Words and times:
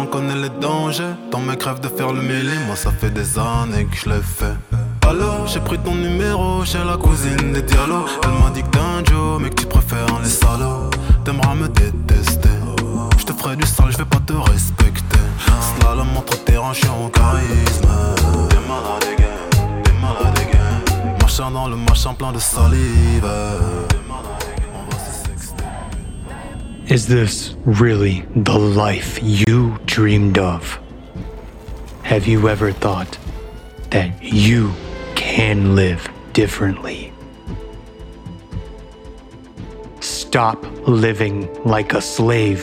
On 0.00 0.06
connaît 0.06 0.34
les 0.34 0.48
dangers, 0.48 1.14
ton 1.30 1.38
mec 1.38 1.62
rêve 1.62 1.78
de 1.78 1.86
faire 1.86 2.12
le 2.12 2.20
mêlé, 2.20 2.58
moi 2.66 2.74
ça 2.74 2.90
fait 2.90 3.10
des 3.10 3.38
années 3.38 3.84
que 3.84 3.96
je 3.96 4.08
l'ai 4.08 4.22
fait. 4.22 4.56
Alors 5.08 5.46
j'ai 5.46 5.60
pris 5.60 5.78
ton 5.78 5.94
numéro 5.94 6.64
chez 6.64 6.82
la 6.82 6.96
cousine 6.96 7.52
des 7.52 7.62
dialogues. 7.62 8.08
Elle 8.24 8.42
m'a 8.42 8.50
dit 8.50 8.64
que 8.64 8.70
t'es 8.70 8.80
un 8.80 9.04
Joe, 9.04 9.40
mais 9.40 9.50
que 9.50 9.60
tu 9.60 9.66
préfères 9.66 10.18
les 10.20 10.28
salauds. 10.28 10.90
T'aimeras 11.24 11.54
me 11.54 11.68
détester. 11.68 12.48
Je 13.16 13.24
te 13.24 13.32
ferai 13.34 13.54
du 13.54 13.64
sale, 13.64 13.92
je 13.92 13.98
vais 13.98 14.04
pas 14.04 14.18
te 14.18 14.32
respecter. 14.32 15.20
Slalom 15.78 16.08
montre 16.12 16.42
tes 16.42 16.58
en 16.58 16.72
charisme. 16.72 17.88
T'es 18.50 18.56
malade, 18.66 19.16
t'es 19.84 19.92
malade. 20.02 21.18
Marchant 21.20 21.52
dans 21.52 21.68
le 21.68 21.76
machin 21.76 22.14
plein 22.14 22.32
de 22.32 22.40
salive. 22.40 23.30
Is 26.88 27.06
this 27.06 27.56
really 27.64 28.26
the 28.36 28.58
life 28.58 29.18
you 29.22 29.78
dreamed 29.86 30.36
of? 30.36 30.78
Have 32.02 32.26
you 32.26 32.46
ever 32.46 32.72
thought 32.72 33.18
that 33.88 34.22
you 34.22 34.70
can 35.14 35.74
live 35.74 36.06
differently? 36.34 37.10
Stop 40.00 40.62
living 40.86 41.48
like 41.64 41.94
a 41.94 42.02
slave. 42.02 42.62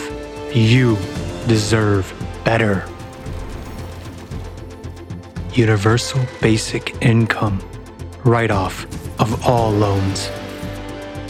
You 0.56 0.98
deserve 1.48 2.14
better. 2.46 2.88
Universal 5.54 6.22
basic 6.42 6.96
income, 7.02 7.60
write 8.24 8.52
off 8.52 8.86
of 9.20 9.48
all 9.48 9.72
loans 9.72 10.30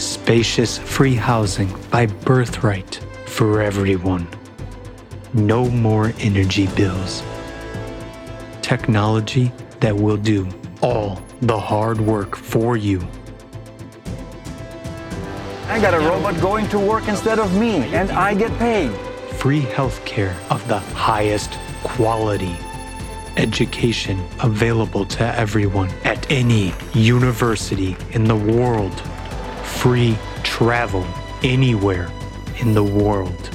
spacious 0.02 0.78
free 0.78 1.16
housing 1.16 1.72
by 1.90 2.08
birthright 2.08 2.96
for 3.26 3.62
everyone. 3.62 4.28
No 5.34 5.70
more 5.70 6.12
energy 6.20 6.68
bills. 6.76 7.24
Technology 8.62 9.52
that 9.80 9.96
will 9.96 10.18
do 10.18 10.48
all 10.82 11.22
the 11.42 11.58
hard 11.58 12.02
work 12.02 12.36
for 12.36 12.76
you. 12.76 13.08
I 15.68 15.80
got 15.80 15.94
a 15.94 16.00
robot 16.00 16.42
going 16.42 16.68
to 16.70 16.80
work 16.80 17.08
instead 17.08 17.40
of 17.40 17.58
me, 17.58 17.78
and 17.94 18.12
I 18.12 18.34
get 18.34 18.52
paid. 18.60 18.92
Free 19.38 19.62
healthcare 19.62 20.36
of 20.50 20.68
the 20.68 20.80
highest 20.80 21.58
quality. 21.84 22.56
Education 23.38 24.22
available 24.42 25.06
to 25.06 25.26
everyone 25.40 25.90
at 26.04 26.30
any 26.30 26.74
university 26.94 27.96
in 28.12 28.26
the 28.26 28.36
world 28.36 29.02
free 29.80 30.18
travel 30.44 31.06
anywhere 31.44 32.10
in 32.60 32.74
the 32.74 32.84
world. 32.84 33.50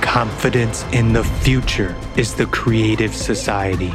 Confidence 0.00 0.84
in 0.92 1.12
the 1.12 1.24
future 1.24 1.94
is 2.16 2.34
the 2.34 2.46
creative 2.46 3.14
society. 3.14 3.92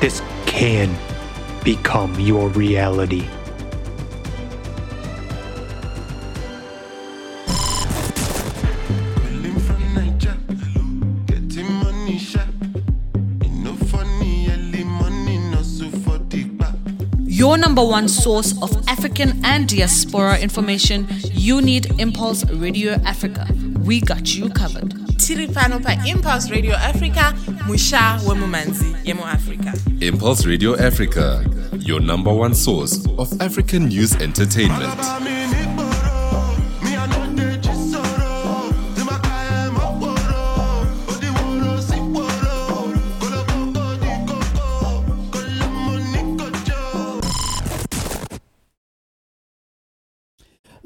This 0.00 0.22
can 0.46 0.94
become 1.64 2.18
your 2.18 2.48
reality. 2.48 3.28
Your 17.50 17.58
number 17.58 17.84
one 17.84 18.06
source 18.06 18.54
of 18.62 18.70
African 18.86 19.44
and 19.44 19.66
diaspora 19.68 20.38
information, 20.38 21.08
you 21.32 21.60
need 21.60 21.98
Impulse 21.98 22.44
Radio 22.52 22.92
Africa. 23.04 23.44
We 23.80 24.00
got 24.00 24.36
you 24.36 24.50
covered. 24.50 24.90
Tiripano 25.18 25.82
pa 25.82 26.00
Impulse 26.06 26.48
Radio 26.48 26.74
Africa, 26.74 27.34
Musha 27.66 28.20
Wemumanzi, 28.22 28.94
Yemo 29.02 29.24
Africa. 29.26 29.74
Impulse 30.00 30.46
Radio 30.46 30.76
Africa, 30.76 31.44
your 31.80 31.98
number 31.98 32.32
one 32.32 32.54
source 32.54 33.04
of 33.18 33.28
African 33.40 33.86
news 33.86 34.14
entertainment. 34.22 35.39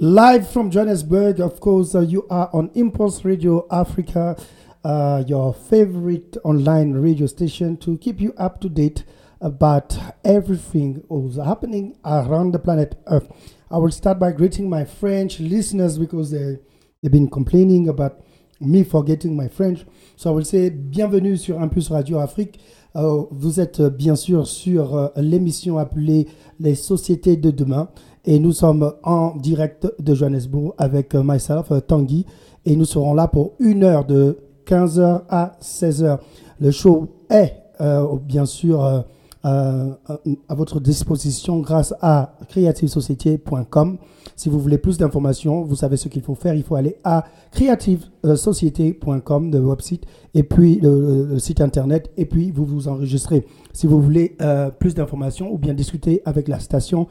Live 0.04 0.50
from 0.50 0.70
Johannesburg, 0.70 1.40
of 1.40 1.60
course, 1.60 1.94
uh, 1.94 2.00
you 2.00 2.26
are 2.28 2.50
on 2.52 2.70
Impulse 2.74 3.24
Radio 3.24 3.66
Africa, 3.70 4.36
uh, 4.84 5.24
your 5.26 5.54
favorite 5.54 6.36
online 6.44 6.92
radio 6.92 7.24
station 7.26 7.78
to 7.78 7.96
keep 7.96 8.20
you 8.20 8.34
up 8.36 8.60
to 8.60 8.68
date 8.68 9.04
about 9.40 9.96
everything 10.22 11.02
what's 11.08 11.38
happening 11.38 11.96
around 12.04 12.52
the 12.52 12.58
planet 12.58 13.00
Earth. 13.06 13.32
I 13.70 13.78
will 13.78 13.90
start 13.90 14.18
by 14.18 14.32
greeting 14.32 14.68
my 14.68 14.84
French 14.84 15.40
listeners 15.40 15.96
because 15.96 16.32
they, 16.32 16.58
they've 17.02 17.10
been 17.10 17.30
complaining 17.30 17.88
about 17.88 18.20
me 18.60 18.84
forgetting 18.84 19.34
my 19.34 19.48
French. 19.48 19.86
So 20.16 20.28
I 20.28 20.34
will 20.34 20.44
say 20.44 20.68
bienvenue 20.68 21.38
sur 21.38 21.58
Impulse 21.58 21.88
Radio 21.88 22.18
Afrique. 22.18 22.60
Uh, 22.94 23.26
vous 23.32 23.58
êtes 23.58 23.80
euh, 23.80 23.90
bien 23.90 24.14
sûr 24.14 24.46
sur 24.46 24.94
euh, 24.94 25.08
l'émission 25.16 25.78
appelée 25.78 26.28
Les 26.60 26.76
sociétés 26.76 27.36
de 27.36 27.50
demain. 27.50 27.88
Et 28.26 28.38
nous 28.38 28.52
sommes 28.52 28.94
en 29.02 29.36
direct 29.36 29.86
de 29.98 30.14
Johannesburg 30.14 30.74
avec 30.78 31.14
euh, 31.14 31.22
myself, 31.22 31.70
euh, 31.70 31.80
Tanguy. 31.80 32.24
Et 32.64 32.74
nous 32.74 32.86
serons 32.86 33.12
là 33.12 33.28
pour 33.28 33.52
une 33.58 33.84
heure 33.84 34.06
de 34.06 34.38
15h 34.66 35.24
à 35.28 35.52
16h. 35.60 36.18
Le 36.58 36.70
show 36.70 37.08
est 37.28 37.52
euh, 37.80 38.16
bien 38.16 38.46
sûr 38.46 39.04
à 39.42 40.54
votre 40.54 40.80
disposition 40.80 41.58
grâce 41.58 41.92
à 42.00 42.32
creativesociety.com. 42.48 43.98
Si 44.36 44.48
vous 44.48 44.58
voulez 44.58 44.78
plus 44.78 44.96
d'informations, 44.96 45.60
vous 45.60 45.76
savez 45.76 45.98
ce 45.98 46.08
qu'il 46.08 46.22
faut 46.22 46.34
faire. 46.34 46.54
Il 46.54 46.62
faut 46.62 46.76
aller 46.76 46.96
à 47.04 47.26
creativesociety.com, 47.52 49.52
le 49.52 49.60
website, 49.60 50.06
et 50.32 50.44
puis 50.44 50.80
le, 50.80 51.38
site 51.38 51.60
internet, 51.60 52.10
et 52.16 52.24
puis 52.24 52.52
vous 52.52 52.64
vous 52.64 52.88
enregistrez. 52.88 53.46
Si 53.74 53.86
vous 53.86 54.00
voulez 54.00 54.34
plus 54.78 54.94
d'informations 54.94 55.52
ou 55.52 55.58
bien 55.58 55.74
discuter 55.74 56.22
avec 56.24 56.48
la 56.48 56.58
station, 56.58 57.06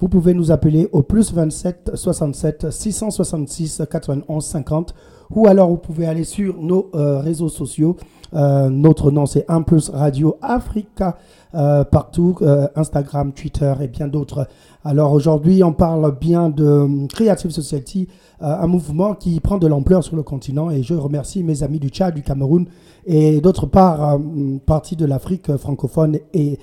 vous 0.00 0.08
pouvez 0.08 0.34
nous 0.34 0.52
appeler 0.52 0.88
au 0.92 1.02
plus 1.02 1.32
27 1.32 1.92
67 1.94 2.70
666 2.70 3.82
91 3.90 4.44
50 4.44 4.94
ou 5.30 5.46
alors 5.46 5.68
vous 5.68 5.76
pouvez 5.76 6.06
aller 6.06 6.24
sur 6.24 6.56
nos 6.60 6.90
euh, 6.94 7.20
réseaux 7.20 7.48
sociaux. 7.48 7.96
Euh, 8.34 8.68
notre 8.68 9.10
nom 9.10 9.26
c'est 9.26 9.44
Impulse 9.48 9.90
Radio 9.90 10.36
Africa 10.42 11.16
euh, 11.54 11.82
partout, 11.82 12.36
euh, 12.42 12.68
Instagram, 12.76 13.32
Twitter 13.32 13.72
et 13.80 13.88
bien 13.88 14.06
d'autres. 14.06 14.46
Alors 14.84 15.12
aujourd'hui 15.12 15.64
on 15.64 15.72
parle 15.72 16.14
bien 16.18 16.50
de 16.50 17.06
Creative 17.08 17.50
Society, 17.50 18.06
euh, 18.42 18.54
un 18.60 18.66
mouvement 18.66 19.14
qui 19.14 19.40
prend 19.40 19.56
de 19.56 19.66
l'ampleur 19.66 20.04
sur 20.04 20.14
le 20.14 20.22
continent 20.22 20.70
et 20.70 20.82
je 20.82 20.92
remercie 20.92 21.42
mes 21.42 21.62
amis 21.62 21.78
du 21.78 21.88
Tchad, 21.88 22.14
du 22.14 22.22
Cameroun 22.22 22.66
et 23.06 23.40
d'autre 23.40 23.64
part 23.64 24.18
partie 24.66 24.94
de 24.94 25.06
l'Afrique 25.06 25.56
francophone 25.56 26.18
et 26.34 26.58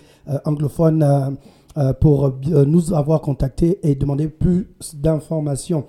anglophone. 0.45 1.37
Euh, 1.77 1.91
pour 1.91 2.25
euh, 2.25 2.63
nous 2.63 2.93
avoir 2.93 3.19
contactés 3.19 3.79
et 3.83 3.95
demander 3.95 4.29
plus 4.29 4.69
d'informations. 4.93 5.83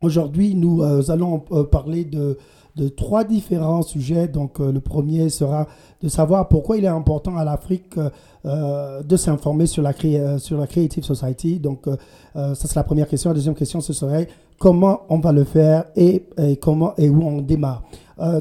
Aujourd'hui, 0.00 0.54
nous 0.54 0.82
euh, 0.82 1.02
allons 1.10 1.38
parler 1.70 2.06
de, 2.06 2.38
de 2.76 2.88
trois 2.88 3.22
différents 3.22 3.82
sujets. 3.82 4.26
Donc, 4.26 4.58
le 4.58 4.80
premier 4.80 5.28
sera 5.28 5.66
de 6.00 6.08
savoir 6.08 6.48
pourquoi 6.48 6.78
il 6.78 6.86
est 6.86 6.88
important 6.88 7.36
à 7.36 7.44
l'Afrique 7.44 7.96
de 8.44 9.16
s'informer 9.16 9.66
sur 9.66 9.82
la, 9.82 9.92
sur 10.38 10.56
la 10.58 10.66
Creative 10.66 11.04
Society. 11.04 11.58
Donc, 11.60 11.86
ça 12.34 12.54
c'est 12.54 12.74
la 12.74 12.82
première 12.82 13.06
question. 13.06 13.30
La 13.30 13.34
deuxième 13.34 13.54
question, 13.54 13.82
ce 13.82 13.92
serait 13.92 14.28
comment 14.58 15.02
on 15.10 15.18
va 15.18 15.32
le 15.32 15.44
faire 15.44 15.84
et, 15.94 16.24
et 16.38 16.56
comment 16.56 16.94
et 16.96 17.10
où 17.10 17.22
on 17.22 17.42
démarre. 17.42 17.82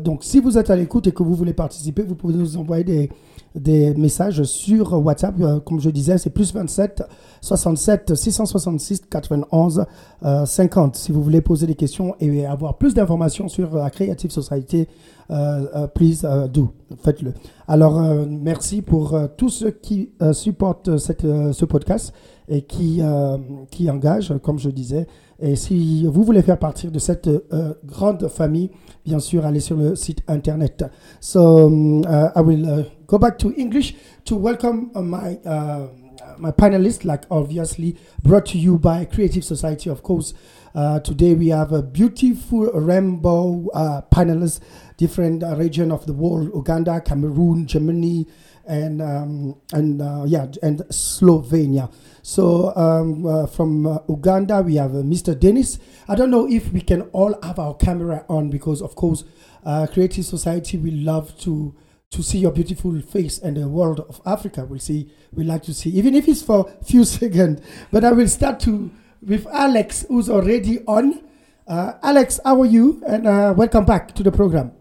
Donc, 0.04 0.24
si 0.24 0.40
vous 0.40 0.58
êtes 0.58 0.70
à 0.70 0.76
l'écoute 0.76 1.06
et 1.08 1.12
que 1.12 1.22
vous 1.22 1.36
voulez 1.36 1.54
participer, 1.54 2.02
vous 2.02 2.16
pouvez 2.16 2.34
nous 2.34 2.58
envoyer 2.58 2.84
des, 2.84 3.10
des 3.56 3.94
messages 3.94 4.44
sur 4.44 4.94
WhatsApp. 4.94 5.36
Euh, 5.42 5.60
comme 5.60 5.80
je 5.80 5.90
disais, 5.90 6.18
c'est 6.18 6.30
plus 6.30 6.54
27 6.54 7.04
67 7.42 8.16
666 8.16 9.02
91 9.10 9.86
euh, 10.24 10.46
50. 10.46 10.96
Si 10.96 11.12
vous 11.12 11.22
voulez 11.24 11.42
poser 11.42 11.68
des 11.68 11.76
questions 11.76 12.16
et 12.20 12.46
avoir 12.46 12.78
plus 12.78 12.94
d'informations 12.94 13.48
sur 13.48 13.76
la 13.76 13.90
Creative 13.90 14.32
Society, 14.32 14.88
euh, 15.32 15.66
euh, 15.76 15.88
please 15.88 16.26
euh, 16.26 16.48
do. 16.48 16.74
Faites-le. 17.04 17.34
Alors, 17.68 18.02
euh, 18.02 18.26
merci 18.30 18.82
pour 18.82 19.14
euh, 19.16 19.28
tous 19.38 19.50
ceux 19.50 19.72
qui 19.72 20.12
euh, 20.22 20.34
supportent 20.34 20.98
cette, 20.98 21.26
euh, 21.26 21.54
ce 21.54 21.66
podcast 21.66 22.14
et 22.50 22.64
qui, 22.64 23.00
euh, 23.02 23.38
qui 23.70 23.90
engagent, 23.90 24.34
comme 24.44 24.60
je 24.60 24.70
disais. 24.70 25.08
Et 25.40 25.56
si 25.56 26.06
vous 26.06 26.24
voulez 26.24 26.42
faire 26.42 26.60
partie 26.60 26.88
de 26.88 27.00
cette 27.00 27.28
euh, 27.28 27.74
grande 27.86 28.28
famille, 28.28 28.70
bien 29.06 29.20
sûr, 29.20 29.46
allez 29.46 29.62
sur 29.62 29.78
le 29.78 29.96
site 29.96 30.22
internet. 30.28 30.84
So, 31.20 31.68
um, 31.68 32.02
uh, 32.02 32.30
I 32.36 32.42
will 32.42 32.66
uh, 32.66 32.84
go 33.12 33.18
back 33.18 33.38
to 33.38 33.54
English 33.56 33.94
to 34.24 34.38
welcome 34.38 34.90
uh, 34.96 35.02
my 35.02 35.36
uh, 35.46 35.90
my 36.38 36.50
panelists, 36.50 37.04
like 37.04 37.24
obviously 37.30 37.98
brought 38.24 38.46
to 38.46 38.58
you 38.58 38.78
by 38.80 39.04
Creative 39.04 39.44
Society, 39.44 39.90
of 39.90 40.02
course. 40.02 40.34
Uh, 40.74 41.02
today 41.02 41.34
we 41.34 41.50
have 41.50 41.74
a 41.74 41.84
beautiful 41.84 42.72
rainbow 42.72 43.68
uh, 43.74 44.02
panelists, 44.14 44.62
different 44.96 45.44
uh, 45.44 45.58
region 45.58 45.92
of 45.92 46.06
the 46.06 46.14
world: 46.14 46.52
Uganda, 46.56 47.02
Cameroon, 47.02 47.68
Germany, 47.68 48.28
and 48.66 49.02
um, 49.02 49.60
and 49.74 50.02
uh, 50.02 50.24
yeah, 50.26 50.48
and 50.64 50.80
Slovenia. 50.90 51.92
So 52.22 52.74
um, 52.78 53.26
uh, 53.26 53.46
from 53.48 53.88
uh, 53.88 53.98
Uganda 54.08 54.62
we 54.62 54.76
have 54.76 54.92
uh, 54.92 55.00
Mr. 55.04 55.38
Dennis. 55.38 55.80
I 56.08 56.16
don't 56.16 56.32
know 56.32 56.48
if 56.50 56.72
we 56.72 56.80
can 56.80 57.02
all 57.12 57.38
have 57.44 57.60
our 57.60 57.74
camera 57.74 58.24
on 58.30 58.50
because, 58.50 58.82
of 58.82 58.96
course, 58.96 59.26
uh, 59.66 59.88
Creative 59.92 60.24
Society 60.24 60.78
we 60.78 60.92
love 60.92 61.38
to 61.40 61.76
to 62.12 62.22
see 62.22 62.40
your 62.40 62.52
beautiful 62.52 63.00
face 63.02 63.40
and 63.40 63.58
the 63.58 63.68
world 63.68 64.02
of 64.02 64.22
Africa. 64.26 64.66
We'll 64.66 64.80
see. 64.80 65.12
We 65.34 65.44
like 65.44 65.64
to 65.64 65.74
see, 65.74 65.90
even 65.92 66.14
if 66.14 66.28
it's 66.28 66.42
for 66.42 66.70
a 66.82 66.84
few 66.84 67.04
seconds. 67.20 67.62
But 67.92 68.04
I 68.04 68.12
will 68.12 68.28
start 68.28 68.60
to 68.62 68.92
with 69.22 69.48
Alex, 69.48 70.06
who's 70.08 70.30
already 70.30 70.80
on. 70.86 71.22
Uh, 71.68 71.94
Alex, 72.04 72.40
how 72.44 72.62
are 72.62 72.66
you? 72.66 73.02
And 73.08 73.28
uh, 73.28 73.54
welcome 73.56 73.86
back 73.86 74.14
to 74.16 74.24
the 74.24 74.32
program. 74.32 74.74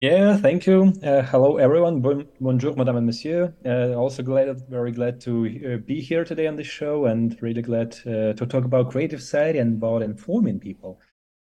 Yeah, 0.00 0.36
thank 0.36 0.66
you. 0.66 0.92
Uh, 1.02 1.22
hello, 1.22 1.58
everyone. 1.58 2.00
Bon- 2.00 2.26
bonjour, 2.40 2.74
madame 2.74 2.96
and 2.96 3.06
monsieur. 3.06 3.54
Uh, 3.64 3.94
also 3.94 4.22
glad, 4.24 4.68
very 4.68 4.90
glad 4.90 5.20
to 5.20 5.46
uh, 5.46 5.76
be 5.86 6.00
here 6.00 6.24
today 6.24 6.48
on 6.48 6.56
the 6.56 6.64
show, 6.64 7.06
and 7.06 7.40
really 7.40 7.62
glad 7.62 7.94
uh, 8.04 8.32
to 8.32 8.46
talk 8.46 8.64
about 8.64 8.90
creative 8.90 9.22
side 9.22 9.54
and 9.54 9.74
about 9.74 10.02
informing 10.02 10.58
people, 10.58 11.00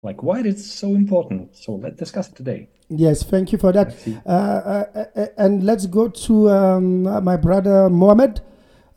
like 0.08 0.24
why 0.24 0.40
it's 0.40 0.66
so 0.84 0.88
important. 0.96 1.56
So 1.56 1.70
let's 1.84 1.98
discuss 1.98 2.30
it 2.30 2.36
today. 2.36 2.70
Yes, 2.90 3.24
thank 3.24 3.52
you 3.52 3.58
for 3.58 3.72
that. 3.74 3.88
Uh, 4.26 4.30
uh, 4.30 5.06
uh, 5.16 5.26
and 5.38 5.64
let's 5.70 5.86
go 5.86 6.08
to 6.08 6.50
um, 6.50 7.04
my 7.30 7.36
brother 7.36 7.90
Mohamed. 7.90 8.42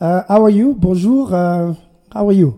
Uh, 0.00 0.22
how 0.28 0.44
are 0.44 0.54
you? 0.60 0.74
Bonjour. 0.74 1.34
Uh, 1.34 1.74
how 2.14 2.28
are 2.28 2.38
you? 2.42 2.50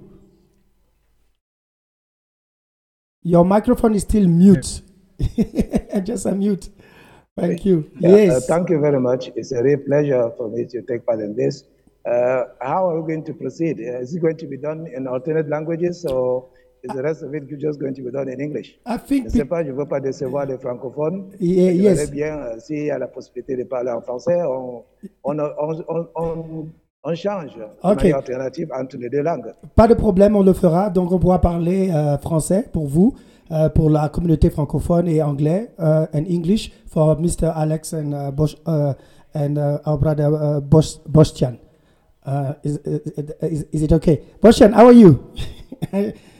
Your 3.23 3.45
microphone 3.45 3.95
is 3.95 4.03
still 4.03 4.29
mute. 4.29 4.83
Just 6.09 6.27
unmute. 6.27 6.69
Thank 7.39 7.65
you. 7.65 7.91
Yeah, 7.99 8.11
uh, 8.11 8.17
yes. 8.17 8.47
thank 8.47 8.69
you 8.69 8.79
very 8.81 9.01
much. 9.01 9.31
It's 9.35 9.53
a 9.53 9.63
real 9.63 9.79
pleasure 9.79 10.31
for 10.37 10.51
me 10.51 10.67
to 10.67 10.83
take 10.83 11.07
part 11.07 11.21
in 11.21 11.35
this. 11.35 11.65
Uh, 12.05 12.45
how 12.61 12.91
are 12.91 13.01
we 13.01 13.09
going 13.11 13.25
to 13.25 13.33
proceed? 13.33 13.79
Uh, 13.81 14.01
is 14.01 14.15
it 14.15 14.21
going 14.21 14.37
to 14.37 14.47
be 14.47 14.59
done 14.59 14.87
in 14.95 15.07
alternate 15.07 15.49
languages 15.49 16.05
or 16.05 16.49
is 16.85 16.93
the 16.95 17.03
rest 17.03 17.23
of 17.23 17.35
it 17.35 17.45
just 17.59 17.79
going 17.81 17.95
to 17.95 18.03
be 18.03 18.11
done 18.11 18.29
in 18.29 18.41
English? 18.41 18.79
I 18.87 18.97
Je 19.09 19.25
ne 19.25 19.29
sais 19.29 19.45
pas, 19.45 19.63
je 19.65 19.71
ne 19.71 19.77
veux 19.77 19.87
pas 19.87 20.01
décevoir 20.01 20.47
les 20.47 20.59
francophones. 20.59 21.31
Yeah, 21.41 21.73
yes. 21.73 22.11
bien, 22.11 22.37
euh, 22.39 22.59
s'il 22.59 22.85
y 22.85 22.91
a 22.91 22.99
la 22.99 23.07
possibilité 23.09 23.57
de 23.57 23.65
parler 23.65 23.91
en 23.91 24.01
français, 24.01 24.41
on, 24.43 24.83
on, 25.25 25.39
on, 25.39 25.85
on, 25.89 26.07
on- 26.17 26.67
on 27.05 27.15
change 27.17 27.57
de 27.57 27.63
Ok. 27.83 27.97
manière 27.97 28.19
alternative 28.19 28.69
entre 28.81 28.97
les 28.97 29.09
deux 29.11 29.23
langues. 29.23 29.53
Pas 29.75 29.89
de 29.89 29.95
problème, 29.95 30.37
on 30.37 30.43
le 30.45 30.53
fera. 30.53 30.89
Donc, 30.89 31.11
on 31.11 31.19
pourra 31.19 31.41
parler 31.41 31.91
euh, 31.91 32.17
français 32.19 32.69
pour 32.73 32.87
vous, 32.87 33.15
euh, 33.51 33.69
pour 33.71 33.91
la 33.91 34.09
communauté 34.09 34.51
francophone 34.51 35.09
et 35.09 35.21
anglais, 35.21 35.71
euh, 35.81 36.07
and 36.15 36.25
English 36.31 36.71
for 36.87 37.19
Mr. 37.21 37.51
Alex 37.57 37.93
and 37.93 38.13
uh, 38.13 38.31
Bosch, 38.31 38.55
uh, 38.69 38.93
and 39.35 39.57
uh, 39.57 39.79
our 39.85 39.99
brother 39.99 40.29
uh, 40.33 40.61
Bosch, 40.61 40.99
Boschtian. 41.09 41.57
Uh, 42.25 42.53
is, 42.63 42.79
is, 43.41 43.67
is 43.73 43.83
it 43.83 43.93
okay? 43.93 44.23
Boschtian, 44.41 44.73
how 44.73 44.87
are 44.87 44.93
you? 44.93 45.19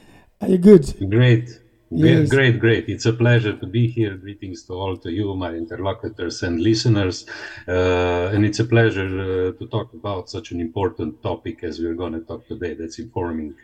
are 0.43 0.49
you 0.49 0.59
good? 0.59 0.95
Great. 1.11 1.59
Yes. 1.95 2.31
Great, 2.31 2.31
great, 2.31 2.61
great. 2.61 2.89
It's 2.89 3.05
a 3.05 3.13
pleasure 3.13 3.55
to 3.55 3.67
be 3.67 3.87
here. 3.87 4.15
Greetings 4.17 4.63
to 4.65 4.73
all 4.73 4.97
to 4.97 5.13
you, 5.13 5.35
my 5.37 5.53
interlocutors 5.53 6.43
and 6.43 6.59
listeners. 6.59 7.27
Uh, 7.69 8.31
and 8.33 8.47
it's 8.47 8.59
a 8.61 8.65
pleasure 8.65 9.05
uh, 9.53 9.59
to 9.59 9.67
talk 9.71 9.93
about 9.93 10.31
such 10.31 10.53
an 10.53 10.61
important 10.61 11.23
topic 11.23 11.63
as 11.63 11.81
we're 11.81 11.95
going 11.95 12.15
to 12.15 12.21
talk 12.21 12.49
today. 12.49 12.73
That's 12.73 12.99
informing 12.99 13.55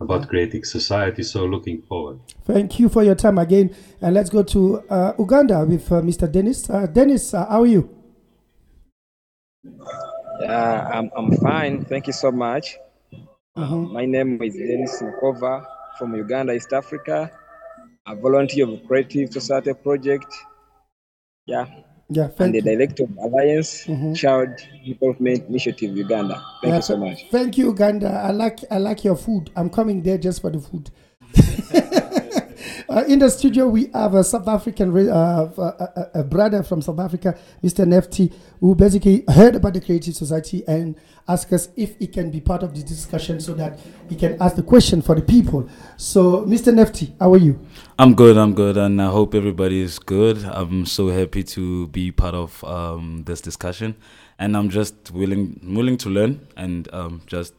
about 0.00 0.26
creating 0.28 0.64
society. 0.64 1.22
So 1.22 1.44
looking 1.44 1.82
forward. 1.82 2.20
Thank 2.46 2.78
you 2.78 2.88
for 2.88 3.04
your 3.04 3.14
time 3.14 3.36
again. 3.36 3.76
And 4.00 4.14
let's 4.14 4.30
go 4.30 4.42
to 4.42 4.78
uh, 4.88 5.12
Uganda 5.18 5.66
with 5.66 5.92
uh, 5.92 6.00
Mr. 6.00 6.32
Dennis. 6.32 6.70
Uh, 6.70 6.86
Dennis, 6.86 7.34
uh, 7.34 7.44
how 7.46 7.60
are 7.60 7.66
you? 7.66 7.90
Yeah, 10.40 10.88
I'm, 10.94 11.10
I'm 11.14 11.30
fine. 11.36 11.84
Thank 11.84 12.06
you 12.06 12.14
so 12.14 12.32
much. 12.32 12.78
Mhm. 13.56 13.92
My 13.92 14.04
name 14.06 14.42
is 14.42 14.54
Dennis 14.54 15.02
Nkova 15.02 15.75
from 15.98 16.14
Uganda, 16.14 16.52
East 16.52 16.72
Africa, 16.72 17.30
a 18.06 18.14
volunteer 18.14 18.68
of 18.68 18.86
Creative 18.86 19.32
Society 19.32 19.72
Project. 19.74 20.32
Yeah, 21.46 21.66
Yeah, 22.08 22.30
and 22.38 22.54
the 22.54 22.60
director 22.60 23.04
of 23.04 23.16
Alliance 23.18 23.84
Mhm. 23.86 24.14
Child 24.16 24.50
Development 24.84 25.44
Initiative 25.48 25.96
Uganda. 25.96 26.34
Thank 26.62 26.70
Yeah, 26.70 26.76
you 26.76 26.82
so 26.82 26.96
much. 26.96 27.26
Thank 27.30 27.58
you, 27.58 27.66
Uganda. 27.66 28.08
I 28.08 28.30
like 28.32 28.60
I 28.70 28.78
like 28.78 29.04
your 29.04 29.16
food. 29.16 29.50
I'm 29.56 29.70
coming 29.70 30.02
there 30.02 30.18
just 30.18 30.40
for 30.40 30.50
the 30.50 30.60
food. 30.60 30.90
uh, 32.88 33.04
in 33.08 33.18
the 33.18 33.28
studio, 33.30 33.66
we 33.68 33.88
have 33.92 34.14
a 34.14 34.22
South 34.22 34.46
African 34.48 34.96
uh, 35.08 35.50
a, 35.56 35.62
a, 35.62 36.20
a 36.20 36.24
brother 36.24 36.62
from 36.62 36.80
South 36.82 36.98
Africa, 36.98 37.36
Mr. 37.62 37.84
Nefti, 37.84 38.32
who 38.60 38.74
basically 38.74 39.24
heard 39.28 39.56
about 39.56 39.74
the 39.74 39.80
Creative 39.80 40.14
Society 40.14 40.62
and 40.68 40.96
asked 41.28 41.52
us 41.52 41.68
if 41.76 41.98
he 41.98 42.06
can 42.06 42.30
be 42.30 42.40
part 42.40 42.62
of 42.62 42.74
the 42.74 42.82
discussion 42.82 43.40
so 43.40 43.54
that 43.54 43.78
he 44.08 44.14
can 44.14 44.40
ask 44.40 44.56
the 44.56 44.62
question 44.62 45.02
for 45.02 45.14
the 45.14 45.22
people. 45.22 45.68
So, 45.96 46.44
Mr. 46.44 46.72
Nefti, 46.72 47.12
how 47.18 47.32
are 47.32 47.38
you? 47.38 47.58
I'm 47.98 48.14
good. 48.14 48.36
I'm 48.36 48.54
good, 48.54 48.76
and 48.76 49.00
I 49.02 49.10
hope 49.10 49.34
everybody 49.34 49.80
is 49.80 49.98
good. 49.98 50.44
I'm 50.44 50.86
so 50.86 51.08
happy 51.08 51.42
to 51.44 51.88
be 51.88 52.12
part 52.12 52.34
of 52.34 52.62
um, 52.64 53.24
this 53.26 53.40
discussion, 53.40 53.96
and 54.38 54.56
I'm 54.56 54.68
just 54.70 55.10
willing 55.10 55.60
willing 55.74 55.96
to 55.98 56.10
learn 56.10 56.46
and 56.56 56.92
um, 56.94 57.22
just 57.26 57.54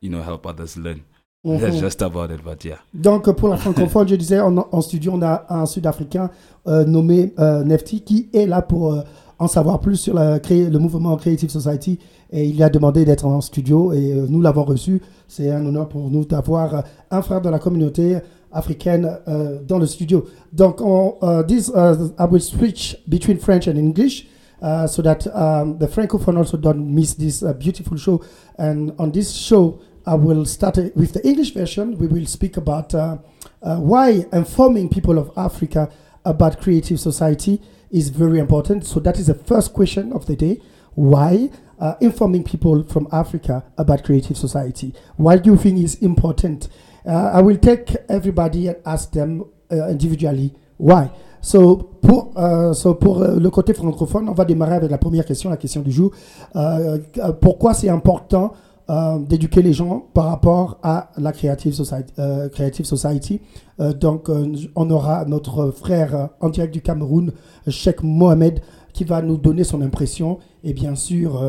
you 0.00 0.10
know 0.10 0.22
help 0.22 0.46
others 0.46 0.76
learn. 0.76 1.04
That's 1.44 1.74
Mhm. 1.74 1.80
just 1.80 2.02
about 2.02 2.30
it. 2.30 2.40
But 2.44 2.64
yeah, 2.64 2.76
Donc, 2.94 3.28
pour 3.32 3.48
la 3.48 3.56
francophone, 3.56 4.06
je 4.06 4.14
disais, 4.14 4.38
en, 4.38 4.56
en 4.58 4.80
studio, 4.80 5.12
on 5.16 5.22
a 5.22 5.44
un 5.48 5.66
Sud-Africain 5.66 6.30
euh, 6.68 6.84
nommé 6.84 7.34
euh, 7.40 7.64
Nefti 7.64 8.02
qui 8.02 8.28
est 8.32 8.46
là 8.46 8.62
pour 8.62 8.92
euh, 8.92 9.00
en 9.40 9.48
savoir 9.48 9.80
plus 9.80 9.96
sur 9.96 10.14
la, 10.14 10.38
créer, 10.38 10.70
le 10.70 10.78
mouvement 10.78 11.16
Creative 11.16 11.50
Society. 11.50 11.98
Et 12.30 12.46
il 12.46 12.62
a 12.62 12.68
demandé 12.70 13.04
d'être 13.04 13.26
en 13.26 13.40
studio 13.40 13.92
et 13.92 14.12
euh, 14.12 14.26
nous 14.28 14.40
l'avons 14.40 14.62
reçu. 14.62 15.02
C'est 15.26 15.50
un 15.50 15.66
honneur 15.66 15.88
pour 15.88 16.08
nous 16.10 16.24
d'avoir 16.24 16.84
un 17.10 17.22
frère 17.22 17.40
de 17.40 17.48
la 17.48 17.58
communauté 17.58 18.18
africaine 18.52 19.18
dans 19.66 19.78
le 19.78 19.86
studio. 19.86 20.24
Donc, 20.52 20.80
on, 20.80 21.14
uh, 21.22 21.42
this, 21.46 21.68
uh, 21.74 21.94
I 22.20 22.26
will 22.30 22.40
switch 22.40 22.98
between 23.08 23.38
French 23.38 23.66
and 23.66 23.76
English. 23.76 24.26
Uh, 24.62 24.86
so 24.86 25.02
that 25.02 25.26
um, 25.34 25.76
the 25.78 25.88
francophone 25.88 26.36
also 26.36 26.56
don't 26.56 26.86
miss 26.86 27.14
this 27.16 27.42
uh, 27.42 27.52
beautiful 27.52 27.96
show. 27.96 28.20
And 28.58 28.92
on 28.96 29.10
this 29.10 29.32
show, 29.32 29.80
I 30.06 30.14
will 30.14 30.44
start 30.44 30.78
uh, 30.78 30.88
with 30.94 31.12
the 31.12 31.26
English 31.26 31.52
version. 31.52 31.98
We 31.98 32.06
will 32.06 32.26
speak 32.26 32.56
about 32.56 32.94
uh, 32.94 33.18
uh, 33.62 33.76
why 33.76 34.26
informing 34.32 34.88
people 34.88 35.18
of 35.18 35.30
Africa 35.36 35.90
about 36.24 36.60
creative 36.60 36.98
society 37.00 37.60
is 37.90 38.08
very 38.08 38.38
important. 38.38 38.84
So 38.86 39.00
that 39.00 39.18
is 39.18 39.26
the 39.26 39.34
first 39.34 39.72
question 39.72 40.12
of 40.12 40.26
the 40.26 40.36
day. 40.36 40.60
Why 40.94 41.50
uh, 41.78 41.94
informing 42.00 42.44
people 42.44 42.82
from 42.84 43.08
Africa 43.12 43.64
about 43.78 44.04
creative 44.04 44.36
society? 44.36 44.94
Why 45.16 45.38
do 45.38 45.50
you 45.50 45.56
think 45.56 45.78
is 45.78 45.96
important? 45.96 46.68
Uh, 47.06 47.30
I 47.34 47.42
will 47.42 47.58
take 47.58 47.96
everybody 48.08 48.68
and 48.68 48.76
ask 48.84 49.12
them 49.12 49.44
uh, 49.70 49.88
individually 49.88 50.54
why. 50.76 51.10
So 51.40 51.76
pour, 52.00 52.32
euh, 52.36 52.72
so 52.72 52.94
pour 52.94 53.22
euh, 53.22 53.38
le 53.38 53.50
côté 53.50 53.74
francophone, 53.74 54.28
on 54.28 54.32
va 54.32 54.44
démarrer 54.44 54.76
avec 54.76 54.90
la 54.90 54.98
première 54.98 55.24
question, 55.24 55.50
la 55.50 55.56
question 55.56 55.80
du 55.80 55.90
jour. 55.90 56.12
Euh, 56.54 56.98
pourquoi 57.40 57.74
c'est 57.74 57.88
important 57.88 58.52
euh, 58.90 59.18
d'éduquer 59.20 59.62
les 59.62 59.72
gens 59.72 60.06
par 60.12 60.24
rapport 60.24 60.78
à 60.82 61.10
la 61.16 61.30
Creative 61.30 61.72
Society, 61.72 62.12
euh, 62.18 62.48
Creative 62.48 62.84
Society. 62.84 63.40
Euh, 63.78 63.92
donc, 63.92 64.28
on 64.74 64.90
aura 64.90 65.24
notre 65.24 65.70
frère 65.70 66.30
en 66.40 66.48
direct 66.48 66.74
du 66.74 66.82
Cameroun, 66.82 67.32
Sheikh 67.68 68.02
Mohamed, 68.02 68.60
qui 68.92 69.04
va 69.04 69.22
nous 69.22 69.36
donner 69.36 69.62
son 69.62 69.82
impression. 69.82 70.38
Et 70.64 70.72
bien 70.72 70.96
sûr, 70.96 71.42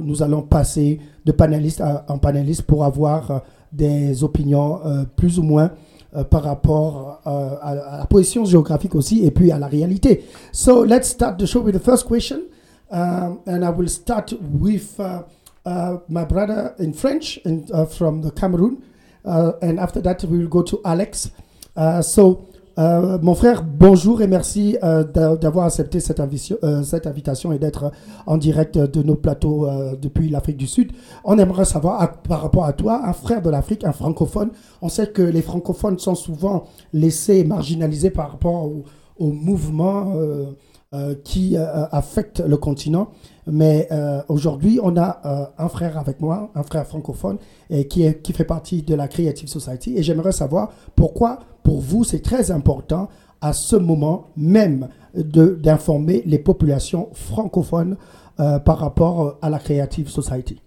nous 0.00 0.22
allons 0.22 0.42
passer 0.42 1.00
de 1.24 1.32
panéliste 1.32 1.82
en 2.08 2.18
panéliste 2.18 2.62
pour 2.62 2.84
avoir 2.84 3.42
des 3.72 4.24
opinions 4.24 4.80
plus 5.16 5.38
ou 5.38 5.44
moins 5.44 5.70
par 6.30 6.42
rapport 6.42 7.20
à, 7.24 7.98
la 8.00 8.06
position 8.06 8.44
géographique 8.44 8.96
aussi 8.96 9.24
et 9.24 9.30
puis 9.30 9.52
à 9.52 9.58
la 9.58 9.68
réalité. 9.68 10.24
So, 10.50 10.84
let's 10.84 11.10
start 11.10 11.38
the 11.38 11.46
show 11.46 11.60
with 11.62 11.76
the 11.76 11.84
first 11.84 12.06
question. 12.06 12.40
Um, 12.90 13.38
and 13.46 13.64
I 13.64 13.70
will 13.70 13.88
start 13.88 14.32
with 14.40 14.98
uh, 14.98 15.22
my 15.66 16.24
brother 16.24 16.74
in 16.78 16.92
French 16.92 17.40
uh, 17.46 17.84
from 17.86 18.22
the 18.22 18.30
Cameroon. 18.30 18.78
Uh, 19.24 19.52
and 19.62 19.78
after 19.78 20.00
that, 20.02 20.24
we 20.24 20.38
will 20.38 20.48
go 20.48 20.62
to 20.62 20.80
Alex. 20.84 21.30
Uh, 21.76 22.00
so, 22.02 22.46
mon 22.76 23.34
frère, 23.34 23.62
bonjour 23.62 24.22
et 24.22 24.26
merci 24.26 24.74
d'a- 24.80 25.36
d'avoir 25.36 25.66
accepté 25.66 26.00
cette, 26.00 26.18
invitation- 26.18 27.52
et 27.52 27.58
d'être 27.58 27.92
en 28.26 28.38
direct 28.38 28.78
de 28.78 29.02
nos 29.02 29.16
plateaux 29.16 29.68
depuis 30.00 30.30
l'Afrique 30.30 30.56
du 30.56 30.66
Sud. 30.66 30.92
On 31.24 31.36
aimerait 31.38 31.66
savoir, 31.66 32.22
par 32.22 32.40
rapport 32.40 32.64
à 32.64 32.72
toi, 32.72 33.02
un 33.04 33.12
frère 33.12 33.42
de 33.42 33.50
l'Afrique, 33.50 33.84
un 33.84 33.92
francophone, 33.92 34.50
on 34.80 34.88
sait 34.88 35.08
que 35.08 35.20
les 35.20 35.42
francophones 35.42 35.98
sont 35.98 36.14
souvent 36.14 36.64
laissés 36.94 37.44
marginalisés 37.44 38.10
par 38.10 38.30
rapport 38.30 38.64
au, 38.64 38.84
au 39.18 39.30
mouvement 39.30 40.14
euh, 40.16 40.44
euh, 40.94 41.14
qui 41.22 41.58
euh, 41.58 41.84
affecte 41.92 42.40
le 42.40 42.56
continent. 42.56 43.08
Mais 43.50 43.88
euh, 43.90 44.22
aujourd'hui, 44.28 44.80
on 44.82 44.96
a 44.96 45.20
euh, 45.24 45.46
un 45.58 45.68
frère 45.68 45.98
avec 45.98 46.20
moi, 46.20 46.50
un 46.54 46.62
frère 46.62 46.86
francophone, 46.86 47.38
et 47.68 47.86
qui, 47.88 48.04
est, 48.04 48.22
qui 48.22 48.32
fait 48.32 48.44
partie 48.44 48.82
de 48.82 48.94
la 48.94 49.08
Creative 49.08 49.48
Society. 49.48 49.96
Et 49.96 50.02
j'aimerais 50.02 50.32
savoir 50.32 50.72
pourquoi, 50.94 51.40
pour 51.62 51.80
vous, 51.80 52.04
c'est 52.04 52.22
très 52.22 52.50
important 52.50 53.08
à 53.40 53.52
ce 53.52 53.76
moment 53.76 54.28
même 54.36 54.88
d'informer 55.14 56.22
les 56.26 56.38
populations 56.38 57.08
francophones 57.12 57.96
euh, 58.38 58.58
par 58.58 58.78
rapport 58.78 59.38
à 59.42 59.50
la 59.50 59.58
Creative 59.58 60.08
Society. 60.08 60.62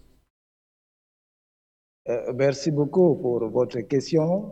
Merci 2.36 2.72
beaucoup 2.72 3.16
pour 3.16 3.48
votre 3.50 3.80
question. 3.82 4.52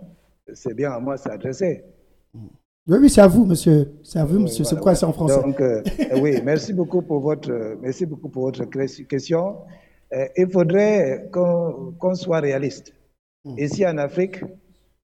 C'est 0.54 0.74
bien 0.74 0.92
à 0.92 1.00
moi 1.00 1.18
s'adresser. 1.18 1.84
Oui, 2.88 2.98
oui, 3.00 3.10
c'est 3.10 3.22
à 3.22 3.28
vous, 3.28 3.46
monsieur. 3.46 4.00
C'est 4.04 4.20
à 4.20 4.26
vous, 4.26 4.40
monsieur. 4.40 4.64
c'est 4.64 4.80
quoi, 4.80 4.96
c'est 4.96 5.06
en 5.06 5.14
français? 5.14 5.42
Donc, 5.42 5.62
euh, 5.62 5.84
euh, 6.00 6.20
oui, 6.20 6.42
merci 6.44 6.74
beaucoup 6.74 7.04
pour 7.04 7.20
votre, 7.20 7.78
merci 7.80 8.08
beaucoup 8.08 8.30
pour 8.30 8.44
votre 8.44 8.66
question. 8.66 9.58
Euh, 10.14 10.28
il 10.36 10.50
faudrait 10.50 11.30
qu'on 11.32 12.16
soit 12.16 12.40
réaliste. 12.40 12.94
Ici 13.58 13.86
en 13.86 13.98
Afrique, 13.98 14.44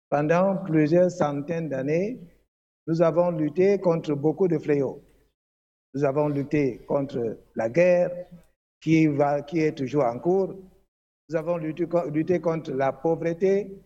pendant 0.09 0.57
plusieurs 0.65 1.11
centaines 1.11 1.69
d'années, 1.69 2.19
nous 2.87 3.01
avons 3.01 3.31
lutté 3.31 3.79
contre 3.79 4.15
beaucoup 4.15 4.47
de 4.47 4.57
fléaux. 4.57 5.01
Nous 5.93 6.05
avons 6.05 6.29
lutté 6.29 6.85
contre 6.87 7.37
la 7.55 7.69
guerre 7.69 8.11
qui, 8.81 9.07
va, 9.07 9.41
qui 9.41 9.59
est 9.59 9.77
toujours 9.77 10.05
en 10.05 10.19
cours. 10.19 10.55
Nous 11.29 11.35
avons 11.35 11.57
lutté 11.57 12.39
contre 12.39 12.71
la 12.71 12.93
pauvreté. 12.93 13.77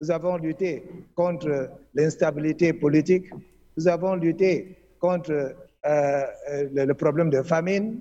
Nous 0.00 0.10
avons 0.10 0.36
lutté 0.36 0.82
contre 1.14 1.70
l'instabilité 1.94 2.72
politique. 2.72 3.30
Nous 3.76 3.88
avons 3.88 4.14
lutté 4.14 4.76
contre 5.00 5.30
euh, 5.32 5.54
euh, 5.86 6.68
le, 6.72 6.94
problème 6.94 7.30
de 7.30 7.42
famine, 7.42 8.00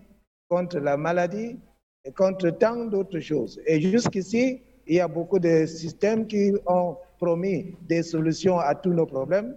contre 0.49 0.79
la 0.79 0.97
maladie 0.97 1.57
et 2.03 2.11
contre 2.11 2.49
tant 2.49 2.85
d'autres 2.85 3.19
choses. 3.19 3.61
Et 3.65 3.79
jusqu'ici, 3.79 4.61
il 4.87 4.95
y 4.95 4.99
a 4.99 5.07
beaucoup 5.07 5.39
de 5.39 5.65
systèmes 5.65 6.27
qui 6.27 6.53
ont 6.65 6.97
promis 7.17 7.75
des 7.87 8.03
solutions 8.03 8.59
à 8.59 8.75
tous 8.75 8.91
nos 8.91 9.05
problèmes 9.05 9.55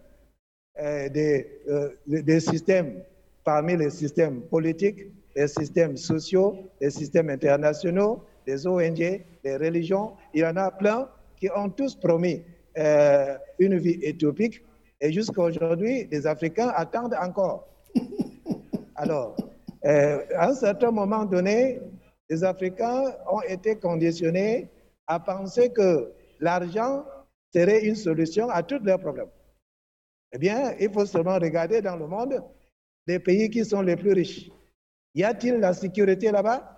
euh, 0.80 1.08
des 1.08 2.40
systèmes, 2.40 3.02
parmi 3.42 3.76
les 3.76 3.90
systèmes 3.90 4.42
politiques, 4.42 5.06
les 5.34 5.48
systèmes 5.48 5.96
sociaux, 5.96 6.56
les 6.80 6.90
systèmes 6.90 7.30
internationaux, 7.30 8.22
les 8.46 8.64
ONG, 8.64 9.24
les 9.44 9.56
religions, 9.56 10.12
il 10.32 10.40
y 10.40 10.46
en 10.46 10.56
a 10.56 10.70
plein 10.70 11.08
qui 11.38 11.48
ont 11.54 11.70
tous 11.70 11.94
promis 11.94 12.42
euh, 12.76 13.36
une 13.58 13.78
vie 13.78 13.98
utopique. 14.02 14.62
Et 15.00 15.12
jusqu'à 15.12 15.42
aujourd'hui, 15.42 16.08
les 16.10 16.26
Africains 16.26 16.68
attendent 16.74 17.14
encore. 17.14 17.68
Alors, 18.96 19.36
euh, 19.84 20.24
à 20.36 20.48
un 20.48 20.54
certain 20.54 20.90
moment 20.90 21.24
donné, 21.24 21.80
les 22.28 22.42
Africains 22.44 23.04
ont 23.30 23.42
été 23.42 23.76
conditionnés 23.76 24.68
à 25.06 25.20
penser 25.20 25.70
que 25.72 26.12
l'argent 26.40 27.04
serait 27.54 27.84
une 27.86 27.94
solution 27.94 28.50
à 28.50 28.62
tous 28.62 28.80
leurs 28.82 28.98
problèmes. 29.00 29.30
Eh 30.32 30.38
bien, 30.38 30.74
il 30.78 30.92
faut 30.92 31.06
seulement 31.06 31.36
regarder 31.38 31.80
dans 31.80 31.96
le 31.96 32.06
monde 32.06 32.42
les 33.06 33.18
pays 33.18 33.48
qui 33.48 33.64
sont 33.64 33.80
les 33.80 33.96
plus 33.96 34.12
riches. 34.12 34.50
Y 35.14 35.24
a-t-il 35.24 35.54
la 35.54 35.72
sécurité 35.72 36.30
là-bas? 36.30 36.74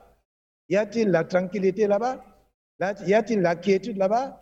Y 0.69 0.76
a-t-il 0.76 1.09
la 1.11 1.25
tranquillité 1.25 1.87
là-bas? 1.88 2.23
Là- 2.79 2.95
Y 3.05 3.14
a-t-il 3.14 3.40
la 3.40 3.57
quiétude 3.57 3.97
là-bas? 3.97 4.40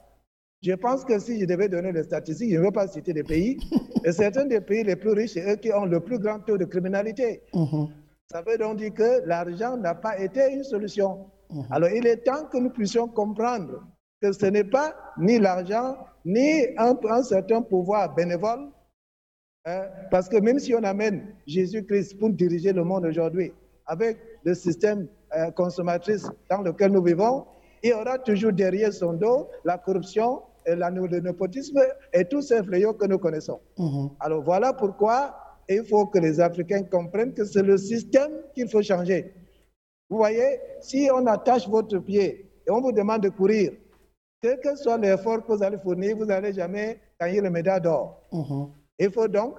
Je 0.62 0.72
pense 0.72 1.04
que 1.04 1.18
si 1.18 1.38
je 1.38 1.44
devais 1.44 1.68
donner 1.68 1.92
les 1.92 2.02
statistiques, 2.02 2.50
je 2.52 2.58
ne 2.58 2.64
veux 2.64 2.72
pas 2.72 2.88
citer 2.88 3.12
des 3.12 3.22
pays, 3.22 3.58
mais 4.04 4.12
certains 4.12 4.44
des 4.44 4.60
pays 4.60 4.82
les 4.82 4.96
plus 4.96 5.12
riches, 5.12 5.32
c'est 5.34 5.52
eux 5.52 5.56
qui 5.56 5.72
ont 5.72 5.84
le 5.84 6.00
plus 6.00 6.18
grand 6.18 6.40
taux 6.40 6.58
de 6.58 6.64
criminalité. 6.64 7.42
Ça 8.30 8.42
veut 8.42 8.58
donc 8.58 8.78
dire 8.78 8.92
que 8.92 9.22
l'argent 9.24 9.76
n'a 9.76 9.94
pas 9.94 10.18
été 10.18 10.52
une 10.52 10.64
solution. 10.64 11.30
Alors 11.70 11.90
il 11.90 12.06
est 12.06 12.24
temps 12.24 12.44
que 12.52 12.58
nous 12.58 12.70
puissions 12.70 13.08
comprendre 13.08 13.86
que 14.20 14.32
ce 14.32 14.46
n'est 14.46 14.64
pas 14.64 14.94
ni 15.18 15.38
l'argent, 15.38 15.96
ni 16.24 16.66
un, 16.76 16.98
un 17.08 17.22
certain 17.22 17.62
pouvoir 17.62 18.14
bénévole, 18.14 18.68
hein, 19.64 19.84
parce 20.10 20.28
que 20.28 20.36
même 20.38 20.58
si 20.58 20.74
on 20.74 20.82
amène 20.82 21.34
Jésus-Christ 21.46 22.18
pour 22.18 22.30
diriger 22.30 22.72
le 22.72 22.82
monde 22.82 23.06
aujourd'hui, 23.06 23.52
avec 23.86 24.18
le 24.44 24.54
système 24.54 25.06
euh, 25.36 25.50
consommatrice 25.52 26.28
dans 26.50 26.62
lequel 26.62 26.92
nous 26.92 27.02
vivons, 27.02 27.46
il 27.82 27.90
y 27.90 27.92
aura 27.92 28.18
toujours 28.18 28.52
derrière 28.52 28.92
son 28.92 29.14
dos 29.14 29.48
la 29.64 29.78
corruption, 29.78 30.42
et 30.68 30.76
la, 30.76 30.90
le 30.90 31.20
népotisme 31.20 31.80
et 32.12 32.24
tous 32.24 32.42
ces 32.42 32.62
fléaux 32.62 32.92
que 32.94 33.06
nous 33.06 33.18
connaissons. 33.18 33.60
Alors 34.20 34.42
voilà 34.42 34.72
pourquoi 34.72 35.34
il 35.68 35.84
faut 35.84 36.06
que 36.06 36.18
les 36.18 36.40
Africains 36.40 36.82
comprennent 36.84 37.34
que 37.34 37.44
c'est 37.44 37.62
le 37.62 37.76
système 37.76 38.30
qu'il 38.54 38.68
faut 38.68 38.82
changer. 38.82 39.34
Vous 40.10 40.16
voyez, 40.16 40.60
si 40.80 41.08
on 41.12 41.26
attache 41.26 41.68
votre 41.68 41.98
pied 41.98 42.50
et 42.66 42.70
on 42.70 42.80
vous 42.80 42.92
demande 42.92 43.22
de 43.22 43.28
courir, 43.28 43.72
quel 44.40 44.60
que 44.60 44.76
soit 44.76 44.96
l'effort 44.98 45.44
que 45.44 45.52
vous 45.52 45.62
allez 45.62 45.78
fournir, 45.78 46.16
vous 46.16 46.24
n'allez 46.24 46.52
jamais 46.52 47.00
gagner 47.20 47.40
le 47.40 47.50
médaille 47.50 47.80
d'or. 47.80 48.22
Il 48.98 49.10
faut 49.10 49.28
donc 49.28 49.56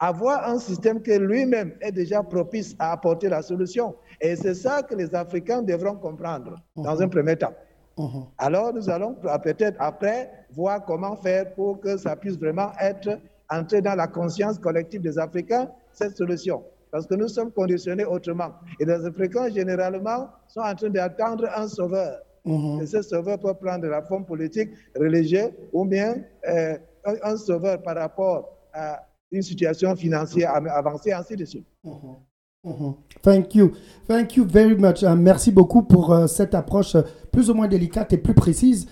avoir 0.00 0.48
un 0.48 0.58
système 0.58 1.02
qui 1.02 1.16
lui-même 1.18 1.76
est 1.80 1.92
déjà 1.92 2.22
propice 2.22 2.74
à 2.78 2.92
apporter 2.92 3.28
la 3.28 3.42
solution. 3.42 3.94
Et 4.20 4.34
c'est 4.36 4.54
ça 4.54 4.82
que 4.82 4.94
les 4.94 5.14
Africains 5.14 5.62
devront 5.62 5.96
comprendre 5.96 6.56
dans 6.76 7.00
un 7.02 7.08
premier 7.08 7.36
temps. 7.36 7.52
Alors, 8.38 8.72
nous 8.72 8.88
allons 8.90 9.14
peut-être 9.42 9.76
après 9.80 10.30
voir 10.52 10.84
comment 10.84 11.16
faire 11.16 11.54
pour 11.54 11.80
que 11.80 11.96
ça 11.96 12.16
puisse 12.16 12.38
vraiment 12.38 12.70
être 12.80 13.18
entré 13.50 13.80
dans 13.80 13.94
la 13.94 14.06
conscience 14.06 14.58
collective 14.58 15.00
des 15.00 15.18
Africains, 15.18 15.70
cette 15.92 16.16
solution. 16.16 16.62
Parce 16.90 17.06
que 17.06 17.14
nous 17.14 17.28
sommes 17.28 17.50
conditionnés 17.52 18.04
autrement. 18.04 18.52
Et 18.80 18.84
les 18.84 19.04
Africains, 19.04 19.50
généralement, 19.50 20.28
sont 20.48 20.60
en 20.60 20.74
train 20.74 20.90
d'attendre 20.90 21.46
un 21.54 21.68
sauveur. 21.68 22.20
Et 22.80 22.86
ce 22.86 23.02
sauveur 23.02 23.38
peut 23.38 23.52
prendre 23.54 23.86
la 23.86 24.02
forme 24.02 24.24
politique, 24.24 24.70
religieuse, 24.96 25.50
ou 25.72 25.84
bien 25.84 26.14
euh, 26.48 26.78
un, 27.04 27.14
un 27.22 27.36
sauveur 27.36 27.82
par 27.82 27.96
rapport 27.96 28.56
à 28.72 29.02
une 29.30 29.42
situation 29.42 29.94
financière 29.96 30.54
avancée, 30.54 31.12
ainsi 31.12 31.36
de 31.36 31.44
suite. 31.44 31.66
Mhm. 32.68 32.94
Thank 33.22 33.54
you. 33.54 33.72
Thank 34.06 34.36
you 34.36 34.44
very 34.48 34.76
much. 34.76 35.02
Euh, 35.02 35.16
merci 35.16 35.50
beaucoup 35.50 35.82
pour 35.82 36.12
euh, 36.12 36.26
cette 36.28 36.54
approche 36.54 36.94
euh, 36.94 37.02
plus 37.32 37.50
ou 37.50 37.54
moins 37.54 37.68
délicate 37.68 38.12
et 38.12 38.16
plus 38.18 38.34
précise 38.34 38.86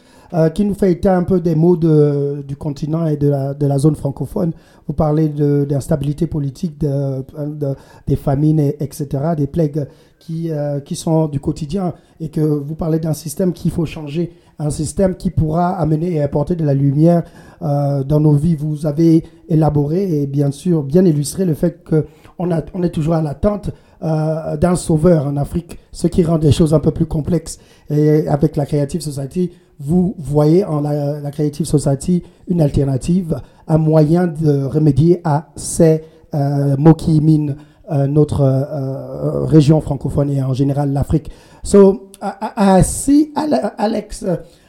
qui 0.55 0.65
nous 0.65 0.75
fait 0.75 0.91
état 0.91 1.17
un 1.17 1.23
peu 1.23 1.39
des 1.41 1.55
mots 1.55 1.77
du 1.77 2.57
continent 2.57 3.07
et 3.07 3.17
de 3.17 3.29
la, 3.29 3.79
zone 3.79 3.95
francophone. 3.95 4.53
Vous 4.89 4.93
parlez 4.93 5.29
d'instabilité 5.29 6.27
politique, 6.27 6.81
de, 6.81 7.23
de- 7.47 7.77
des 8.09 8.17
famines, 8.17 8.59
et- 8.59 8.77
etc., 8.81 9.07
des 9.37 9.47
plaies 9.47 9.71
qui, 10.19 10.51
sont 10.95 11.29
du 11.29 11.39
quotidien 11.39 11.95
et 12.19 12.29
que 12.29 12.41
vous 12.41 12.75
parlez 12.75 12.99
d'un 12.99 13.13
système 13.15 13.53
qu'il 13.53 13.71
faut 13.71 13.87
changer, 13.87 14.33
un 14.59 14.71
système 14.71 15.15
qui 15.15 15.31
pourra 15.31 15.69
amener 15.79 16.15
et 16.15 16.23
apporter 16.23 16.57
de 16.57 16.65
la 16.65 16.75
lumière 16.75 17.23
dans 17.61 18.19
nos 18.19 18.33
vies. 18.33 18.57
Vous 18.57 18.85
avez 18.85 19.23
élaboré 19.49 20.23
et 20.23 20.27
bien 20.27 20.51
sûr 20.51 20.83
bien 20.83 21.05
illustré 21.05 21.45
le 21.45 21.55
fait 21.55 21.85
que 21.85 22.05
on, 22.39 22.51
est 22.83 22.91
toujours 22.91 23.15
à 23.15 23.23
l'attente 23.23 23.71
euh, 24.03 24.57
d'un 24.57 24.77
sauveur 24.77 25.27
en 25.27 25.37
Afrique, 25.37 25.79
ce 25.93 26.07
qui 26.07 26.23
rend 26.23 26.37
les 26.37 26.53
choses 26.53 26.75
un 26.75 26.81
peu 26.81 26.91
plus 26.91 27.07
complexes. 27.07 27.59
Et 27.91 28.29
avec 28.29 28.57
la 28.57 28.67
Creative 28.67 29.01
Society, 29.01 29.53
vous 29.79 30.15
voyez 30.19 30.65
en 30.65 30.81
la, 30.81 31.31
Creative 31.31 31.67
Society 31.67 32.23
une 32.49 32.61
alternative, 32.61 33.41
un 33.69 33.79
moyen 33.79 34.27
de 34.27 34.65
remédier 34.65 35.21
à 35.25 35.49
ces 35.57 36.03
euh, 36.35 36.77
mots 36.79 36.95
qui 36.95 37.21
minent 37.21 37.57
euh, 37.91 38.07
notre 38.07 38.41
euh, 38.41 39.45
région 39.45 39.81
francophone 39.81 40.31
et 40.31 40.43
en 40.43 40.53
général 40.53 40.93
l'Afrique. 40.93 41.31
So 41.63 42.11
I, 42.23 42.83
see 42.83 43.33
Ale- 43.35 43.73
Alex. 43.79 44.25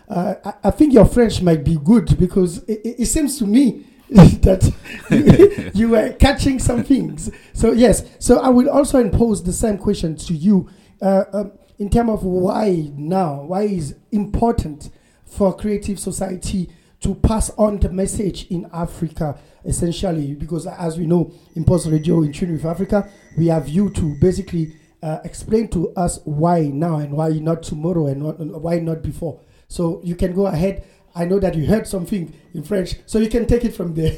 Uh, 0.10 0.34
I- 0.64 0.72
think 0.72 0.94
your 0.94 1.06
French 1.06 1.42
might 1.42 1.64
be 1.64 1.78
good 1.78 2.18
because 2.18 2.64
it 2.68 3.06
seems 3.06 3.38
to 3.40 3.46
me 3.46 3.82
that 4.10 5.72
you 5.74 5.90
were 5.90 6.14
catching 6.14 6.60
some 6.60 6.84
things. 6.84 7.30
So 7.54 7.74
yes, 7.74 8.04
so 8.20 8.40
I 8.40 8.50
will 8.50 8.70
also 8.70 9.00
impose 9.00 9.44
the 9.44 9.54
same 9.54 9.78
question 9.78 10.16
to 10.16 10.34
you 10.34 10.70
uh, 11.02 11.26
um, 11.34 11.52
in 11.80 11.90
terms 11.90 12.10
of 12.12 12.24
why 12.24 12.90
now, 12.96 13.44
why 13.44 13.64
is 13.64 13.96
important 14.12 14.90
for 15.26 15.56
creative 15.56 16.00
society 16.00 16.70
to 17.02 17.14
pass 17.16 17.52
on 17.58 17.80
the 17.80 17.90
message 17.90 18.48
in 18.50 18.68
Africa, 18.74 19.38
essentially, 19.66 20.34
because 20.34 20.66
as 20.66 20.98
we 20.98 21.06
know, 21.06 21.32
Impulse 21.56 21.88
Radio 21.88 22.24
in 22.24 22.32
Tune 22.34 22.54
with 22.54 22.66
Africa, 22.66 23.08
we 23.38 23.48
have 23.48 23.68
you 23.68 23.90
to 23.92 24.16
basically 24.20 24.76
uh, 25.04 25.20
explain 25.24 25.68
to 25.70 25.94
us 25.94 26.20
why 26.26 26.62
now 26.62 26.98
and 26.98 27.12
why 27.14 27.30
not 27.30 27.62
tomorrow 27.62 28.08
and, 28.08 28.24
not, 28.24 28.40
and 28.40 28.52
why 28.62 28.80
not 28.80 29.04
before. 29.04 29.40
So 29.68 30.02
you 30.04 30.16
can 30.16 30.34
go 30.34 30.48
ahead. 30.48 30.84
I 31.18 31.26
know 31.26 31.40
that 31.40 31.56
you 31.56 31.66
heard 31.66 31.88
something 31.88 32.32
in 32.54 32.64
French, 32.64 32.96
so 33.06 33.20
you 33.20 33.30
can 33.30 33.46
take 33.46 33.66
it 33.66 33.74
from 33.74 33.94
there. 33.96 34.18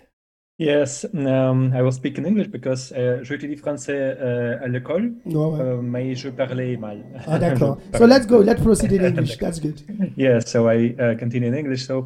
Yes, 0.59 1.05
um, 1.13 1.71
I 1.71 1.83
will 1.83 1.91
speak 1.91 2.17
in 2.17 2.25
English 2.25 2.47
because 2.47 2.91
euh, 2.97 3.23
j'étudie 3.23 3.57
français 3.57 4.17
euh, 4.19 4.57
à 4.59 4.67
l'école, 4.67 5.13
Ouais, 5.25 5.35
ouais. 5.35 5.59
euh, 5.61 5.81
mais 5.83 6.15
je 6.15 6.29
parlais 6.29 6.77
mal. 6.77 7.03
Ah, 7.27 7.37
d'accord. 7.37 7.77
So 7.95 8.07
let's 8.07 8.25
go. 8.25 8.41
Let's 8.41 8.63
proceed 8.63 8.91
in 8.91 9.05
English. 9.05 9.37
That's 9.39 9.59
good. 9.59 9.79
Yeah, 10.17 10.39
so 10.39 10.67
I 10.67 10.95
uh, 10.99 11.15
continue 11.15 11.47
in 11.49 11.53
English. 11.53 11.85
So 11.85 12.05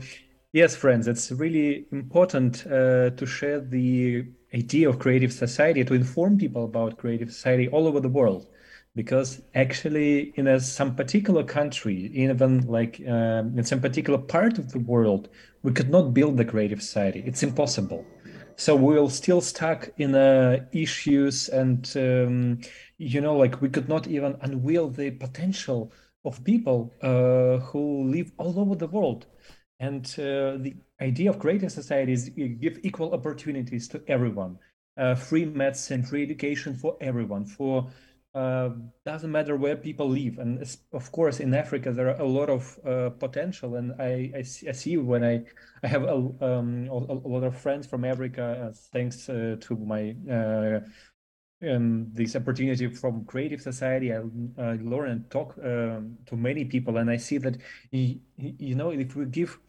Yes, 0.54 0.76
friends, 0.76 1.08
it's 1.08 1.32
really 1.32 1.86
important 1.94 2.66
uh, 2.68 3.12
to 3.12 3.26
share 3.26 3.62
the 3.62 4.26
idea 4.54 4.90
of 4.90 5.00
creative 5.00 5.32
society, 5.32 5.86
to 5.86 5.94
inform 5.94 6.38
people 6.38 6.66
about 6.66 6.98
creative 6.98 7.32
society 7.32 7.70
all 7.70 7.88
over 7.88 8.02
the 8.02 8.10
world. 8.10 8.48
Because 8.96 9.42
actually, 9.56 10.34
in 10.36 10.48
a, 10.48 10.60
some 10.60 10.96
particular 10.96 11.44
country, 11.44 12.12
even 12.14 12.68
like 12.68 13.02
um, 13.08 13.58
in 13.58 13.64
some 13.64 13.80
particular 13.80 14.20
part 14.20 14.58
of 14.58 14.72
the 14.72 14.80
world, 14.80 15.30
we 15.64 15.72
could 15.72 15.90
not 15.90 16.14
build 16.14 16.38
the 16.38 16.46
creative 16.46 16.82
society. 16.82 17.24
It's 17.26 17.44
impossible. 17.44 18.06
So 18.58 18.76
we'll 18.76 19.10
still 19.10 19.42
stuck 19.42 19.90
in 19.98 20.14
uh, 20.14 20.66
issues, 20.74 21.50
and 21.50 21.90
um, 21.96 22.60
you 22.98 23.22
know, 23.22 23.38
like 23.38 23.62
we 23.62 23.70
could 23.70 23.88
not 23.88 24.08
even 24.08 24.36
unveil 24.42 24.90
the 24.90 25.12
potential 25.12 25.92
of 26.26 26.44
people 26.44 26.94
uh, 27.02 27.58
who 27.66 28.04
live 28.04 28.32
all 28.38 28.60
over 28.60 28.76
the 28.76 28.88
world 28.88 29.26
and 29.82 30.06
uh, 30.20 30.62
the 30.62 30.76
idea 31.02 31.32
of 31.32 31.40
creative 31.40 31.72
society 31.72 32.14
is 32.14 32.30
give 32.30 32.78
equal 32.84 33.14
opportunities 33.14 33.88
to 33.88 34.02
everyone, 34.08 34.60
uh, 34.98 35.16
free 35.16 35.44
medicine, 35.44 36.04
free 36.04 36.22
education 36.22 36.76
for 36.76 36.96
everyone, 37.02 37.46
for 37.46 37.90
uh, 38.34 38.70
doesn't 39.06 39.32
matter 39.32 39.56
where 39.56 39.76
people 39.76 40.10
live. 40.10 40.38
And 40.38 40.64
of 40.94 41.12
course, 41.12 41.40
in 41.40 41.54
Africa, 41.54 41.92
there 41.92 42.10
are 42.10 42.22
a 42.22 42.28
lot 42.28 42.50
of 42.50 42.80
uh, 42.86 43.10
potential. 43.10 43.76
And 43.76 43.94
I, 44.00 44.32
I, 44.38 44.42
see, 44.44 44.70
I, 44.70 44.72
see, 44.72 44.98
when 44.98 45.24
I, 45.24 45.44
I 45.84 45.88
have 45.88 46.04
a, 46.04 46.16
um, 46.16 46.88
a, 46.90 46.94
a 46.94 47.28
lot 47.28 47.44
of 47.44 47.58
friends 47.58 47.88
from 47.88 48.06
Africa, 48.06 48.70
uh, 48.70 48.74
thanks 48.94 49.28
uh, 49.28 49.58
to 49.60 49.76
my 49.76 50.16
um, 51.64 52.08
this 52.14 52.36
opportunity 52.36 52.88
from 52.88 53.26
creative 53.26 53.62
society 53.62 54.12
i, 54.14 54.18
I 54.58 54.80
learn 54.82 55.10
and 55.10 55.30
talk 55.30 55.56
um, 55.64 56.18
to 56.26 56.36
many 56.36 56.66
people 56.66 56.98
and 56.98 57.10
i 57.10 57.18
see 57.18 57.38
that 57.38 57.58
you, 57.92 58.20
you 58.38 58.76
know 58.76 58.90
if 58.90 59.16
we 59.16 59.26
give 59.26 59.60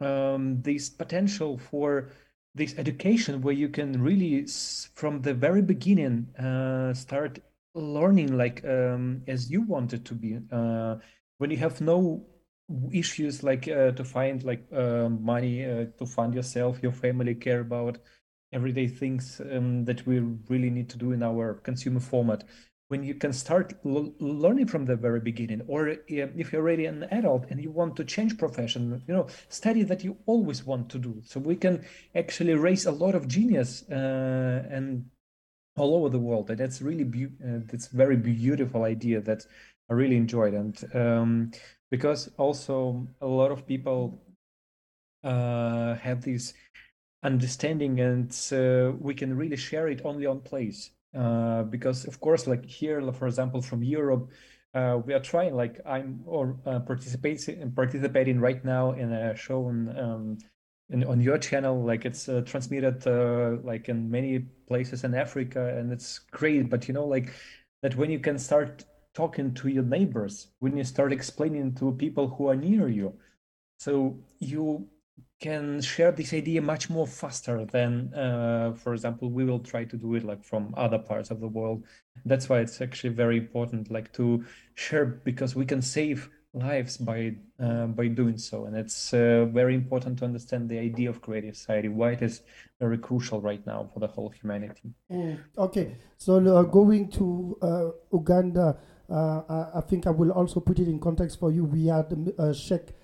um, 0.00 0.60
this 0.62 0.88
potential 0.88 1.58
for 1.58 2.10
this 2.54 2.74
education 2.76 3.40
where 3.40 3.54
you 3.54 3.68
can 3.68 4.02
really 4.02 4.46
from 4.94 5.22
the 5.22 5.34
very 5.34 5.62
beginning 5.62 6.28
uh, 6.38 6.92
start 6.94 7.38
learning 7.74 8.36
like 8.36 8.64
um, 8.64 9.22
as 9.26 9.50
you 9.50 9.62
wanted 9.62 10.04
to 10.04 10.14
be 10.14 10.38
uh, 10.50 10.96
when 11.38 11.50
you 11.50 11.56
have 11.56 11.80
no 11.80 12.24
issues 12.92 13.42
like 13.42 13.68
uh, 13.68 13.90
to 13.92 14.04
find 14.04 14.44
like 14.44 14.64
uh, 14.72 15.08
money 15.08 15.64
uh, 15.64 15.86
to 15.98 16.06
fund 16.06 16.34
yourself 16.34 16.82
your 16.82 16.92
family 16.92 17.34
care 17.34 17.60
about 17.60 17.98
everyday 18.52 18.86
things 18.86 19.40
um, 19.50 19.84
that 19.84 20.06
we 20.06 20.20
really 20.48 20.70
need 20.70 20.88
to 20.90 20.98
do 20.98 21.12
in 21.12 21.22
our 21.22 21.54
consumer 21.54 22.00
format. 22.00 22.44
When 22.88 23.02
you 23.02 23.14
can 23.14 23.32
start 23.32 23.72
learning 23.84 24.66
from 24.66 24.84
the 24.84 24.96
very 24.96 25.20
beginning 25.20 25.62
or 25.66 25.96
if 26.08 26.52
you're 26.52 26.60
already 26.60 26.84
an 26.84 27.04
adult 27.04 27.46
and 27.48 27.58
you 27.58 27.70
want 27.70 27.96
to 27.96 28.04
change 28.04 28.36
profession 28.36 29.02
you 29.08 29.14
know 29.14 29.28
study 29.48 29.82
that 29.84 30.04
you 30.04 30.18
always 30.26 30.64
want 30.64 30.90
to 30.90 30.98
do. 30.98 31.22
So 31.24 31.40
we 31.40 31.56
can 31.56 31.86
actually 32.14 32.54
raise 32.54 32.84
a 32.84 32.92
lot 32.92 33.14
of 33.14 33.28
genius 33.28 33.82
uh, 33.90 34.68
and 34.70 35.06
all 35.76 35.94
over 35.96 36.08
the 36.08 36.18
world 36.18 36.50
and 36.50 36.58
that's 36.58 36.82
really 36.82 37.04
be- 37.04 37.26
uh, 37.44 37.60
that's 37.66 37.88
very 37.88 38.16
beautiful 38.16 38.84
idea 38.84 39.20
that 39.20 39.46
i 39.90 39.94
really 39.94 40.16
enjoyed. 40.16 40.54
And 40.54 40.76
um, 40.94 41.50
because 41.90 42.30
also 42.38 43.06
a 43.20 43.26
lot 43.26 43.50
of 43.50 43.66
people 43.66 44.22
uh, 45.24 45.94
have 45.96 46.22
this 46.22 46.54
understanding 47.22 48.00
and 48.00 48.30
uh, 48.52 48.92
we 48.98 49.14
can 49.14 49.36
really 49.36 49.56
share 49.56 49.88
it 49.88 50.02
only 50.04 50.26
on 50.26 50.40
place. 50.40 50.90
Uh, 51.14 51.62
because 51.64 52.06
of 52.06 52.18
course 52.20 52.46
like 52.46 52.64
here 52.64 53.12
for 53.12 53.26
example 53.26 53.60
from 53.60 53.82
europe 53.82 54.30
uh, 54.72 54.98
we 55.04 55.12
are 55.12 55.20
trying 55.20 55.54
like 55.54 55.78
i'm 55.84 56.22
or 56.24 56.56
uh, 56.64 56.80
participating 56.80 57.70
participating 57.72 58.40
right 58.40 58.64
now 58.64 58.92
in 58.92 59.12
a 59.12 59.36
show 59.36 59.66
on 59.66 59.94
um, 59.98 60.38
in, 60.92 61.04
on 61.04 61.20
your 61.20 61.38
channel 61.38 61.82
like 61.82 62.04
it's 62.04 62.28
uh, 62.28 62.42
transmitted 62.44 63.06
uh, 63.06 63.56
like 63.64 63.88
in 63.88 64.10
many 64.10 64.40
places 64.68 65.04
in 65.04 65.14
africa 65.14 65.76
and 65.76 65.92
it's 65.92 66.18
great 66.30 66.68
but 66.70 66.86
you 66.88 66.94
know 66.94 67.06
like 67.06 67.32
that 67.82 67.96
when 67.96 68.10
you 68.10 68.18
can 68.18 68.38
start 68.38 68.84
talking 69.14 69.52
to 69.52 69.68
your 69.68 69.82
neighbors 69.82 70.48
when 70.60 70.76
you 70.76 70.84
start 70.84 71.12
explaining 71.12 71.74
to 71.74 71.92
people 71.92 72.28
who 72.28 72.48
are 72.48 72.56
near 72.56 72.88
you 72.88 73.12
so 73.78 74.16
you 74.38 74.88
can 75.42 75.80
share 75.80 76.12
this 76.12 76.32
idea 76.32 76.62
much 76.62 76.88
more 76.88 77.06
faster 77.06 77.64
than, 77.64 78.14
uh, 78.14 78.72
for 78.74 78.94
example, 78.94 79.28
we 79.28 79.44
will 79.44 79.58
try 79.58 79.84
to 79.84 79.96
do 79.96 80.14
it 80.14 80.22
like 80.22 80.44
from 80.44 80.72
other 80.76 80.98
parts 80.98 81.32
of 81.32 81.40
the 81.40 81.48
world. 81.48 81.84
That's 82.24 82.48
why 82.48 82.60
it's 82.60 82.80
actually 82.80 83.10
very 83.10 83.38
important, 83.38 83.90
like 83.90 84.12
to 84.12 84.44
share 84.76 85.04
because 85.04 85.56
we 85.56 85.66
can 85.66 85.82
save 85.82 86.30
lives 86.54 86.98
by 86.98 87.34
uh, 87.58 87.86
by 87.86 88.08
doing 88.08 88.36
so, 88.36 88.66
and 88.66 88.76
it's 88.76 89.14
uh, 89.14 89.46
very 89.52 89.74
important 89.74 90.18
to 90.18 90.24
understand 90.24 90.68
the 90.68 90.78
idea 90.78 91.08
of 91.08 91.22
creative 91.22 91.56
society, 91.56 91.88
why 91.88 92.12
it 92.12 92.22
is 92.22 92.42
very 92.78 92.98
crucial 92.98 93.40
right 93.40 93.64
now 93.66 93.88
for 93.92 94.00
the 94.00 94.06
whole 94.06 94.28
humanity. 94.28 94.92
Mm, 95.10 95.38
okay, 95.56 95.96
so 96.18 96.36
uh, 96.36 96.62
going 96.62 97.08
to 97.10 97.56
uh, 97.62 97.90
Uganda, 98.12 98.76
uh, 99.08 99.70
I, 99.74 99.80
think 99.80 100.06
I 100.06 100.10
will 100.10 100.32
also 100.32 100.60
put 100.60 100.78
it 100.78 100.88
in 100.88 100.98
context 100.98 101.40
for 101.40 101.50
you. 101.50 101.64
We 101.64 101.86
had 101.86 102.34
uh, 102.38 102.52
Sheikh 102.52 102.94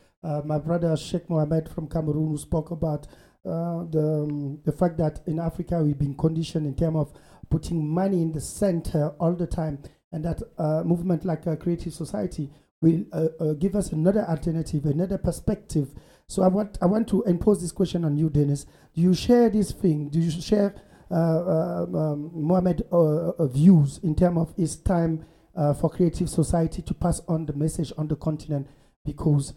my 0.45 0.59
brother 0.59 0.97
Sheikh 0.97 1.31
Mohammed 1.31 1.69
from 1.69 1.89
Cameroon 1.89 2.29
who 2.29 2.39
spoke 2.39 2.71
about 2.71 3.07
the, 3.45 4.27
um, 4.29 4.61
the 4.65 4.73
fact 4.73 4.99
that 4.99 5.21
in 5.27 5.39
Africa 5.39 5.83
we've 5.83 5.99
been 5.99 6.17
conditioned 6.17 6.67
in 6.67 6.75
terms 6.75 6.97
of 6.97 7.13
putting 7.49 7.89
money 7.89 8.21
in 8.21 8.33
the 8.33 8.41
center 8.41 9.15
all 9.21 9.33
the 9.33 9.47
time, 9.47 9.79
and 10.13 10.25
that 10.25 10.43
movement 10.85 11.25
like 11.25 11.47
a 11.47 11.57
creative 11.57 11.95
society 11.95 12.51
will 12.81 13.05
uh, 13.13 13.29
uh, 13.41 13.53
give 13.55 13.75
us 13.75 13.93
another 13.93 14.25
alternative, 14.29 14.85
another 14.87 15.19
perspective. 15.19 15.89
So 16.29 16.43
I 16.43 16.49
want 16.49 16.79
I 16.81 16.87
want 16.87 17.09
to 17.09 17.23
impose 17.25 17.61
this 17.61 17.73
question 17.73 18.05
on 18.05 18.17
you, 18.17 18.31
Dennis. 18.31 18.67
Do 18.95 19.01
you 19.01 19.15
share 19.15 19.49
this 19.49 19.73
thing? 19.73 20.11
Do 20.11 20.21
you 20.21 20.31
share 20.31 20.75
uh, 21.11 21.85
um, 21.85 22.31
Mohammed 22.35 22.85
views 23.53 23.99
in 24.03 24.15
terms 24.15 24.39
of 24.39 24.55
his 24.57 24.77
time 24.77 25.25
for 25.81 25.91
creative 25.91 26.29
society 26.29 26.83
to 26.83 26.95
pass 26.95 27.21
on 27.29 27.47
the 27.47 27.55
message 27.55 27.93
on 27.97 28.09
the 28.09 28.17
continent? 28.17 28.69
Because 29.05 29.55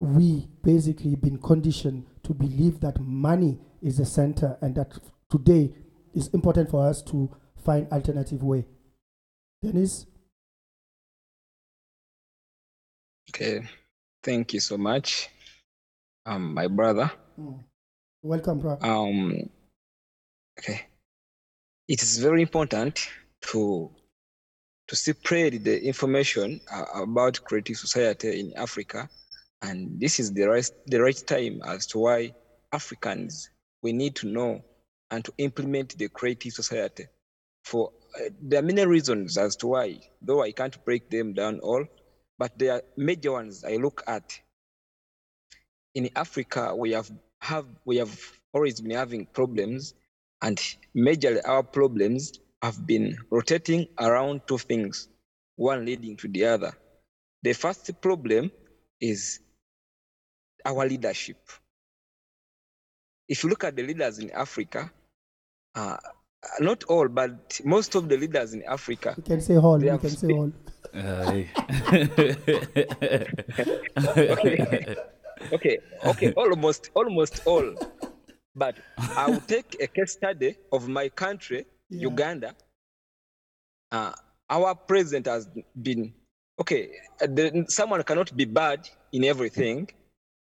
we 0.00 0.48
basically 0.62 1.14
been 1.14 1.38
conditioned 1.38 2.06
to 2.22 2.34
believe 2.34 2.80
that 2.80 2.98
money 3.00 3.58
is 3.82 3.98
the 3.98 4.06
center 4.06 4.56
and 4.60 4.74
that 4.74 4.98
today 5.30 5.72
is 6.14 6.28
important 6.28 6.70
for 6.70 6.86
us 6.86 7.02
to 7.02 7.30
find 7.64 7.86
alternative 7.92 8.42
way. 8.42 8.64
Dennis? 9.62 10.06
Okay, 13.34 13.68
thank 14.22 14.54
you 14.54 14.60
so 14.60 14.78
much, 14.78 15.28
um, 16.24 16.54
my 16.54 16.68
brother. 16.68 17.10
Mm. 17.36 17.64
Welcome, 18.22 18.60
bro. 18.60 18.78
Um, 18.80 19.50
okay, 20.56 20.86
it 21.88 22.00
is 22.00 22.18
very 22.18 22.42
important 22.42 23.08
to 23.50 23.90
to 24.86 24.94
spread 24.94 25.64
the 25.64 25.82
information 25.82 26.60
uh, 26.70 27.02
about 27.02 27.42
creative 27.42 27.76
society 27.76 28.38
in 28.38 28.52
Africa 28.54 29.08
and 29.62 29.98
this 29.98 30.20
is 30.20 30.32
the 30.32 30.44
right, 30.44 30.70
the 30.86 31.00
right 31.00 31.26
time 31.26 31.60
as 31.66 31.86
to 31.86 31.98
why 31.98 32.34
Africans, 32.72 33.48
we 33.82 33.92
need 33.92 34.14
to 34.16 34.26
know 34.26 34.62
and 35.10 35.24
to 35.24 35.32
implement 35.38 35.96
the 35.96 36.08
creative 36.08 36.52
society. 36.52 37.06
For 37.64 37.90
uh, 38.14 38.28
there 38.42 38.60
are 38.60 38.62
many 38.62 38.84
reasons 38.84 39.38
as 39.38 39.56
to 39.56 39.68
why, 39.68 40.00
though 40.20 40.42
I 40.42 40.52
can't 40.52 40.84
break 40.84 41.08
them 41.08 41.32
down 41.32 41.60
all, 41.60 41.84
but 42.38 42.58
there 42.58 42.74
are 42.74 42.82
major 42.96 43.32
ones 43.32 43.64
I 43.64 43.76
look 43.76 44.02
at. 44.06 44.38
In 45.94 46.10
Africa, 46.16 46.74
we 46.76 46.92
have, 46.92 47.10
have 47.40 47.66
we 47.84 47.98
have 47.98 48.18
always 48.52 48.80
been 48.80 48.96
having 48.96 49.26
problems, 49.26 49.94
and 50.42 50.58
majorly 50.96 51.40
our 51.44 51.62
problems 51.62 52.32
have 52.62 52.86
been 52.86 53.16
rotating 53.30 53.86
around 53.98 54.40
two 54.46 54.58
things, 54.58 55.08
one 55.56 55.84
leading 55.84 56.16
to 56.16 56.28
the 56.28 56.44
other. 56.46 56.72
The 57.42 57.52
first 57.52 57.90
problem 58.00 58.50
is 59.00 59.40
our 60.64 60.86
leadership. 60.86 61.36
If 63.28 63.44
you 63.44 63.50
look 63.50 63.64
at 63.64 63.76
the 63.76 63.82
leaders 63.82 64.18
in 64.18 64.30
Africa, 64.30 64.90
uh, 65.74 65.96
not 66.60 66.84
all, 66.84 67.08
but 67.08 67.60
most 67.64 67.94
of 67.94 68.08
the 68.08 68.16
leaders 68.16 68.54
in 68.54 68.62
Africa. 68.64 69.14
You 69.16 69.22
can 69.22 69.40
say 69.40 69.56
all. 69.56 69.82
You 69.82 69.98
can 69.98 70.10
say 70.10 70.32
all. 70.32 70.52
Okay. 73.96 74.96
okay, 75.52 75.78
okay, 76.04 76.32
almost, 76.32 76.90
almost 76.94 77.42
all. 77.46 77.74
But 78.54 78.76
I 79.16 79.28
will 79.28 79.40
take 79.40 79.76
a 79.80 79.86
case 79.88 80.12
study 80.12 80.56
of 80.72 80.88
my 80.88 81.08
country, 81.08 81.66
yeah. 81.90 82.02
Uganda. 82.02 82.54
Uh, 83.90 84.12
our 84.48 84.74
president 84.74 85.26
has 85.26 85.48
been 85.82 86.12
okay. 86.60 86.90
The, 87.20 87.64
someone 87.68 88.02
cannot 88.04 88.36
be 88.36 88.44
bad 88.44 88.88
in 89.12 89.24
everything, 89.24 89.88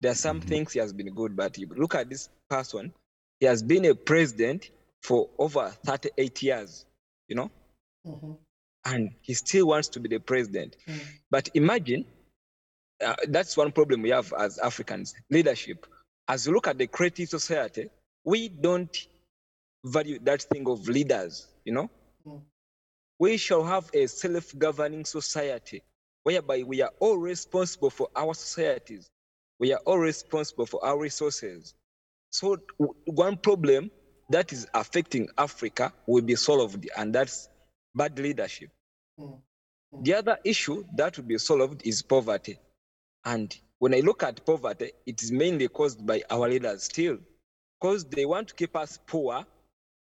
there 0.01 0.11
are 0.11 0.15
some 0.15 0.39
mm-hmm. 0.39 0.49
things 0.49 0.73
he 0.73 0.79
has 0.79 0.93
been 0.93 1.13
good, 1.13 1.35
but 1.35 1.57
you 1.57 1.67
look 1.75 1.95
at 1.95 2.09
this 2.09 2.29
person, 2.49 2.93
he 3.39 3.45
has 3.45 3.63
been 3.63 3.85
a 3.85 3.95
president 3.95 4.69
for 5.05 5.29
over 5.37 5.69
38 5.85 6.41
years, 6.43 6.85
you 7.27 7.35
know? 7.35 7.51
Mm-hmm. 8.05 8.33
And 8.85 9.11
he 9.21 9.33
still 9.33 9.67
wants 9.67 9.87
to 9.89 9.99
be 9.99 10.09
the 10.09 10.19
president. 10.19 10.75
Mm-hmm. 10.87 10.99
But 11.31 11.49
imagine 11.53 12.05
uh, 13.03 13.15
that's 13.27 13.57
one 13.57 13.71
problem 13.71 14.01
we 14.01 14.09
have 14.09 14.33
as 14.37 14.57
Africans 14.59 15.15
leadership. 15.29 15.85
as 16.27 16.47
you 16.47 16.53
look 16.53 16.67
at 16.67 16.77
the 16.77 16.87
creative 16.87 17.29
society, 17.29 17.89
we 18.23 18.49
don't 18.49 19.07
value 19.83 20.19
that 20.23 20.41
thing 20.43 20.67
of 20.67 20.87
leaders, 20.87 21.47
you 21.63 21.73
know. 21.73 21.89
We 23.19 23.37
shall 23.37 23.63
have 23.63 23.89
a 23.93 24.07
self-governing 24.07 25.05
society 25.05 25.83
whereby 26.23 26.63
we 26.63 26.81
are 26.81 26.91
all 26.99 27.17
responsible 27.17 27.89
for 27.89 28.09
our 28.15 28.33
societies. 28.33 29.09
We 29.59 29.71
are 29.73 29.79
all 29.85 29.99
responsible 29.99 30.65
for 30.65 30.83
our 30.83 30.97
resources. 30.97 31.75
So 32.31 32.57
one 33.05 33.37
problem 33.37 33.91
that 34.29 34.51
is 34.51 34.67
affecting 34.73 35.29
Africa 35.37 35.93
will 36.07 36.23
be 36.23 36.35
solved, 36.35 36.87
and 36.97 37.13
that's 37.13 37.49
bad 37.93 38.17
leadership. 38.17 38.69
Hmm. 39.19 39.33
Hmm. 39.93 40.03
The 40.03 40.13
other 40.15 40.37
issue 40.43 40.83
that 40.95 41.17
will 41.17 41.25
be 41.25 41.37
solved 41.37 41.85
is 41.85 42.01
poverty. 42.01 42.59
And 43.23 43.55
when 43.79 43.93
I 43.93 43.99
look 43.99 44.23
at 44.23 44.45
poverty, 44.45 44.91
it 45.05 45.21
is 45.21 45.31
mainly 45.31 45.67
caused 45.67 46.05
by 46.05 46.23
our 46.29 46.49
leaders 46.49 46.83
still, 46.83 47.17
because 47.79 48.05
they 48.05 48.25
want 48.25 48.49
to 48.49 48.55
keep 48.55 48.75
us 48.75 48.99
poor 49.05 49.45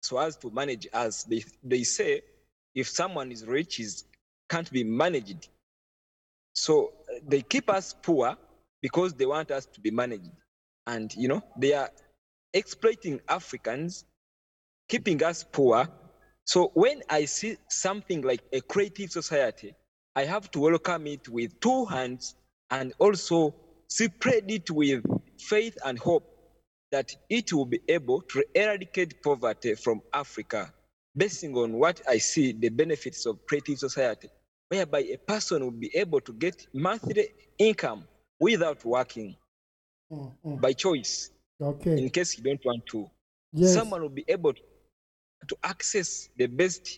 so 0.01 0.17
as 0.17 0.35
to 0.37 0.49
manage 0.49 0.87
us. 0.93 1.23
They, 1.23 1.43
they 1.63 1.83
say 1.83 2.21
if 2.75 2.87
someone 2.89 3.31
is 3.31 3.45
rich, 3.45 3.79
is 3.79 4.05
can't 4.49 4.69
be 4.71 4.83
managed. 4.83 5.47
So 6.53 6.91
they 7.25 7.41
keep 7.41 7.69
us 7.69 7.95
poor 8.01 8.35
because 8.81 9.13
they 9.13 9.25
want 9.25 9.51
us 9.51 9.65
to 9.67 9.79
be 9.79 9.91
managed. 9.91 10.31
And 10.87 11.13
you 11.15 11.27
know, 11.27 11.43
they 11.57 11.73
are 11.73 11.89
exploiting 12.53 13.19
Africans, 13.27 14.05
keeping 14.87 15.23
us 15.23 15.43
poor. 15.43 15.87
So 16.45 16.71
when 16.73 17.01
I 17.09 17.25
see 17.25 17.57
something 17.69 18.21
like 18.21 18.41
a 18.51 18.61
creative 18.61 19.11
society, 19.11 19.73
I 20.15 20.25
have 20.25 20.51
to 20.51 20.59
welcome 20.59 21.07
it 21.07 21.29
with 21.29 21.59
two 21.59 21.85
hands 21.85 22.35
and 22.69 22.93
also 22.99 23.55
spread 23.87 24.49
it 24.49 24.69
with 24.69 25.03
faith 25.39 25.77
and 25.85 25.97
hope 25.97 26.27
that 26.91 27.15
it 27.29 27.53
will 27.53 27.65
be 27.65 27.79
able 27.87 28.21
to 28.21 28.43
eradicate 28.53 29.23
poverty 29.23 29.75
from 29.75 30.01
Africa, 30.13 30.73
basing 31.15 31.55
on 31.55 31.73
what 31.73 32.01
I 32.07 32.17
see 32.17 32.51
the 32.51 32.69
benefits 32.69 33.25
of 33.25 33.45
creative 33.45 33.79
society, 33.79 34.27
whereby 34.67 34.99
a 34.99 35.17
person 35.17 35.63
will 35.63 35.71
be 35.71 35.91
able 35.95 36.19
to 36.21 36.33
get 36.33 36.67
monthly 36.73 37.29
income 37.57 38.03
without 38.39 38.83
working 38.83 39.35
mm, 40.11 40.33
mm. 40.45 40.61
by 40.61 40.73
choice. 40.73 41.29
Okay. 41.61 42.03
In 42.03 42.09
case 42.09 42.37
you 42.37 42.43
don't 42.43 42.63
want 42.65 42.85
to, 42.87 43.09
Yes. 43.53 43.73
someone 43.73 44.01
will 44.01 44.09
be 44.09 44.25
able 44.27 44.53
to 44.53 45.57
access 45.63 46.29
the 46.37 46.47
best 46.47 46.97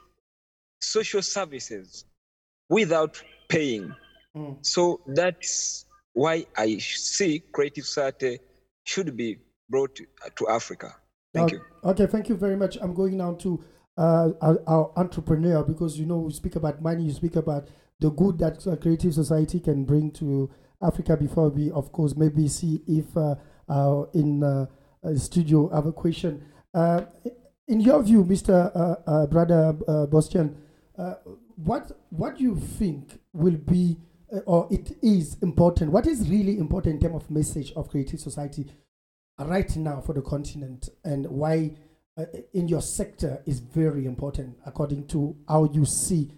social 0.82 1.22
services 1.22 2.06
without 2.70 3.22
paying. 3.50 3.94
So 4.62 5.02
that's 5.08 5.86
why 6.14 6.46
I 6.58 6.78
see 6.80 7.44
creative 7.52 7.86
society 7.86 8.40
should 8.84 9.16
be 9.16 9.38
brought 9.70 9.96
to, 9.96 10.06
to 10.38 10.48
Africa. 10.50 10.96
Thank 11.34 11.54
okay, 11.54 11.56
you. 11.56 11.90
Okay, 11.90 12.08
thank 12.08 12.30
you 12.30 12.36
very 12.36 12.56
much. 12.56 12.78
I'm 12.82 12.94
going 12.94 13.18
now 13.18 13.34
to 13.34 13.64
uh, 13.98 14.30
our, 14.42 14.60
our 14.68 14.92
entrepreneur 14.96 15.64
because 15.64 16.00
you 16.00 16.06
know 16.06 16.18
we 16.20 16.34
speak 16.34 16.56
about 16.56 16.82
money, 16.82 17.04
you 17.04 17.14
speak 17.14 17.36
about 17.36 17.68
the 18.00 18.10
good 18.10 18.40
that 18.40 18.66
a 18.66 18.76
creative 18.76 19.14
society 19.14 19.60
can 19.60 19.86
bring 19.86 20.12
to 20.12 20.50
Africa. 20.82 21.16
Before 21.16 21.50
we, 21.50 21.72
of 21.72 21.92
course, 21.92 22.16
maybe 22.16 22.48
see 22.48 22.82
if 22.88 23.16
uh, 23.16 23.36
uh, 23.74 24.06
in 24.14 24.44
uh, 24.44 24.68
studio 25.16 25.68
have 25.70 25.88
a 25.88 25.92
question. 25.92 26.46
Uh, 26.74 27.02
in 27.68 27.82
your 27.82 28.04
view, 28.04 28.24
Mr. 28.24 28.72
Uh, 28.76 28.96
uh, 29.10 29.26
Brother 29.26 29.74
Bostian, 30.12 30.56
what 31.56 31.92
what 32.10 32.38
do 32.38 32.44
you 32.44 32.56
think 32.56 33.20
will 33.34 33.58
be 33.58 33.98
or 34.46 34.68
it 34.70 34.98
is 35.02 35.38
important? 35.42 35.92
What 35.92 36.06
is 36.08 36.30
really 36.30 36.58
important 36.58 36.96
in 36.96 37.02
terms 37.02 37.24
of 37.24 37.32
message 37.32 37.72
of 37.76 37.90
creative 37.90 38.20
society 38.20 38.72
right 39.40 39.76
now 39.76 40.02
for 40.02 40.14
the 40.14 40.22
continent 40.22 40.90
and 41.04 41.26
why 41.28 41.72
in 42.54 42.68
your 42.68 42.82
sector 42.82 43.42
is 43.48 43.60
very 43.60 44.06
important 44.06 44.56
according 44.66 45.08
to 45.08 45.36
how 45.48 45.66
you 45.66 45.86
see 45.86 46.32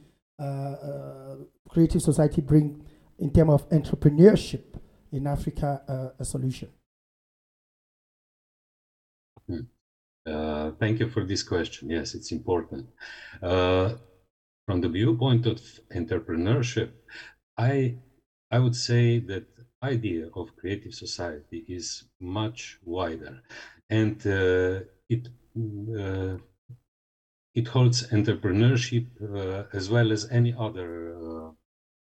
creative 1.70 2.02
society 2.02 2.42
bring 2.42 2.82
in 3.20 3.32
terms 3.32 3.52
of 3.52 3.70
entrepreneurship 3.70 4.80
in 5.12 5.28
Africa 5.28 5.82
uh, 5.88 6.22
a 6.22 6.26
solution. 6.26 6.70
Uh, 10.26 10.72
thank 10.80 11.00
you 11.00 11.08
for 11.08 11.24
this 11.24 11.44
question. 11.44 11.90
Yes, 11.90 12.16
it's 12.16 12.32
important. 12.32 12.88
Uh, 13.42 13.96
from 14.66 14.82
the 14.82 14.90
viewpoint 14.90 15.46
of 15.46 15.60
entrepreneurship, 15.94 16.92
I 17.58 18.00
I 18.52 18.60
would 18.60 18.76
say 18.76 19.20
that 19.20 19.46
idea 19.84 20.30
of 20.36 20.56
creative 20.56 20.94
society 20.94 21.66
is 21.68 22.06
much 22.20 22.80
wider, 22.84 23.42
and 23.90 24.18
uh, 24.26 24.82
it 25.10 25.30
uh, 25.58 26.38
it 27.56 27.68
holds 27.70 28.04
entrepreneurship 28.10 29.08
uh, 29.22 29.64
as 29.74 29.90
well 29.90 30.12
as 30.12 30.30
any 30.30 30.54
other 30.54 31.16
uh, 31.18 31.52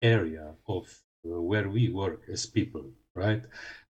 area 0.02 0.54
of 0.68 0.84
where 1.22 1.68
we 1.68 1.88
work 1.88 2.22
as 2.28 2.46
people 2.46 2.92
right? 3.16 3.42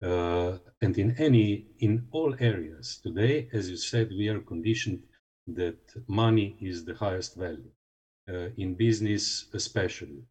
Uh, 0.01 0.57
and 0.81 0.97
in 1.03 1.09
any 1.27 1.47
in 1.79 1.93
all 2.11 2.31
areas 2.39 2.87
today 3.05 3.35
as 3.53 3.63
you 3.71 3.77
said 3.77 4.07
we 4.21 4.27
are 4.33 4.41
conditioned 4.53 5.01
that 5.47 5.79
money 6.07 6.47
is 6.61 6.85
the 6.85 6.95
highest 7.05 7.35
value 7.45 7.71
uh, 8.29 8.49
in 8.63 8.75
business 8.75 9.45
especially. 9.53 10.23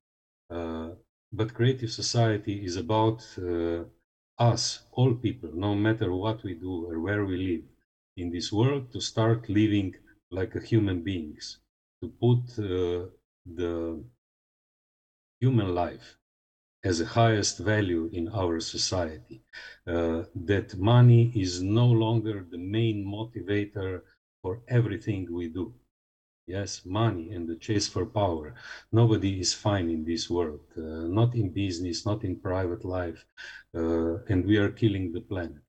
Uh, 0.50 0.90
but 1.32 1.54
creative 1.54 1.90
society 1.90 2.64
is 2.64 2.76
about 2.76 3.20
uh, 3.38 3.84
us 4.38 4.64
all 4.92 5.14
people 5.14 5.50
no 5.54 5.74
matter 5.74 6.12
what 6.12 6.42
we 6.44 6.54
do 6.54 6.72
or 6.88 7.00
where 7.00 7.24
we 7.24 7.36
live 7.52 7.64
in 8.16 8.30
this 8.30 8.52
world 8.52 8.84
to 8.92 9.00
start 9.00 9.48
living 9.48 9.94
like 10.30 10.52
human 10.72 11.00
beings 11.02 11.58
to 12.00 12.08
put 12.24 12.42
uh, 12.58 13.06
the 13.60 13.72
human 15.40 15.74
life 15.74 16.16
as 16.84 16.98
the 16.98 17.06
highest 17.06 17.58
value 17.58 18.08
in 18.12 18.28
our 18.28 18.60
society. 18.60 19.42
Uh, 19.86 20.24
that 20.34 20.76
money 20.76 21.32
is 21.34 21.62
no 21.62 21.86
longer 21.86 22.46
the 22.50 22.58
main 22.58 23.04
motivator 23.04 24.02
for 24.42 24.62
everything 24.68 25.26
we 25.32 25.48
do. 25.48 25.74
Yes, 26.46 26.84
money 26.84 27.32
and 27.32 27.48
the 27.48 27.56
chase 27.56 27.88
for 27.88 28.04
power. 28.06 28.54
Nobody 28.92 29.40
is 29.40 29.54
fine 29.54 29.88
in 29.90 30.04
this 30.04 30.28
world, 30.30 30.60
uh, 30.76 31.06
not 31.20 31.34
in 31.34 31.50
business, 31.50 32.04
not 32.06 32.22
in 32.24 32.36
private 32.40 32.84
life, 32.84 33.24
uh, 33.74 34.16
and 34.30 34.44
we 34.46 34.56
are 34.58 34.68
killing 34.70 35.12
the 35.12 35.20
planet. 35.22 35.62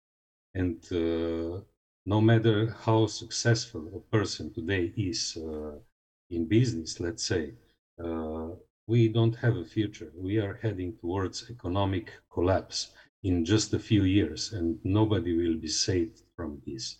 And 0.55 0.79
uh, 0.91 1.61
no 2.05 2.21
matter 2.21 2.71
how 2.85 3.07
successful 3.07 3.83
a 3.95 4.01
person 4.15 4.53
today 4.53 4.93
is 4.97 5.37
uh, 5.37 5.77
in 6.29 6.45
business, 6.47 6.99
let's 6.99 7.25
say, 7.25 7.53
uh, 8.03 8.49
we 8.87 9.07
don't 9.07 9.35
have 9.35 9.57
a 9.57 9.65
future. 9.65 10.11
We 10.15 10.37
are 10.39 10.59
heading 10.61 10.97
towards 10.97 11.49
economic 11.49 12.11
collapse 12.31 12.93
in 13.23 13.43
just 13.43 13.73
a 13.73 13.79
few 13.79 14.03
years, 14.03 14.53
and 14.53 14.79
nobody 14.83 15.35
will 15.35 15.57
be 15.57 15.67
saved 15.67 16.21
from 16.35 16.61
this. 16.65 16.97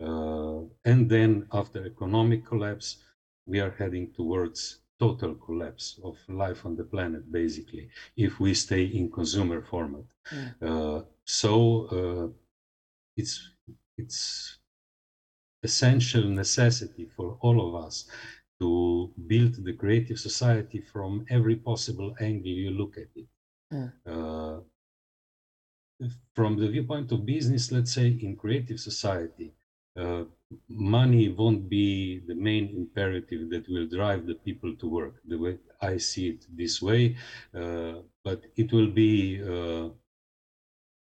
Uh, 0.00 0.60
and 0.84 1.10
then, 1.10 1.46
after 1.52 1.84
economic 1.86 2.44
collapse, 2.46 3.02
we 3.46 3.60
are 3.60 3.70
heading 3.70 4.12
towards 4.12 4.80
total 4.98 5.34
collapse 5.34 5.98
of 6.04 6.16
life 6.28 6.64
on 6.64 6.76
the 6.76 6.84
planet, 6.84 7.30
basically, 7.32 7.88
if 8.16 8.38
we 8.40 8.54
stay 8.54 8.84
in 8.84 9.10
consumer 9.10 9.62
format. 9.62 10.04
Uh, 10.62 11.02
so 11.24 11.86
uh, 11.96 12.28
it's 13.16 13.50
it's 13.98 14.58
essential 15.62 16.24
necessity 16.24 17.06
for 17.16 17.38
all 17.40 17.58
of 17.68 17.84
us 17.86 18.08
to 18.60 19.12
build 19.26 19.54
the 19.64 19.72
creative 19.74 20.18
society 20.18 20.80
from 20.80 21.24
every 21.28 21.56
possible 21.56 22.14
angle 22.20 22.50
you 22.64 22.70
look 22.70 22.96
at 22.98 23.08
it. 23.14 23.28
Uh, 24.06 24.60
from 26.34 26.56
the 26.56 26.68
viewpoint 26.68 27.10
of 27.12 27.24
business, 27.24 27.72
let's 27.72 27.92
say 27.92 28.08
in 28.08 28.36
creative 28.36 28.78
society, 28.78 29.54
uh, 29.96 30.24
money 30.68 31.28
won't 31.28 31.68
be 31.68 32.18
the 32.26 32.34
main 32.34 32.68
imperative 32.76 33.48
that 33.50 33.66
will 33.68 33.86
drive 33.86 34.26
the 34.26 34.34
people 34.34 34.74
to 34.76 34.86
work. 34.88 35.14
The 35.24 35.38
way 35.38 35.58
I 35.80 35.96
see 35.96 36.28
it 36.28 36.46
this 36.54 36.82
way, 36.82 37.16
uh, 37.54 38.02
but 38.22 38.44
it 38.56 38.72
will 38.72 38.88
be 38.90 39.40
a 39.40 39.90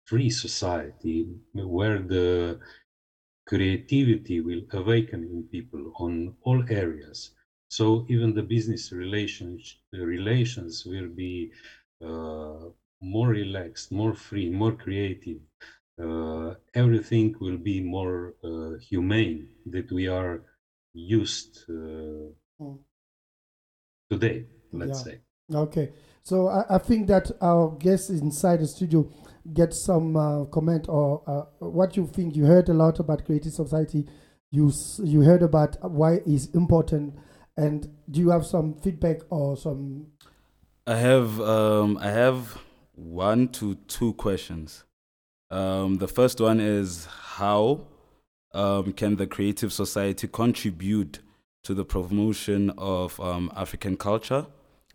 free 0.06 0.30
society 0.30 1.24
where 1.54 2.00
the 2.00 2.60
creativity 3.48 4.42
will 4.42 4.64
awaken 4.72 5.24
in 5.24 5.44
people 5.50 5.94
on 5.98 6.36
all 6.44 6.64
areas. 6.70 7.32
So 7.78 8.06
even 8.14 8.30
the 8.40 8.44
business 8.56 8.84
relations 9.04 9.64
relations 9.94 10.74
will 10.92 11.10
be 11.24 11.36
uh, 12.10 12.64
more 13.14 13.30
relaxed, 13.42 13.92
more 14.02 14.14
free, 14.28 14.50
more 14.64 14.74
creative. 14.86 15.40
Uh, 16.06 16.56
everything 16.84 17.28
will 17.44 17.58
be 17.72 17.78
more 17.98 18.20
uh, 18.50 18.72
humane 18.90 19.40
that 19.74 19.88
we 19.92 20.06
are 20.20 20.36
used 20.94 21.54
uh, 21.70 22.30
today. 24.10 24.46
Let's 24.72 24.98
Yeah. 24.98 25.04
say. 25.04 25.22
Okay. 25.54 25.94
So 26.24 26.48
I, 26.48 26.76
I 26.76 26.78
think 26.78 27.08
that 27.08 27.32
our 27.42 27.72
guests 27.78 28.10
inside 28.10 28.60
the 28.60 28.68
studio 28.68 29.10
get 29.54 29.74
some 29.74 30.16
uh, 30.16 30.46
comment 30.46 30.88
or 30.88 31.24
uh, 31.28 31.42
what 31.68 31.98
you 31.98 32.08
think. 32.08 32.36
You 32.36 32.46
heard 32.46 32.70
a 32.70 32.74
lot 32.74 33.00
about 33.00 33.26
creative 33.26 33.54
society. 33.54 34.08
You 34.52 34.72
you 35.04 35.22
heard 35.22 35.42
about 35.44 35.78
why 35.90 36.22
it's 36.26 36.48
important, 36.48 37.16
and 37.62 37.90
do 38.10 38.20
you 38.20 38.30
have 38.30 38.46
some 38.46 38.74
feedback 38.76 39.22
or 39.30 39.56
some? 39.56 40.08
I 40.88 40.96
have 40.96 41.40
um, 41.40 41.98
I 41.98 42.10
have 42.10 42.58
one 42.96 43.48
to 43.50 43.76
two 43.88 44.14
questions. 44.14 44.84
Um, 45.50 45.96
the 45.98 46.08
first 46.08 46.40
one 46.40 46.60
is 46.60 47.06
how 47.06 47.88
um, 48.54 48.94
can 48.94 49.18
the 49.18 49.28
creative 49.28 49.74
society 49.74 50.28
contribute 50.28 51.20
to 51.64 51.74
the 51.74 51.86
promotion 51.86 52.72
of 52.78 53.20
um, 53.20 53.52
African 53.56 53.98
culture 53.98 54.48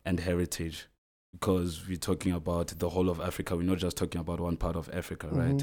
and 0.04 0.20
heritage? 0.20 0.86
Because 1.32 1.86
we're 1.86 1.98
talking 1.98 2.32
about 2.32 2.68
the 2.78 2.88
whole 2.88 3.10
of 3.10 3.20
Africa. 3.20 3.54
We're 3.54 3.62
not 3.62 3.78
just 3.78 3.96
talking 3.96 4.20
about 4.20 4.40
one 4.40 4.56
part 4.56 4.76
of 4.76 4.88
Africa, 4.92 5.28
right? 5.30 5.62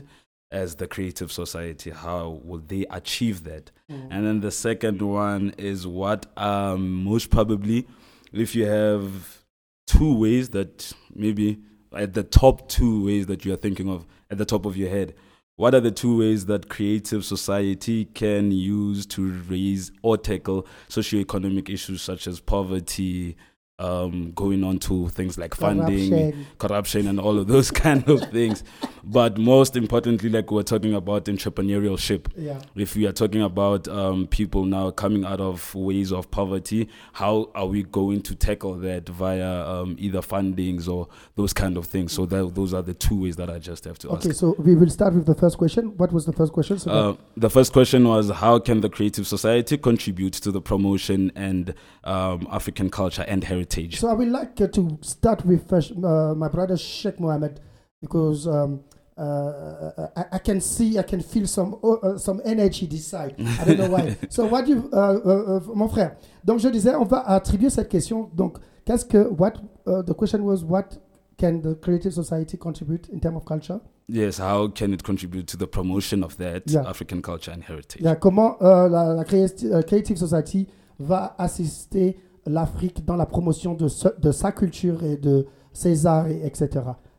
As 0.53 0.75
the 0.75 0.85
creative 0.87 1.31
society, 1.31 1.89
how 1.89 2.39
will 2.43 2.61
they 2.73 2.85
achieve 2.91 3.43
that? 3.45 3.71
Mhm. 3.91 4.07
And 4.11 4.25
then 4.27 4.39
the 4.41 4.51
second 4.51 5.01
one 5.01 5.53
is 5.57 5.87
what 5.87 6.21
um, 6.37 7.03
most 7.03 7.31
probably, 7.31 7.87
if 8.31 8.53
you 8.55 8.65
have 8.65 9.43
two 9.87 10.13
ways 10.15 10.49
that 10.49 10.93
maybe 11.15 11.57
at 11.91 12.13
the 12.13 12.23
top 12.23 12.69
two 12.69 13.03
ways 13.05 13.25
that 13.25 13.45
you 13.45 13.51
are 13.53 13.61
thinking 13.65 13.89
of 13.89 14.05
at 14.29 14.37
the 14.37 14.45
top 14.45 14.65
of 14.67 14.77
your 14.77 14.89
head, 14.89 15.15
what 15.55 15.73
are 15.75 15.81
the 15.81 15.91
two 15.91 16.17
ways 16.19 16.45
that 16.45 16.69
creative 16.69 17.25
society 17.25 18.05
can 18.05 18.51
use 18.51 19.05
to 19.07 19.31
raise 19.49 19.91
or 20.03 20.17
tackle 20.17 20.67
socioeconomic 20.89 21.67
issues 21.69 22.01
such 22.01 22.27
as 22.27 22.39
poverty, 22.39 23.37
um, 23.79 24.31
going 24.35 24.63
on 24.63 24.77
to 24.79 25.09
things 25.09 25.37
like 25.37 25.55
funding, 25.55 26.09
Corruption. 26.11 26.45
corruption, 26.59 27.07
and 27.07 27.19
all 27.19 27.39
of 27.39 27.47
those 27.47 27.71
kind 27.85 28.07
of 28.07 28.21
things. 28.31 28.63
But 29.03 29.37
most 29.37 29.75
importantly, 29.75 30.29
like 30.29 30.51
we're 30.51 30.63
talking 30.63 30.93
about 30.93 31.25
entrepreneurship. 31.25 32.27
Yeah. 32.37 32.61
If 32.75 32.95
we 32.95 33.07
are 33.07 33.11
talking 33.11 33.41
about 33.41 33.87
um, 33.87 34.27
people 34.27 34.65
now 34.65 34.91
coming 34.91 35.25
out 35.25 35.41
of 35.41 35.73
ways 35.75 36.11
of 36.13 36.29
poverty, 36.31 36.87
how 37.13 37.49
are 37.55 37.65
we 37.65 37.83
going 37.83 38.21
to 38.21 38.35
tackle 38.35 38.75
that 38.75 39.09
via 39.09 39.65
um, 39.67 39.95
either 39.99 40.21
fundings 40.21 40.87
or 40.87 41.07
those 41.35 41.51
kind 41.51 41.75
of 41.75 41.87
things? 41.87 42.13
So 42.13 42.25
that, 42.27 42.53
those 42.55 42.73
are 42.73 42.81
the 42.83 42.93
two 42.93 43.23
ways 43.23 43.35
that 43.37 43.49
I 43.49 43.57
just 43.59 43.83
have 43.85 43.97
to 43.99 44.09
Okay, 44.09 44.29
ask. 44.29 44.39
so 44.39 44.55
we 44.59 44.75
will 44.75 44.89
start 44.89 45.15
with 45.15 45.25
the 45.25 45.35
first 45.35 45.57
question. 45.57 45.97
What 45.97 46.13
was 46.13 46.25
the 46.25 46.33
first 46.33 46.53
question? 46.53 46.77
So 46.79 46.91
Uh, 46.91 47.15
the 47.35 47.49
first 47.49 47.73
question 47.73 48.07
was 48.07 48.29
how 48.29 48.59
can 48.59 48.81
the 48.81 48.89
creative 48.89 49.25
society 49.27 49.77
contribute 49.77 50.33
to 50.33 50.51
the 50.51 50.61
promotion 50.61 51.31
and 51.35 51.73
um, 52.03 52.47
African 52.51 52.89
culture 52.91 53.25
and 53.27 53.43
heritage? 53.43 53.62
So 53.97 54.09
I 54.09 54.13
would 54.13 54.29
like 54.29 54.59
uh, 54.61 54.67
to 54.67 54.97
start 55.01 55.45
with 55.45 55.71
uh, 55.71 55.77
uh, 55.77 56.35
my 56.35 56.47
brother 56.47 56.77
Sheikh 56.77 57.19
Mohammed 57.19 57.59
because 58.01 58.47
um, 58.47 58.81
uh, 59.17 60.07
I, 60.15 60.25
I 60.33 60.39
can 60.39 60.59
see, 60.61 60.97
I 60.97 61.03
can 61.03 61.21
feel 61.21 61.45
some 61.47 61.75
uh, 61.83 61.93
uh, 61.93 62.17
some 62.17 62.41
energy 62.43 62.87
this 62.87 63.07
side. 63.07 63.35
I 63.39 63.65
don't 63.65 63.77
know 63.77 63.89
why. 63.89 64.17
so 64.29 64.45
what 64.45 64.67
you, 64.67 64.89
uh, 64.91 64.97
uh, 64.97 65.57
uh, 65.57 65.75
mon 65.75 65.87
frère. 65.87 66.15
Donc 66.43 66.59
je 66.59 66.69
disais, 66.69 66.95
on 66.95 67.05
va 67.05 67.19
attribuer 67.27 67.69
cette 67.69 67.89
question. 67.89 68.29
Donc 68.35 68.57
qu'est-ce 68.85 69.05
que 69.05 69.17
what 69.17 69.53
uh, 69.85 70.01
the 70.01 70.13
question 70.13 70.43
was 70.43 70.63
what 70.63 70.97
can 71.37 71.61
the 71.61 71.75
creative 71.75 72.13
society 72.13 72.57
contribute 72.57 73.09
in 73.09 73.19
terms 73.19 73.37
of 73.37 73.45
culture? 73.45 73.79
Yes, 74.09 74.39
how 74.39 74.67
can 74.67 74.93
it 74.93 75.03
contribute 75.03 75.45
to 75.47 75.57
the 75.57 75.67
promotion 75.67 76.23
of 76.23 76.35
that 76.37 76.63
Yeah. 76.67 76.83
African 76.87 77.21
culture 77.21 77.51
and 77.53 77.63
heritage? 77.63 78.01
Yeah, 78.01 78.15
comment 78.15 78.57
la, 78.61 78.87
la 78.87 79.23
euh, 79.23 79.81
Creative 79.83 80.17
Society 80.17 80.67
va 80.99 81.35
assister 81.37 82.17
l'Afrique 82.45 83.05
dans 83.05 83.15
la 83.15 83.25
promotion 83.25 83.73
de, 83.73 83.87
ce- 83.87 84.19
de 84.19 84.31
sa 84.31 84.51
culture 84.51 85.03
et 85.03 85.17
de 85.17 85.45
ses 85.71 86.05
arts, 86.05 86.27
et 86.27 86.45
etc. 86.45 86.69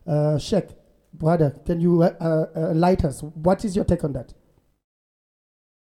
Uh, 0.07 0.37
Sheikh, 0.37 0.67
brother, 1.13 1.51
can 1.65 1.79
you 1.79 2.01
uh, 2.03 2.07
uh, 2.21 2.45
enlighten 2.71 3.09
us? 3.09 3.23
What 3.43 3.57
is 3.63 3.75
your 3.75 3.85
take 3.85 4.03
on 4.05 4.11
that? 4.13 4.27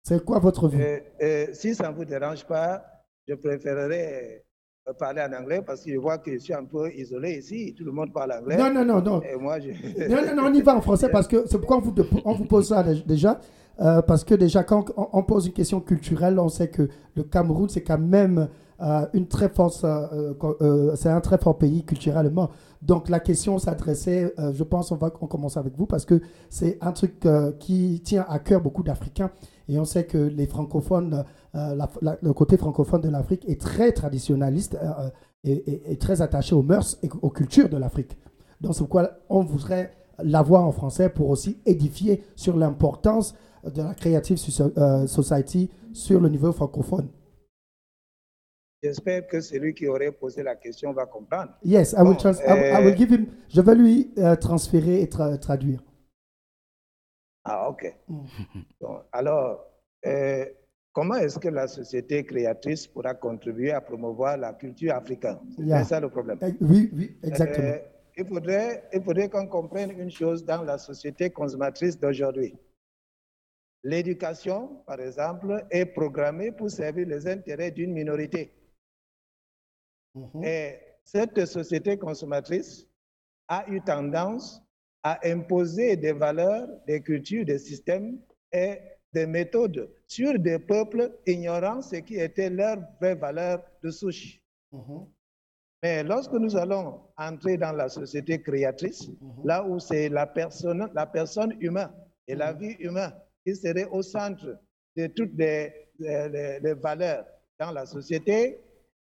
C'est 0.03 0.23
quoi 0.23 0.39
votre 0.39 0.67
vue? 0.67 0.81
Euh, 0.81 0.99
euh, 1.21 1.45
si 1.53 1.75
ça 1.75 1.89
ne 1.91 1.95
vous 1.95 2.05
dérange 2.05 2.45
pas, 2.45 2.83
je 3.27 3.35
préférerais 3.35 4.43
euh, 4.87 4.93
parler 4.93 5.21
en 5.21 5.33
anglais 5.39 5.61
parce 5.65 5.83
que 5.83 5.91
je 5.91 5.97
vois 5.97 6.17
que 6.17 6.31
je 6.33 6.37
suis 6.39 6.53
un 6.53 6.63
peu 6.65 6.91
isolé 6.93 7.37
ici. 7.37 7.75
Tout 7.77 7.83
le 7.85 7.91
monde 7.91 8.11
parle 8.11 8.31
anglais. 8.31 8.57
Non, 8.57 8.73
non, 8.73 8.85
non, 8.85 9.01
non. 9.01 9.21
Et 9.21 9.35
moi, 9.35 9.59
je... 9.59 9.69
Non, 10.09 10.21
non, 10.25 10.35
non, 10.35 10.49
on 10.49 10.53
y 10.53 10.61
va 10.61 10.75
en 10.75 10.81
français 10.81 11.09
parce 11.09 11.27
que 11.27 11.43
c'est 11.47 11.57
pourquoi 11.57 11.77
on 11.77 11.81
vous, 11.81 11.93
on 12.25 12.33
vous 12.33 12.45
pose 12.45 12.69
ça 12.69 12.81
dé- 12.81 13.03
déjà. 13.05 13.39
euh, 13.81 14.01
parce 14.01 14.23
que 14.23 14.33
déjà, 14.33 14.63
quand 14.63 14.85
on, 14.97 15.09
on 15.13 15.23
pose 15.23 15.45
une 15.47 15.53
question 15.53 15.79
culturelle, 15.81 16.39
on 16.39 16.49
sait 16.49 16.69
que 16.69 16.89
le 17.15 17.23
Cameroun, 17.23 17.69
c'est 17.69 17.83
quand 17.83 17.99
même 17.99 18.47
euh, 18.81 20.33
co- 20.35 20.55
euh, 20.61 20.95
c'est 20.95 21.09
un 21.09 21.21
très 21.21 21.37
fort 21.37 21.57
pays 21.57 21.83
culturellement. 21.83 22.49
Donc 22.81 23.09
la 23.09 23.19
question 23.19 23.59
s'adressait, 23.59 24.33
euh, 24.39 24.53
je 24.53 24.63
pense, 24.63 24.91
on 24.91 24.95
va 24.95 25.11
on 25.21 25.27
commence 25.27 25.57
avec 25.57 25.75
vous 25.77 25.85
parce 25.85 26.05
que 26.05 26.21
c'est 26.49 26.77
un 26.81 26.91
truc 26.93 27.25
euh, 27.25 27.51
qui 27.59 28.01
tient 28.03 28.25
à 28.29 28.39
cœur 28.39 28.61
beaucoup 28.61 28.83
d'Africains. 28.83 29.31
Et 29.67 29.77
on 29.79 29.85
sait 29.85 30.05
que 30.05 30.17
les 30.17 30.47
francophones, 30.47 31.23
euh, 31.55 31.75
le 32.21 32.33
côté 32.33 32.57
francophone 32.57 33.01
de 33.01 33.09
l'Afrique 33.09 33.47
est 33.47 33.59
très 33.59 33.91
traditionnaliste 33.91 34.75
euh, 34.81 34.87
euh, 35.05 35.09
et, 35.43 35.91
et- 35.91 35.97
très 35.97 36.21
attaché 36.21 36.55
aux 36.55 36.63
mœurs 36.63 36.97
et 37.03 37.09
aux 37.21 37.29
cultures 37.29 37.69
de 37.69 37.77
l'Afrique. 37.77 38.17
Donc 38.61 38.73
c'est 38.73 38.79
pourquoi 38.79 39.09
on 39.29 39.43
voudrait 39.43 39.91
l'avoir 40.23 40.65
en 40.65 40.71
français 40.71 41.09
pour 41.09 41.29
aussi 41.29 41.57
édifier 41.65 42.23
sur 42.35 42.57
l'importance 42.57 43.35
de 43.63 43.81
la 43.81 43.93
Creative 43.93 44.37
Soci- 44.37 44.71
euh, 44.77 45.05
Society 45.07 45.69
sur 45.93 46.19
le 46.21 46.29
niveau 46.29 46.51
francophone. 46.51 47.07
J'espère 48.83 49.27
que 49.27 49.41
celui 49.41 49.73
qui 49.73 49.87
aurait 49.87 50.11
posé 50.11 50.41
la 50.41 50.55
question 50.55 50.93
va 50.93 51.05
comprendre. 51.05 51.51
Yes, 51.63 51.91
I 51.91 51.97
will, 51.97 52.05
Bon, 52.11 52.15
trans- 52.15 52.39
I 52.39 52.53
will- 52.53 52.73
I 52.73 52.83
will 52.85 52.93
euh, 52.93 52.95
give 52.95 53.11
him, 53.11 53.25
je 53.49 53.61
vais 53.61 53.75
lui 53.75 54.13
euh, 54.17 54.35
transférer 54.37 55.01
et 55.01 55.05
tra- 55.07 55.37
traduire. 55.37 55.83
Ah, 57.43 57.69
ok. 57.69 57.93
Bon, 58.79 59.01
alors, 59.11 59.65
euh, 60.05 60.45
comment 60.93 61.15
est-ce 61.15 61.39
que 61.39 61.49
la 61.49 61.67
société 61.67 62.23
créatrice 62.23 62.87
pourra 62.87 63.13
contribuer 63.15 63.71
à 63.71 63.81
promouvoir 63.81 64.37
la 64.37 64.53
culture 64.53 64.93
africaine? 64.95 65.39
C'est 65.57 65.63
Yeah. 65.65 65.83
ça 65.83 65.99
le 65.99 66.09
problème. 66.09 66.39
Eh, 66.41 66.53
Oui, 66.61 66.89
oui, 66.93 67.17
exactement. 67.23 67.73
Il 68.17 68.25
faudrait, 68.25 68.83
il 68.93 69.01
faudrait 69.01 69.29
qu'on 69.29 69.47
comprenne 69.47 69.91
une 69.97 70.11
chose 70.11 70.43
dans 70.45 70.63
la 70.63 70.77
société 70.77 71.29
consommatrice 71.29 71.97
d'aujourd'hui. 71.99 72.55
L'éducation, 73.83 74.83
par 74.85 74.99
exemple, 74.99 75.65
est 75.71 75.85
programmée 75.85 76.51
pour 76.51 76.69
servir 76.69 77.07
les 77.07 77.27
intérêts 77.27 77.71
d'une 77.71 77.93
minorité. 77.93 78.51
Et 80.43 80.75
cette 81.03 81.45
société 81.45 81.97
consommatrice 81.97 82.87
a 83.47 83.65
eu 83.69 83.81
tendance 83.81 84.61
à 85.03 85.19
imposer 85.27 85.95
des 85.95 86.11
valeurs, 86.11 86.67
des 86.87 87.01
cultures, 87.01 87.45
des 87.45 87.59
systèmes 87.59 88.19
et 88.51 88.79
des 89.13 89.25
méthodes 89.25 89.89
sur 90.07 90.37
des 90.37 90.59
peuples 90.59 91.11
ignorant 91.25 91.81
ce 91.81 91.97
qui 91.97 92.15
était 92.17 92.49
leur 92.49 92.77
vraie 92.99 93.15
valeur 93.15 93.63
de 93.83 93.89
souche. 93.89 94.39
Mais 95.81 96.03
lorsque 96.03 96.33
nous 96.33 96.55
allons 96.57 97.01
entrer 97.17 97.57
dans 97.57 97.71
la 97.71 97.87
société 97.89 98.41
créatrice, 98.41 99.09
là 99.45 99.63
où 99.65 99.79
c'est 99.79 100.09
la 100.09 100.27
personne, 100.27 100.89
la 100.93 101.05
personne 101.05 101.55
humaine 101.61 101.91
et 102.27 102.35
la 102.35 102.51
vie 102.53 102.75
humaine 102.79 103.13
qui 103.45 103.55
serait 103.55 103.85
au 103.85 104.01
centre 104.01 104.59
de 104.97 105.07
toutes 105.07 105.33
les, 105.37 105.73
les- 105.97 106.29
les- 106.29 106.59
les 106.59 106.73
valeurs 106.73 107.25
dans 107.59 107.71
la 107.71 107.85
société, 107.85 108.59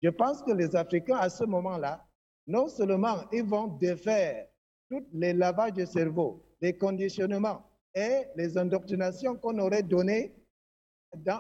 je 0.05 0.11
pense 0.11 0.43
que 0.43 0.53
les 0.53 0.77
Africains, 0.77 1.17
à 1.17 1.31
ce 1.31 1.45
moment-là, 1.45 2.07
non 2.47 2.69
seulement 2.69 3.25
ils 3.33 3.43
vont 3.43 3.69
défaire 3.69 4.47
tous 4.91 5.03
les 5.15 5.33
lavages 5.33 5.73
de 5.73 5.87
cerveau, 5.87 6.45
les 6.61 6.77
conditionnements 6.77 7.63
et 7.95 8.25
les 8.37 8.59
indoctrinations 8.59 9.35
qu'on 9.37 9.59
aurait 9.59 9.83
données 9.83 10.35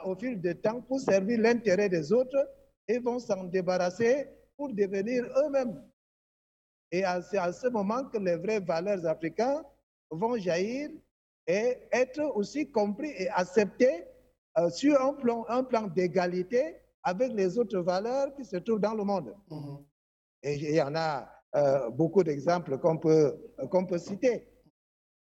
au 0.06 0.16
fil 0.16 0.40
du 0.40 0.56
temps 0.56 0.80
pour 0.80 0.98
servir 0.98 1.40
l'intérêt 1.40 1.90
des 1.90 2.10
autres, 2.10 2.48
ils 2.88 3.02
vont 3.02 3.18
s'en 3.18 3.44
débarrasser 3.44 4.28
pour 4.56 4.72
devenir 4.72 5.24
eux-mêmes. 5.44 5.84
Et 6.90 7.02
c'est 7.28 7.36
à 7.36 7.52
ce 7.52 7.68
moment 7.68 8.04
que 8.04 8.16
les 8.16 8.36
vraies 8.36 8.60
valeurs 8.60 9.04
africaines 9.04 9.62
vont 10.10 10.38
jaillir 10.38 10.88
et 11.46 11.76
être 11.92 12.34
aussi 12.34 12.70
compris 12.70 13.10
et 13.18 13.28
acceptés 13.28 14.04
euh, 14.56 14.70
sur 14.70 14.98
un 15.02 15.64
plan 15.64 15.86
d'égalité 15.88 16.76
avec 17.04 17.32
les 17.32 17.58
autres 17.58 17.78
valeurs 17.80 18.34
qui 18.34 18.44
se 18.44 18.56
trouvent 18.56 18.80
dans 18.80 18.94
le 18.94 19.04
monde. 19.04 19.34
Et 20.42 20.54
il 20.54 20.74
y 20.74 20.82
en 20.82 20.94
a 20.94 21.30
euh, 21.54 21.90
beaucoup 21.90 22.22
d'exemples 22.24 22.78
qu'on 22.78 22.98
peut, 22.98 23.36
qu'on 23.70 23.86
peut 23.86 23.98
citer. 23.98 24.48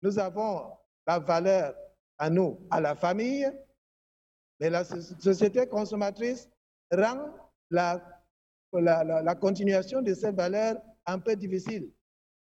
Nous 0.01 0.19
avons 0.19 0.71
la 1.07 1.19
valeur 1.19 1.75
à 2.17 2.29
nous, 2.29 2.59
à 2.69 2.79
la 2.79 2.95
famille, 2.95 3.51
mais 4.59 4.69
la 4.69 4.83
so- 4.83 5.01
société 5.19 5.67
consommatrice 5.67 6.49
rend 6.91 7.33
la, 7.69 8.01
la, 8.71 9.03
la- 9.03 9.21
la 9.21 9.35
continuation 9.35 10.01
de 10.01 10.13
ces 10.13 10.31
valeurs 10.31 10.77
un 11.05 11.19
peu 11.19 11.35
difficile. 11.35 11.91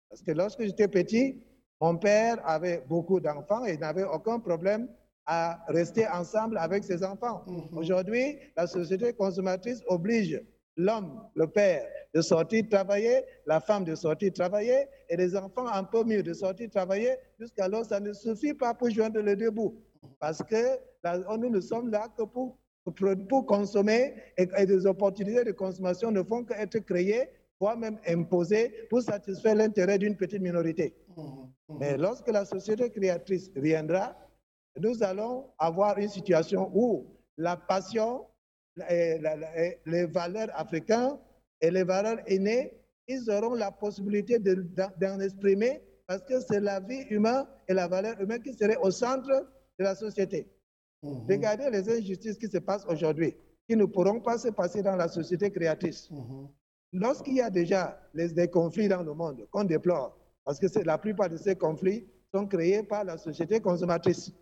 Parce 0.09 0.23
que 0.23 0.33
lorsque 0.33 0.63
j'étais 0.63 0.89
petit, 0.89 1.43
mon 1.81 1.97
père 1.99 2.37
avait 2.49 2.81
beaucoup 2.89 3.21
d'enfants 3.21 3.65
et 3.65 3.77
n'avait 3.77 4.05
aucun 4.05 4.41
problème 4.41 4.89
à 5.29 5.63
rester 5.69 6.09
ensemble 6.09 6.57
avec 6.57 6.83
ses 6.83 7.05
enfants. 7.05 7.45
Aujourd'hui, 7.73 8.39
la 8.57 8.67
société 8.67 9.13
consommatrice 9.13 9.83
oblige 9.87 10.43
l'homme, 10.77 11.21
le 11.35 11.47
père, 11.47 11.85
de 12.15 12.23
sortir 12.23 12.65
travailler, 12.71 13.23
la 13.45 13.61
femme 13.61 13.85
de 13.85 13.95
sortir 13.95 14.33
travailler, 14.33 14.87
et 15.11 15.17
les 15.17 15.37
enfants 15.37 15.67
un 15.67 15.85
peu 15.85 16.03
mieux 16.03 16.23
de 16.23 16.33
sortir 16.33 16.71
travailler, 16.71 17.15
jusqu'alors 17.39 17.85
ça 17.85 18.01
ne 18.01 18.15
suffit 18.15 18.55
pas 18.55 18.73
pour 18.73 18.89
joindre 18.89 19.21
les 19.21 19.37
deux 19.37 19.51
bouts. 19.51 19.77
Parce 20.19 20.43
que 20.43 20.79
là, 21.05 21.19
nous 21.37 21.51
ne 21.51 21.61
sommes 21.61 21.91
là 21.91 22.09
que 22.17 22.23
pour, 22.23 22.57
pour, 22.85 22.95
pour 23.29 23.45
consommer 23.45 24.15
et, 24.39 24.49
et 24.57 24.65
des 24.65 24.87
opportunités 24.87 25.45
de 25.45 25.53
consommation 25.53 26.11
ne 26.11 26.23
font 26.23 26.43
qu'être 26.43 26.79
créées, 26.79 27.29
voire 27.61 27.77
même 27.77 27.99
imposées 28.07 28.73
pour 28.89 29.03
satisfaire 29.03 29.57
l'intérêt 29.57 29.99
d'une 29.99 30.17
petite 30.17 30.41
minorité. 30.41 30.95
Mais 31.79 31.99
lorsque 31.99 32.29
la 32.29 32.47
société 32.47 32.89
créatrice 32.89 33.51
viendra, 33.55 34.17
nous 34.81 35.03
allons 35.03 35.47
avoir 35.59 35.99
une 35.99 36.09
situation 36.09 36.71
où 36.75 37.07
la 37.37 37.57
passion, 37.57 38.27
et 38.89 39.19
la- 39.19 39.37
la- 39.37 39.65
et 39.67 39.81
les 39.87 40.07
valeurs 40.07 40.49
africaines 40.55 41.19
et 41.61 41.71
les 41.71 41.85
valeurs 41.85 42.19
aînées, 42.27 42.73
ils 43.09 43.29
auront 43.31 43.55
la 43.55 43.71
possibilité 43.73 44.39
de- 44.39 44.67
d'en 45.01 45.19
exprimer 45.21 45.83
parce 46.07 46.23
que 46.23 46.41
c'est 46.41 46.61
la 46.61 46.79
vie 46.81 47.03
humaine 47.11 47.45
et 47.69 47.75
la 47.75 47.89
valeur 47.89 48.21
humaine 48.21 48.43
qui 48.43 48.55
serait 48.55 48.77
au 48.77 48.91
centre 48.91 49.29
de 49.79 49.85
la 49.85 49.95
société. 49.95 50.49
Regardez 51.29 51.71
les 51.71 51.89
injustices 51.89 52.37
qui 52.39 52.49
se 52.49 52.59
passent 52.59 52.85
aujourd'hui, 52.89 53.37
qui 53.69 53.77
ne 53.77 53.85
pourront 53.85 54.21
pas 54.21 54.39
se 54.39 54.49
passer 54.49 54.83
dans 54.83 54.97
la 54.97 55.09
société 55.09 55.51
créatrice. 55.51 56.09
Lorsqu'il 56.93 57.35
y 57.37 57.41
a 57.43 57.51
déjà 57.51 58.01
les, 58.15 58.29
des 58.33 58.49
conflits 58.49 58.89
dans 58.89 59.03
le 59.03 59.13
monde 59.15 59.47
qu'on 59.51 59.65
déplore, 59.65 60.17
parce 60.45 60.59
que 60.59 60.67
la 60.85 60.97
plupart 60.99 61.29
de 61.29 61.37
ces 61.37 61.55
conflits 61.55 62.07
sont 62.35 62.47
créés 62.47 62.83
par 62.83 63.05
la 63.05 63.19
société 63.19 63.61
consommatrice. 63.61 64.33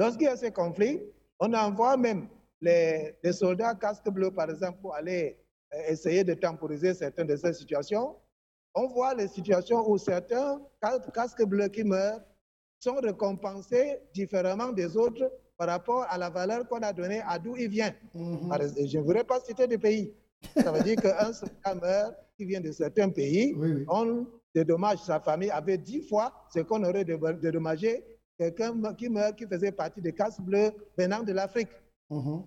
Lorsqu'il 0.00 0.24
y 0.24 0.28
a 0.28 0.36
ces 0.36 0.50
conflits, 0.50 0.98
on 1.38 1.52
envoie 1.52 1.94
même 1.98 2.26
les, 2.62 3.14
les 3.22 3.32
soldats 3.34 3.74
casque 3.74 4.08
bleu, 4.08 4.30
par 4.30 4.48
exemple, 4.50 4.78
pour 4.80 4.94
aller 4.94 5.36
euh, 5.74 5.78
essayer 5.92 6.24
de 6.24 6.32
temporiser 6.32 6.94
certaines 6.94 7.26
de 7.26 7.36
ces 7.36 7.52
situations. 7.52 8.16
On 8.74 8.86
voit 8.86 9.12
les 9.14 9.28
situations 9.28 9.86
où 9.90 9.98
certains 9.98 10.58
cas- 10.80 10.98
casques 11.12 11.44
bleus 11.44 11.68
qui 11.68 11.84
meurent 11.84 12.22
sont 12.78 12.94
récompensés 12.94 13.98
différemment 14.14 14.72
des 14.72 14.96
autres 14.96 15.30
par 15.58 15.68
rapport 15.68 16.06
à 16.08 16.16
la 16.16 16.30
valeur 16.30 16.66
qu'on 16.66 16.78
a 16.80 16.94
donnée 16.94 17.20
à 17.26 17.38
d'où 17.38 17.54
il 17.58 17.68
vient. 17.68 17.92
Exemple, 18.14 18.86
Je 18.88 18.98
ne 18.98 19.02
voudrais 19.04 19.24
pas 19.24 19.38
citer 19.40 19.66
de 19.66 19.76
pays. 19.76 20.14
Ça 20.56 20.72
veut 20.72 20.82
dire 20.82 20.96
qu'un 21.02 21.30
soldat 21.34 21.74
meurt 21.74 22.14
qui 22.38 22.46
vient 22.46 22.62
de 22.62 22.72
certains 22.72 23.10
pays, 23.10 23.54
on 23.86 24.26
dédommage 24.54 25.00
sa 25.00 25.20
famille 25.20 25.50
avec 25.50 25.82
dix 25.82 26.08
fois 26.08 26.32
ce 26.54 26.60
qu'on 26.60 26.82
aurait 26.84 27.04
dédo- 27.04 27.38
dédommagé 27.38 28.02
quelqu'un 28.40 28.94
qui 28.94 29.10
meurt, 29.10 29.36
qui 29.36 29.46
faisait 29.46 29.70
partie 29.70 30.00
des 30.00 30.14
casques 30.14 30.40
bleus 30.40 30.72
venant 30.96 31.22
de 31.22 31.32
l'Afrique. 31.32 31.68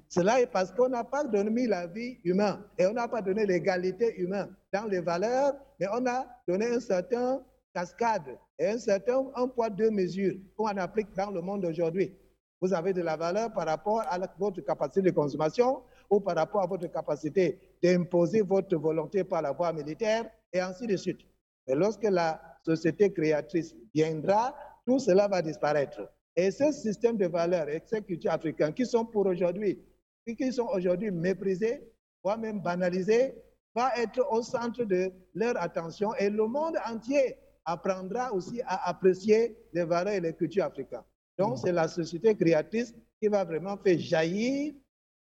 Cela 0.10 0.42
est 0.42 0.48
parce 0.48 0.74
qu'on 0.74 0.90
n'a 0.90 1.04
pas 1.04 1.24
donné 1.24 1.68
la 1.68 1.86
vie 1.86 2.18
humaine 2.24 2.58
et 2.80 2.88
on 2.88 2.94
n'a 2.94 3.08
pas 3.08 3.22
donné 3.22 3.46
l'égalité 3.46 4.20
humaine 4.20 4.54
dans 4.74 4.86
les 4.86 5.00
valeurs, 5.00 5.54
mais 5.80 5.86
on 5.94 6.06
a 6.08 6.26
donné 6.48 6.66
un 6.68 6.80
certain 6.80 7.42
cascade 7.74 8.38
et 8.60 8.68
un 8.68 8.78
certain 8.78 9.24
un 9.36 9.48
poids, 9.48 9.70
deux 9.70 9.92
mesures 9.92 10.36
qu'on 10.58 10.66
applique 10.66 11.14
dans 11.16 11.30
le 11.30 11.42
monde 11.42 11.64
aujourd'hui. 11.64 12.14
Vous 12.60 12.74
avez 12.74 12.92
de 12.92 13.02
la 13.02 13.16
valeur 13.16 13.54
par 13.54 13.68
rapport 13.68 14.02
à 14.02 14.18
votre 14.38 14.62
capacité 14.62 15.02
de 15.02 15.12
consommation 15.12 15.84
ou 16.10 16.20
par 16.20 16.36
rapport 16.36 16.64
à 16.64 16.68
votre 16.68 16.88
capacité 16.88 17.60
d'imposer 17.82 18.42
votre 18.42 18.76
volonté 18.76 19.24
par 19.24 19.44
la 19.44 19.52
voie 19.52 19.72
militaire 19.72 20.26
et 20.52 20.60
ainsi 20.60 20.88
de 20.88 20.98
suite. 20.98 21.20
Mais 21.68 21.76
lorsque 21.76 22.04
la 22.04 22.42
société 22.66 23.14
créatrice 23.14 23.76
viendra, 23.94 24.56
tout 24.86 25.00
cela 25.00 25.28
va 25.28 25.41
disparaître. 25.41 26.02
Et 26.36 26.52
ce 26.52 26.72
système 26.72 27.17
de 27.17 27.28
valeurs 27.28 27.69
et 27.69 27.82
ces 27.86 28.02
cultures 28.02 28.32
africaines 28.32 28.74
qui 28.74 28.86
sont 28.86 29.06
pour 29.06 29.26
aujourd'hui, 29.26 29.80
qui 30.26 30.52
sont 30.52 30.67
aujourd'hui 30.74 31.12
méprisées, 31.12 31.84
voire 32.24 32.38
même 32.39 32.60
banalisées, 32.62 33.36
va 33.76 33.91
être 33.98 34.26
au 34.32 34.41
centre 34.41 34.84
de 34.84 35.12
leur 35.34 35.62
attention 35.62 36.13
et 36.15 36.30
le 36.30 36.46
monde 36.48 36.76
entier 36.91 37.36
apprendra 37.65 38.32
aussi 38.34 38.62
à 38.65 38.89
apprécier 38.89 39.56
les 39.74 39.84
valeurs 39.84 40.13
et 40.13 40.19
les 40.19 40.34
cultures 40.34 40.65
africaines. 40.65 41.02
Donc, 41.38 41.58
c'est 41.58 41.72
la 41.72 41.88
société 41.88 42.36
créatrice 42.36 42.93
qui 43.22 43.28
va 43.30 43.43
vraiment 43.43 43.78
faire 43.78 43.98
jaillir 43.98 44.74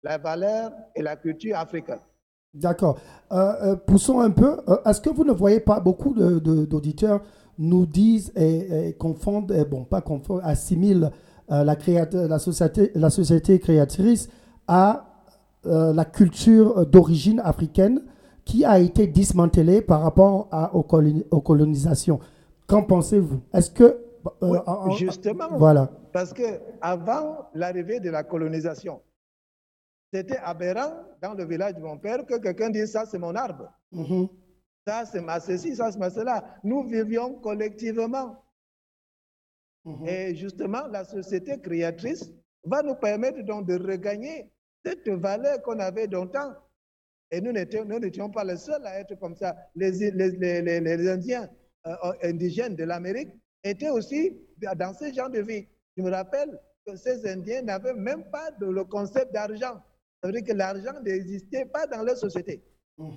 la 0.02 0.18
valeur 0.18 0.70
et 0.94 1.02
la 1.02 1.16
culture 1.16 1.56
africaine. 1.56 1.98
D'accord. 2.54 2.98
Euh, 3.32 3.36
euh, 3.72 3.76
poussons 3.76 4.20
un 4.20 4.30
peu. 4.30 4.60
Euh, 4.68 4.76
Est-ce 4.84 5.00
que 5.00 5.10
vous 5.10 5.24
ne 5.24 5.32
voyez 5.32 5.60
pas 5.60 5.80
beaucoup 5.80 6.14
de- 6.14 6.38
de- 6.38 6.64
d'auditeurs 6.64 7.22
nous 7.58 7.86
disent 7.86 8.32
et, 8.36 8.88
et 8.88 8.92
confondent, 8.94 9.52
et 9.52 9.64
bon, 9.64 9.84
pas 9.84 10.00
confondent, 10.00 10.40
assimilent 10.44 11.10
euh, 11.50 11.64
la, 11.64 12.38
société, 12.38 12.90
la 12.94 13.10
société 13.10 13.58
créatrice 13.58 14.28
à 14.68 15.06
euh, 15.66 15.92
la 15.92 16.04
culture 16.04 16.86
d'origine 16.86 17.40
africaine 17.40 18.02
qui 18.44 18.64
a 18.64 18.78
été 18.78 19.06
dismantelée 19.06 19.80
par 19.80 20.02
rapport 20.02 20.48
à, 20.52 20.74
aux, 20.74 20.82
coloni- 20.82 21.24
aux 21.30 21.40
colonisations. 21.40 22.20
Qu'en 22.66 22.82
pensez-vous? 22.82 23.40
Est-ce 23.52 23.70
que... 23.70 23.84
euh, 23.84 23.96
Oui, 24.42 24.58
justement. 24.96 25.48
Voilà. 25.56 25.90
Parce 26.12 26.32
que 26.32 26.42
avant 26.80 27.46
l'arrivée 27.54 28.00
de 28.00 28.10
la 28.10 28.22
colonisation, 28.22 29.00
c'était 30.12 30.38
aberrant 30.38 30.92
dans 31.22 31.34
le 31.34 31.44
village 31.44 31.74
de 31.74 31.80
mon 31.80 31.98
père 31.98 32.24
que 32.24 32.38
quelqu'un 32.38 32.70
dise 32.70 32.92
ça 32.92 33.04
c'est 33.06 33.18
mon 33.18 33.34
arbre. 33.34 33.68
Mhm. 33.92 34.28
Ça 34.86 35.04
c'est 35.04 35.20
ma 35.20 35.40
ceci, 35.40 35.74
ça 35.74 35.90
c'est 35.90 35.98
ma 35.98 36.10
cela. 36.10 36.58
Nous 36.62 36.84
vivions 36.84 37.34
collectivement. 37.40 38.42
Et 40.06 40.34
justement, 40.34 40.86
la 40.88 41.04
société 41.04 41.60
créatrice 41.60 42.32
va 42.64 42.82
nous 42.82 42.94
permettre 42.96 43.42
donc 43.42 43.66
de 43.68 43.74
regagner 43.78 44.50
cette 44.84 45.08
valeur 45.08 45.62
qu'on 45.62 45.78
avait 45.78 46.06
longtemps. 46.06 46.54
Et 47.30 47.40
nous 47.40 47.52
n'étions, 47.52 48.30
pas 48.30 48.44
les 48.44 48.56
seuls 48.56 48.84
à 48.86 49.00
être 49.00 49.14
comme 49.18 49.34
ça. 49.34 49.56
Les, 49.74 49.90
les, 49.90 50.10
les, 50.30 50.62
les- 50.62 50.80
les 50.80 51.08
Indiens 51.08 51.48
euh, 51.86 51.94
indigènes 52.22 52.76
de 52.76 52.84
l'Amérique 52.84 53.30
étaient 53.64 53.90
aussi 53.90 54.36
dans 54.76 54.94
ce 54.94 55.12
genre 55.12 55.30
de 55.30 55.40
vie. 55.40 55.66
Je 55.96 56.02
me 56.02 56.10
rappelle 56.10 56.58
que 56.86 56.94
ces 56.96 57.26
Indiens 57.28 57.62
n'avaient 57.62 57.94
même 57.94 58.28
pas 58.30 58.50
de- 58.52 58.66
le 58.66 58.84
concept 58.84 59.32
d'argent. 59.32 59.82
Ça 60.22 60.28
veut 60.28 60.32
dire 60.32 60.44
que 60.44 60.52
l'argent 60.52 61.00
n'existait 61.04 61.64
pas 61.66 61.86
dans 61.86 62.02
leur 62.02 62.16
société. 62.16 62.62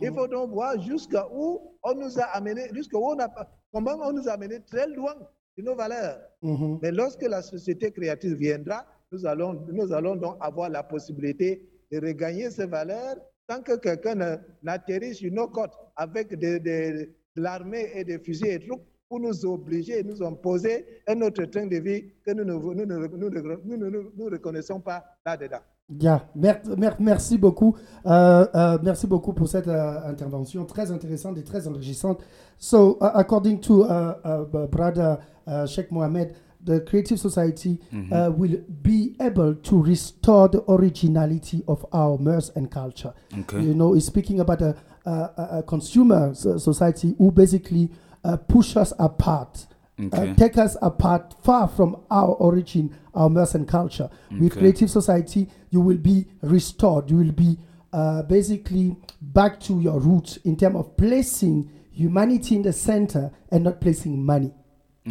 Il 0.02 0.12
faut 0.14 0.28
donc 0.28 0.52
voir 0.52 0.80
jusqu'où 0.82 1.62
on 1.84 1.94
nous 1.96 2.20
a 2.20 2.24
amené, 2.36 2.68
jusqu'où 2.74 2.98
on 2.98 3.18
a, 3.20 3.28
comment 3.74 3.98
on 4.04 4.12
nous 4.14 4.28
a 4.28 4.34
amené 4.34 4.60
très 4.66 4.88
loin 4.88 5.14
de 5.58 5.64
nos 5.64 5.76
valeurs. 5.76 6.20
Mhm. 6.42 6.80
Mais 6.82 6.92
lorsque 6.92 7.24
la 7.24 7.42
société 7.42 7.92
créatrice 7.92 8.34
viendra, 8.34 8.86
nous 9.12 9.26
allons, 9.26 9.54
nous 9.72 9.92
allons 9.94 10.16
donc 10.16 10.38
avoir 10.42 10.70
la 10.70 10.84
possibilité 10.84 11.68
de 11.92 12.00
regagner 12.00 12.52
ces 12.52 12.66
valeurs 12.68 13.16
sans 13.50 13.62
que 13.62 13.78
quelqu'un 13.78 14.38
n'atterrisse 14.62 15.18
sur 15.18 15.32
nos 15.32 15.48
côtes 15.48 15.74
avec 15.96 16.30
de, 16.38 16.58
de- 16.60 17.10
de 17.36 17.42
l'armée 17.42 17.90
et 17.96 18.04
des 18.04 18.20
fusils 18.20 18.48
et 18.48 18.60
trucs 18.60 18.82
pour 19.08 19.20
nous 19.20 19.46
obliger 19.46 20.00
et 20.00 20.04
nous 20.04 20.22
imposer 20.22 20.86
un 21.08 21.20
autre 21.22 21.44
train 21.46 21.66
de 21.66 21.78
vie 21.78 22.12
que 22.24 22.32
nous 22.32 22.44
ne 22.44 22.54
nous, 22.54 22.76
nous 22.76 23.78
nous 23.78 23.90
ne- 23.90 24.30
reconnaissons 24.32 24.80
pas 24.82 25.04
là-dedans. 25.26 25.62
Bien, 25.90 26.22
Mer- 26.36 26.62
mer- 26.78 26.96
merci 27.00 27.38
beaucoup. 27.38 27.76
Euh, 28.06 28.46
euh, 28.54 28.78
merci 28.84 29.08
beaucoup 29.08 29.34
pour 29.34 29.48
cette 29.48 29.68
euh, 29.68 30.00
intervention 30.08 30.64
très 30.66 30.92
intéressante 30.92 31.38
et 31.40 31.44
très 31.44 31.68
enrichissante. 31.68 32.20
So, 32.60 32.98
uh, 33.02 33.06
according 33.16 33.60
to 33.62 33.84
uh, 33.86 34.14
uh, 34.24 34.68
brother 34.70 35.18
uh, 35.48 35.66
Sheikh 35.66 35.92
Mohammed, 35.92 36.34
the 36.64 36.80
Creative 36.86 37.18
Society 37.18 37.80
uh, 38.12 38.30
will 38.38 38.60
be 38.84 39.16
able 39.20 39.56
to 39.56 39.82
restore 39.82 40.48
the 40.50 40.62
originality 40.68 41.64
of 41.68 41.84
our 41.92 42.20
mœurs 42.20 42.52
and 42.56 42.68
culture. 42.70 43.14
Okay. 43.40 43.62
You 43.62 43.74
know, 43.74 43.94
he's 43.94 44.06
speaking 44.06 44.40
about 44.42 44.62
a, 44.62 44.76
a, 45.06 45.58
a- 45.60 45.64
consumer 45.64 46.36
so- 46.36 46.58
society 46.60 47.16
who 47.18 47.32
basically 47.32 47.90
uh, 48.24 48.38
push 48.38 48.76
us 48.78 48.94
apart. 49.00 49.66
Okay. 50.00 50.32
Uh, 50.32 50.36
take 50.36 50.58
us 50.58 50.78
apart 50.82 51.36
far 51.44 51.68
from 51.68 51.98
our 52.10 52.30
origin, 52.36 52.96
our 53.14 53.30
mœurs 53.30 53.56
and 53.56 53.68
culture. 53.68 54.10
With 54.32 54.58
Creative 54.58 54.90
Society, 54.90 55.50
you 55.72 55.82
will 55.82 55.98
be 55.98 56.26
restored. 56.42 57.10
You 57.10 57.18
will 57.18 57.32
be 57.34 57.58
uh, 57.92 58.24
basically 58.24 58.96
back 59.22 59.60
to 59.62 59.80
your 59.82 60.00
roots 60.00 60.38
in 60.38 60.56
terms 60.56 60.78
of 60.78 60.96
placing 60.96 61.70
humanity 61.92 62.56
in 62.56 62.62
the 62.62 62.72
center 62.72 63.32
and 63.52 63.64
not 63.66 63.82
placing 63.82 64.24
money. 64.24 64.54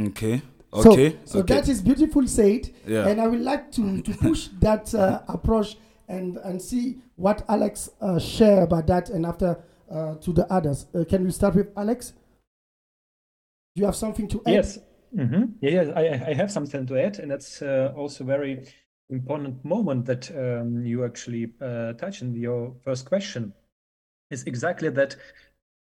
Okay. 0.01 0.40
Okay. 0.72 1.16
So, 1.24 1.40
okay. 1.40 1.55
that 1.55 1.68
is 1.68 1.83
beautiful 1.83 2.27
said, 2.27 2.70
Yeah. 2.87 3.09
and 3.09 3.20
I 3.20 3.27
would 3.27 3.40
like 3.40 3.72
to, 3.72 4.01
to 4.03 4.12
push 4.14 4.48
that 4.61 4.94
uh, 4.94 5.22
approach 5.29 5.77
and 6.09 6.38
and 6.38 6.61
see 6.61 6.98
what 7.16 7.44
Alex 7.48 7.90
uh, 8.01 8.18
share 8.18 8.62
about 8.62 8.87
that, 8.87 9.11
and 9.11 9.27
after 9.27 9.59
uh, 9.90 10.14
to 10.16 10.33
the 10.33 10.51
others. 10.53 10.86
Uh, 10.95 11.05
can 11.09 11.24
we 11.24 11.30
start 11.30 11.55
with 11.55 11.68
Alex? 11.76 12.12
You 13.79 13.85
have 13.85 13.97
something 13.97 14.29
to 14.29 14.43
add? 14.47 14.55
Yes. 14.55 14.79
hmm 15.14 15.45
Yeah, 15.61 15.70
yeah, 15.70 15.93
I, 15.95 16.31
I 16.31 16.35
have 16.35 16.51
something 16.51 16.87
to 16.87 16.99
add, 16.99 17.18
and 17.20 17.31
that's 17.31 17.62
uh, 17.62 17.93
also 17.97 18.24
very 18.24 18.66
important 19.09 19.64
moment 19.64 20.05
that 20.07 20.31
um, 20.37 20.85
you 20.85 21.05
actually 21.05 21.53
uh, 21.61 21.93
touch 21.93 22.20
in 22.22 22.35
your 22.35 22.74
first 22.85 23.07
question. 23.07 23.53
Is 24.31 24.45
exactly 24.45 24.91
that, 24.91 25.16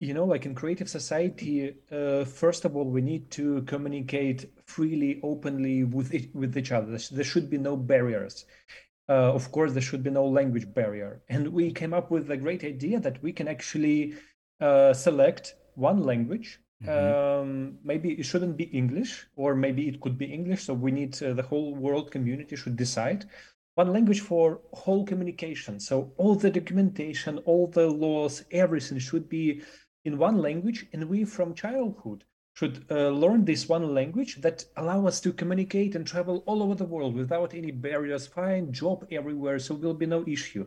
you 0.02 0.14
know, 0.14 0.26
like 0.26 0.46
in 0.46 0.56
creative 0.56 0.90
society, 0.90 1.76
uh, 1.92 2.26
first 2.26 2.66
of 2.66 2.76
all, 2.76 2.86
we 2.86 3.02
need 3.02 3.32
to 3.32 3.62
communicate 3.64 4.46
freely, 4.66 5.20
openly 5.24 5.86
with 5.86 6.14
it, 6.14 6.36
with 6.36 6.58
each 6.58 6.72
other. 6.74 6.98
There 6.98 7.24
should 7.24 7.50
be 7.50 7.58
no 7.58 7.78
barriers. 7.78 8.46
uh, 9.10 9.34
of 9.34 9.52
course, 9.52 9.74
there 9.74 9.82
should 9.82 10.04
be 10.04 10.10
no 10.10 10.26
language 10.26 10.74
barrier. 10.74 11.22
And 11.30 11.48
we 11.50 11.72
came 11.72 11.94
up 11.94 12.12
with 12.12 12.30
a 12.32 12.38
great 12.38 12.64
idea 12.64 13.00
that 13.00 13.24
we 13.24 13.32
can 13.34 13.48
actually 13.48 14.16
uh, 14.60 14.94
select 14.94 15.56
one 15.76 16.04
language. 16.04 16.60
Um, 16.88 17.78
maybe 17.84 18.12
it 18.14 18.24
shouldn't 18.24 18.58
be 18.58 18.66
English, 18.66 19.26
or 19.36 19.56
maybe 19.56 19.88
it 19.88 20.02
could 20.02 20.18
be 20.18 20.26
English. 20.26 20.64
So 20.64 20.74
we 20.74 20.92
need 20.92 21.22
uh, 21.24 21.34
the 21.34 21.44
whole 21.44 21.74
world 21.76 22.12
community 22.12 22.56
should 22.56 22.76
decide 22.76 23.26
one 23.76 23.92
language 23.92 24.22
for 24.22 24.62
whole 24.74 25.06
communication. 25.06 25.80
So 25.80 26.14
all 26.18 26.36
the 26.36 26.50
documentation, 26.50 27.40
all 27.40 27.68
the 27.68 27.88
laws, 27.88 28.44
everything 28.52 29.00
should 29.00 29.28
be 29.30 29.62
in 30.06 30.18
one 30.18 30.38
language. 30.38 30.86
And 30.94 31.10
we 31.10 31.26
from 31.26 31.54
childhood 31.54 32.24
should 32.54 32.86
uh, 32.90 33.10
learn 33.10 33.44
this 33.44 33.68
one 33.68 33.94
language 33.94 34.42
that 34.42 34.64
allow 34.78 35.06
us 35.08 35.20
to 35.22 35.34
communicate 35.34 35.96
and 35.96 36.08
travel 36.08 36.44
all 36.46 36.64
over 36.64 36.76
the 36.76 36.86
world 36.86 37.16
without 37.16 37.54
any 37.54 37.72
barriers, 37.72 38.28
find 38.28 38.74
job 38.74 39.06
everywhere. 39.12 39.60
So 39.60 39.76
will 39.76 39.94
be 39.94 40.06
no 40.06 40.24
issue. 40.26 40.66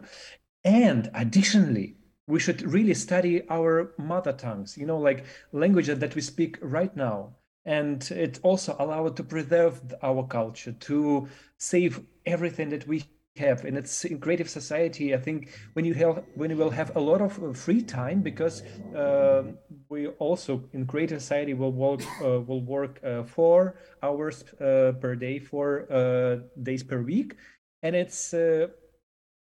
And 0.64 1.10
additionally, 1.14 1.96
we 2.28 2.38
should 2.38 2.62
really 2.62 2.94
study 2.94 3.42
our 3.48 3.92
mother 3.98 4.32
tongues, 4.32 4.76
you 4.76 4.86
know, 4.86 4.98
like 4.98 5.24
languages 5.52 5.98
that 5.98 6.14
we 6.14 6.20
speak 6.20 6.58
right 6.60 6.94
now. 6.94 7.34
And 7.64 8.08
it 8.12 8.38
also 8.42 8.76
allow 8.78 9.06
us 9.06 9.14
to 9.16 9.24
preserve 9.24 9.80
our 10.02 10.26
culture, 10.26 10.72
to 10.72 11.28
save 11.56 12.00
everything 12.26 12.68
that 12.68 12.86
we 12.86 13.04
have. 13.38 13.64
And 13.64 13.78
it's 13.78 14.04
in 14.04 14.18
creative 14.18 14.50
society 14.50 15.14
i 15.14 15.16
think 15.16 15.50
when 15.74 15.84
you 15.84 15.94
have 15.94 16.24
when 16.34 16.50
you 16.50 16.56
will 16.56 16.70
have 16.70 16.96
a 16.96 17.00
lot 17.00 17.20
of 17.20 17.40
uh, 17.40 17.52
free 17.52 17.82
time 17.82 18.20
because 18.20 18.62
uh, 18.96 19.44
we 19.88 20.08
also 20.18 20.64
in 20.72 20.84
creative 20.86 21.20
society 21.20 21.54
will 21.54 21.70
work 21.70 22.02
uh, 22.20 22.40
will 22.40 22.62
work 22.62 22.98
uh, 23.04 23.22
four 23.22 23.76
hours 24.02 24.42
uh, 24.60 24.90
per 25.00 25.14
day 25.14 25.38
four 25.38 25.86
uh, 25.92 26.38
days 26.64 26.82
per 26.82 27.00
week. 27.00 27.36
And 27.84 27.94
it's 27.94 28.34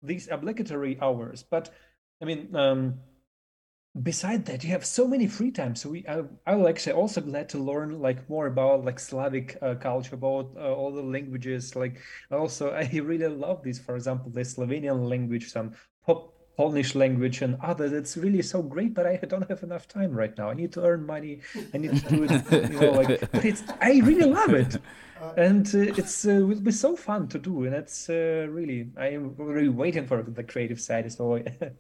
these 0.04 0.28
obligatory 0.30 0.98
hours. 1.02 1.44
But 1.44 1.72
i 2.26 2.28
mean 2.28 2.56
um, 2.56 3.00
beside 4.02 4.46
that 4.46 4.64
you 4.64 4.72
have 4.72 4.86
so 4.86 5.08
many 5.08 5.26
free 5.28 5.52
time 5.52 5.74
so 5.76 5.90
we 5.90 6.06
I, 6.08 6.24
I 6.46 6.56
will 6.56 6.68
actually 6.68 6.94
also 6.94 7.22
glad 7.22 7.48
to 7.50 7.60
learn 7.60 8.02
like 8.02 8.30
more 8.30 8.48
about 8.48 8.84
like 8.84 9.00
slavic 9.00 9.58
uh, 9.62 9.76
culture 9.76 10.16
about 10.16 10.52
uh, 10.58 10.74
all 10.74 10.92
the 10.92 11.02
languages. 11.02 11.76
Like 11.76 12.02
also 12.30 12.72
i 12.84 12.90
really 12.94 13.28
love 13.28 13.64
this 13.64 13.80
for 13.80 13.96
example 13.96 14.32
the 14.32 14.42
slovenian 14.42 15.08
language 15.08 15.50
some 15.50 15.74
Polish 16.58 16.96
language 16.96 17.42
and 17.42 17.58
others. 17.62 17.92
It's 17.92 18.16
really 18.18 18.42
so 18.42 18.62
great, 18.62 18.94
but 18.94 19.06
I 19.06 19.16
don't 19.18 19.48
have 19.50 19.62
enough 19.64 19.88
time 19.88 20.12
right 20.14 20.36
now. 20.38 20.50
I 20.50 20.54
need 20.54 20.72
to 20.74 20.82
earn 20.84 21.06
money. 21.06 21.40
I 21.74 21.78
need 21.78 21.94
to 22.02 22.16
do 22.16 22.24
it. 22.24 22.32
You 22.72 22.80
know, 22.80 22.92
like, 22.92 23.30
but 23.32 23.44
it's 23.46 23.64
I 23.82 24.00
really 24.04 24.30
love 24.40 24.54
it, 24.54 24.78
and 25.38 25.66
uh, 25.76 26.00
it's 26.00 26.26
uh, 26.26 26.36
will 26.48 26.62
be 26.62 26.72
so 26.72 26.96
fun 26.96 27.28
to 27.30 27.38
do. 27.40 27.66
And 27.66 27.74
it's 27.76 28.10
uh, 28.10 28.48
really 28.50 28.88
I 28.98 29.08
am 29.18 29.34
really 29.38 29.70
waiting 29.70 30.06
for 30.08 30.24
the 30.24 30.44
creative 30.44 30.80
side 30.80 31.12
so 31.12 31.34
okay. 31.36 31.72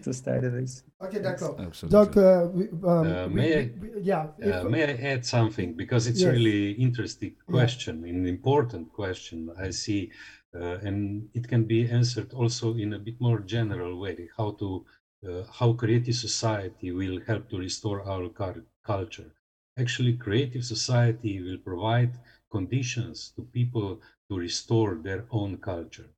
to 0.04 0.12
start 0.12 0.42
this. 0.42 0.84
Ok, 1.00 1.20
d'accord. 1.22 1.56
Donc, 1.88 2.16
uh, 2.16 2.48
we, 2.52 2.64
um, 2.82 3.06
Uh, 3.06 3.28
we- 3.28 3.34
may 3.34 3.54
I- 3.54 3.70
we- 3.80 3.90
we- 3.94 4.02
yeah. 4.02 4.24
Uh, 4.42 4.64
if- 4.64 4.64
may 4.70 4.82
I 4.84 5.12
add 5.12 5.24
something 5.24 5.74
because 5.76 6.08
it's 6.10 6.20
Yes. 6.20 6.32
really 6.32 6.72
interesting 6.72 7.32
question, 7.46 8.04
an 8.04 8.26
important 8.26 8.92
question 8.92 9.48
I 9.56 9.70
see, 9.70 10.10
uh, 10.54 10.78
and 10.88 11.28
it 11.34 11.48
can 11.48 11.64
be 11.64 11.88
answered 11.88 12.32
also 12.32 12.74
in 12.74 12.92
a 12.94 12.98
bit 12.98 13.20
more 13.20 13.40
general 13.40 13.98
way. 13.98 14.28
How 14.36 14.52
to 14.60 14.86
uh, 15.28 15.42
how 15.58 15.72
creative 15.72 16.14
society 16.14 16.92
will 16.92 17.20
help 17.26 17.48
to 17.50 17.58
restore 17.58 18.02
our 18.02 18.28
cul- 18.28 18.66
culture. 18.84 19.32
Actually, 19.78 20.14
creative 20.16 20.64
society 20.64 21.40
will 21.40 21.58
provide 21.58 22.12
conditions 22.50 23.32
to 23.36 23.42
people 23.42 24.00
to 24.30 24.36
restore 24.38 24.94
their 24.96 25.26
own 25.30 25.56
culture, 25.58 26.10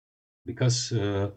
because. 0.46 0.92
Uh, 0.92 1.30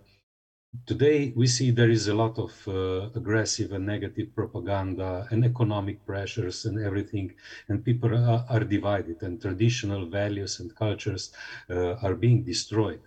Today, 0.86 1.32
we 1.36 1.48
see 1.48 1.72
there 1.72 1.90
is 1.90 2.08
a 2.08 2.14
lot 2.14 2.38
of 2.40 2.68
uh, 2.68 3.10
aggressive 3.16 3.72
and 3.74 3.86
negative 3.86 4.34
propaganda 4.34 5.28
and 5.30 5.44
economic 5.46 6.04
pressures 6.06 6.66
and 6.66 6.80
everything, 6.80 7.32
and 7.68 7.84
people 7.86 8.14
are, 8.16 8.44
are 8.50 8.64
divided, 8.64 9.22
and 9.22 9.40
traditional 9.42 10.08
values 10.10 10.60
and 10.60 10.74
cultures 10.76 11.32
uh, 11.70 11.94
are 12.06 12.16
being 12.16 12.44
destroyed. 12.44 13.02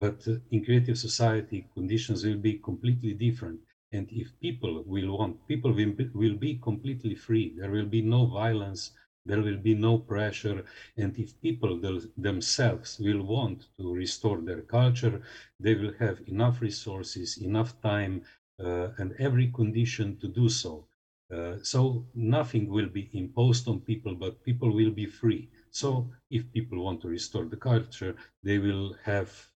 But 0.00 0.26
uh, 0.28 0.36
in 0.50 0.64
creative 0.64 0.96
society, 0.98 1.66
conditions 1.74 2.24
will 2.24 2.36
be 2.38 2.58
completely 2.58 3.12
different. 3.12 3.60
And 3.92 4.08
if 4.10 4.38
people 4.40 4.82
will 4.86 5.16
want, 5.18 5.44
people 5.46 5.72
will 5.72 5.92
be, 5.92 6.08
will 6.14 6.36
be 6.36 6.58
completely 6.58 7.14
free. 7.16 7.52
There 7.56 7.70
will 7.70 7.86
be 7.86 8.02
no 8.02 8.26
violence, 8.26 8.92
there 9.26 9.42
will 9.42 9.56
be 9.56 9.74
no 9.74 9.98
pressure. 9.98 10.64
And 10.96 11.16
if 11.18 11.40
people 11.40 11.80
themselves 12.16 12.98
will 12.98 13.22
want 13.22 13.68
to 13.78 13.94
restore 13.94 14.40
their 14.40 14.62
culture, 14.62 15.22
they 15.58 15.74
will 15.74 15.92
have 15.98 16.20
enough 16.26 16.60
resources, 16.60 17.38
enough 17.38 17.80
time, 17.82 18.22
uh, 18.58 18.88
and 18.98 19.14
every 19.18 19.48
condition 19.50 20.16
to 20.18 20.28
do 20.28 20.48
so. 20.48 20.86
Uh, 21.32 21.56
so 21.62 22.06
nothing 22.14 22.68
will 22.68 22.88
be 22.88 23.08
imposed 23.12 23.68
on 23.68 23.80
people, 23.80 24.14
but 24.14 24.42
people 24.44 24.70
will 24.72 24.90
be 24.90 25.06
free. 25.06 25.48
So 25.70 26.10
if 26.30 26.50
people 26.52 26.82
want 26.84 27.00
to 27.02 27.08
restore 27.08 27.44
the 27.46 27.56
culture, 27.56 28.16
they 28.42 28.58
will 28.58 28.96
have 29.04 29.49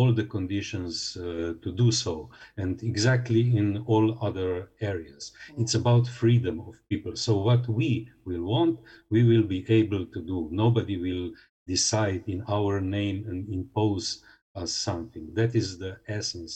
all 0.00 0.12
the 0.12 0.24
conditions 0.36 1.16
uh, 1.16 1.52
to 1.62 1.70
do 1.82 1.92
so 1.92 2.30
and 2.56 2.82
exactly 2.82 3.42
in 3.60 3.66
all 3.86 4.06
other 4.28 4.70
areas 4.80 5.32
it's 5.58 5.74
about 5.74 6.06
freedom 6.22 6.56
of 6.68 6.74
people 6.88 7.14
so 7.14 7.32
what 7.48 7.68
we 7.68 8.08
will 8.24 8.44
want 8.54 8.78
we 9.10 9.22
will 9.30 9.46
be 9.54 9.60
able 9.80 10.04
to 10.06 10.20
do 10.32 10.48
nobody 10.50 10.96
will 10.96 11.30
decide 11.66 12.22
in 12.26 12.42
our 12.48 12.80
name 12.80 13.18
and 13.28 13.48
impose 13.60 14.24
us 14.54 14.72
something 14.72 15.26
that 15.34 15.54
is 15.54 15.78
the 15.78 15.94
essence 16.08 16.54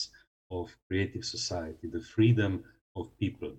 of 0.49 0.75
creative 0.87 1.25
society 1.37 1.87
the 1.87 2.05
freedom 2.15 2.63
of 2.95 3.05
people 3.17 3.53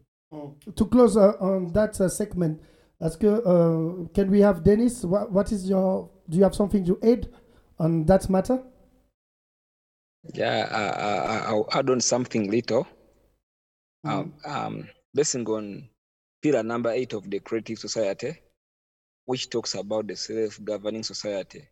To 0.74 0.84
close 0.86 1.16
uh, 1.16 1.34
on 1.40 1.72
that 1.72 2.00
uh, 2.00 2.08
segment, 2.08 2.60
est-ce 3.00 3.24
uh, 3.24 4.08
can 4.12 4.30
we 4.30 4.40
have 4.40 4.62
Dennis? 4.62 5.04
What, 5.04 5.30
what 5.30 5.52
is 5.52 5.68
your? 5.68 6.10
Do 6.28 6.36
you 6.36 6.42
have 6.42 6.54
something 6.54 6.84
to 6.84 6.98
add 7.02 7.28
on 7.78 8.04
that 8.06 8.28
matter? 8.28 8.60
Yeah, 10.34 11.44
I'll 11.46 11.68
add 11.72 11.90
on 11.90 12.00
something 12.00 12.50
little. 12.50 12.86
Um, 14.04 14.34
um, 14.44 14.88
basing 15.14 15.46
on 15.48 15.88
pillar 16.42 16.62
number 16.62 16.90
eight 16.90 17.12
of 17.12 17.28
the 17.28 17.40
Creative 17.40 17.78
Society, 17.78 18.38
which 19.24 19.50
talks 19.50 19.74
about 19.74 20.06
the 20.06 20.14
self-governing 20.14 21.02
society. 21.02 21.68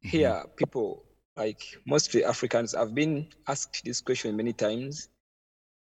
Here, 0.00 0.44
people 0.56 1.04
like 1.36 1.62
mostly 1.86 2.24
Africans 2.24 2.74
have 2.74 2.94
been 2.94 3.28
asked 3.48 3.82
this 3.84 4.00
question 4.00 4.36
many 4.36 4.52
times. 4.52 5.08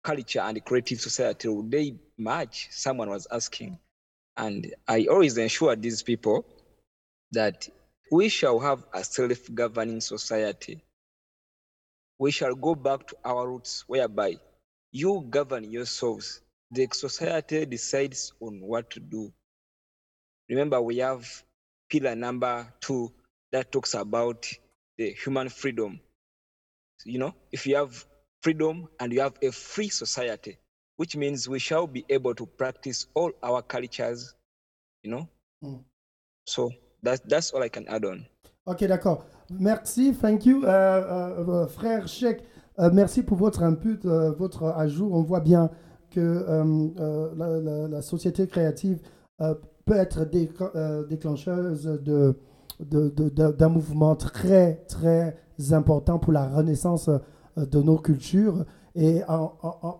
Culture 0.03 0.41
and 0.41 0.63
creative 0.65 0.99
society, 0.99 1.47
would 1.47 1.71
they 1.71 1.95
match? 2.17 2.67
Someone 2.71 3.09
was 3.09 3.27
asking. 3.31 3.79
And 4.37 4.73
I 4.87 5.05
always 5.05 5.37
ensure 5.37 5.75
these 5.75 6.01
people 6.01 6.45
that 7.31 7.69
we 8.11 8.29
shall 8.29 8.59
have 8.59 8.83
a 8.93 9.03
self-governing 9.03 10.01
society 10.01 10.83
we 12.23 12.31
shall 12.31 12.55
go 12.55 12.73
back 12.73 13.05
to 13.05 13.17
our 13.25 13.49
roots 13.49 13.83
whereby 13.85 14.37
you 14.93 15.27
govern 15.29 15.69
yourselves. 15.69 16.39
The 16.71 16.87
society 16.93 17.65
decides 17.65 18.31
on 18.39 18.61
what 18.61 18.89
to 18.91 19.01
do. 19.01 19.33
Remember, 20.47 20.81
we 20.81 20.99
have 20.99 21.27
pillar 21.89 22.15
number 22.15 22.73
two 22.79 23.11
that 23.51 23.73
talks 23.73 23.93
about 23.93 24.47
the 24.97 25.11
human 25.11 25.49
freedom. 25.49 25.99
You 27.03 27.19
know, 27.19 27.35
if 27.51 27.67
you 27.67 27.75
have 27.75 28.05
freedom 28.41 28.87
and 29.01 29.11
you 29.11 29.19
have 29.19 29.33
a 29.41 29.51
free 29.51 29.89
society, 29.89 30.57
which 30.95 31.17
means 31.17 31.49
we 31.49 31.59
shall 31.59 31.87
be 31.87 32.05
able 32.07 32.35
to 32.35 32.45
practice 32.45 33.05
all 33.15 33.33
our 33.43 33.61
cultures, 33.61 34.33
you 35.03 35.11
know. 35.11 35.27
Mm. 35.61 35.83
So 36.47 36.71
that's 37.01 37.19
that's 37.27 37.51
all 37.51 37.63
I 37.63 37.67
can 37.67 37.85
add 37.89 38.05
on. 38.05 38.25
Ok, 38.65 38.85
d'accord. 38.85 39.25
Merci, 39.59 40.13
thank 40.13 40.45
you, 40.45 40.63
euh, 40.63 40.67
euh, 40.67 41.47
euh, 41.49 41.67
frère 41.67 42.07
Cheikh. 42.07 42.41
merci 42.93 43.21
pour 43.21 43.37
votre 43.37 43.61
input, 43.61 43.99
votre 44.37 44.63
ajout. 44.63 45.09
On 45.11 45.21
voit 45.21 45.41
bien 45.41 45.69
que 46.09 46.45
la, 47.89 48.01
société 48.01 48.47
créative 48.47 49.01
peut 49.37 49.95
être 49.95 50.23
déclen- 50.23 51.05
déclencheuse 51.09 51.83
de, 52.01 52.37
d'un 52.79 53.69
mouvement 53.69 54.15
très, 54.15 54.85
très 54.87 55.35
important 55.71 56.17
pour 56.17 56.31
la 56.31 56.47
renaissance 56.47 57.09
de 57.57 57.81
nos 57.81 57.97
cultures. 57.97 58.65
Et 58.95 59.23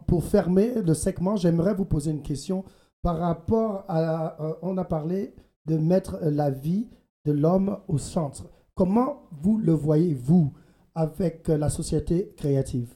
pour 0.08 0.24
fermer 0.24 0.82
le 0.82 0.94
segment, 0.94 1.36
j'aimerais 1.36 1.74
vous 1.74 1.86
poser 1.86 2.12
une 2.12 2.22
question 2.22 2.64
par 3.02 3.18
rapport 3.18 3.84
à... 3.90 4.38
on 4.62 4.78
a 4.78 4.86
parlé 4.86 5.36
de 5.66 5.78
mettre 5.78 6.18
la 6.22 6.50
vie 6.50 6.88
de 7.26 7.34
l'homme 7.34 7.78
au 7.90 7.98
centre. 7.98 8.53
Comment 8.76 9.30
vous 9.32 9.58
le 9.58 9.74
voyez, 9.74 10.14
vous, 10.14 10.54
avec 10.96 11.50
euh, 11.50 11.58
la 11.58 11.70
société 11.70 12.34
créative? 12.36 12.94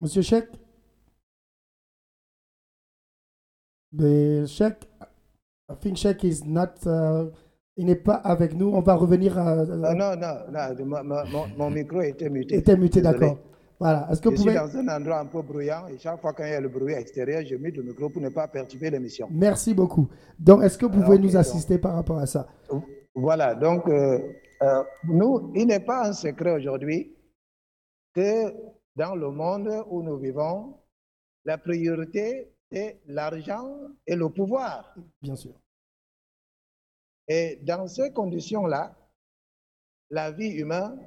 Monsieur 0.00 0.22
Cheikh? 0.22 0.46
The 3.96 4.46
Cheikh, 4.46 4.84
I 5.68 5.74
think 5.80 5.96
Cheikh 5.96 6.22
is 6.24 6.42
not 6.44 6.74
uh, 6.86 7.30
Il 7.78 7.86
n'est 7.86 7.94
pas 7.94 8.16
avec 8.16 8.54
nous. 8.54 8.70
On 8.74 8.80
va 8.80 8.96
revenir 8.96 9.38
à. 9.38 9.52
Ah, 9.60 9.94
non, 9.94 10.16
non, 10.16 10.84
non, 10.84 11.04
mon, 11.30 11.46
mon 11.56 11.70
micro 11.70 12.00
était 12.02 12.28
muté. 12.28 12.56
était 12.56 12.76
muté, 12.76 13.00
d'accord. 13.00 13.38
Voilà. 13.80 14.08
Est-ce 14.10 14.20
que 14.20 14.30
Je 14.30 14.36
vous 14.36 14.42
suis 14.42 14.54
dans 14.54 14.76
un 14.76 14.88
endroit 14.88 15.20
un 15.20 15.26
peu 15.26 15.40
bruyant 15.42 15.86
et 15.86 15.98
chaque 15.98 16.20
fois 16.20 16.32
qu'il 16.34 16.46
y 16.46 16.52
a 16.52 16.60
le 16.60 16.68
bruit 16.68 16.94
extérieur, 16.94 17.42
je 17.46 17.54
mute 17.56 17.76
le 17.76 17.84
micro 17.84 18.08
pour 18.10 18.20
ne 18.20 18.28
pas 18.28 18.48
perturber 18.48 18.90
l'émission. 18.90 19.28
Merci 19.30 19.72
beaucoup. 19.74 20.08
Donc, 20.38 20.62
est-ce 20.64 20.76
que 20.76 20.86
vous 20.86 21.00
pouvez 21.02 21.18
nous 21.18 21.28
donc. 21.28 21.36
assister 21.36 21.78
par 21.78 21.94
rapport 21.94 22.18
à 22.18 22.26
ça? 22.26 22.48
Voilà, 23.14 23.54
donc 23.54 23.88
euh, 23.88 24.18
euh, 24.62 24.82
nous, 25.04 25.52
il 25.54 25.66
n'est 25.66 25.80
pas 25.80 26.08
un 26.08 26.12
secret 26.12 26.52
aujourd'hui 26.56 27.16
que 28.14 28.52
dans 28.96 29.14
le 29.14 29.30
monde 29.30 29.70
où 29.90 30.02
nous 30.02 30.18
vivons, 30.18 30.74
la 31.44 31.56
priorité 31.58 32.52
est 32.72 33.00
l'argent 33.06 33.78
et 34.06 34.16
le 34.16 34.28
pouvoir. 34.28 34.94
Bien 35.22 35.36
sûr. 35.36 35.54
Et 37.28 37.60
dans 37.62 37.86
ces 37.86 38.12
conditions-là, 38.12 38.96
la 40.10 40.30
vie 40.32 40.50
humaine 40.50 40.98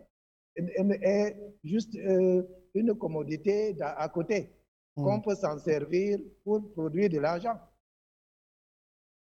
est- 0.56 1.00
est 1.02 1.38
juste 1.64 1.96
euh, 1.96 2.44
une 2.74 2.96
commodité 2.96 3.76
à 3.82 4.08
côté, 4.10 4.52
qu'on 4.96 5.22
peut 5.22 5.36
s'en 5.36 5.58
servir 5.58 6.20
pour 6.44 6.72
produire 6.74 7.10
de 7.10 7.20
l'argent. 7.20 7.60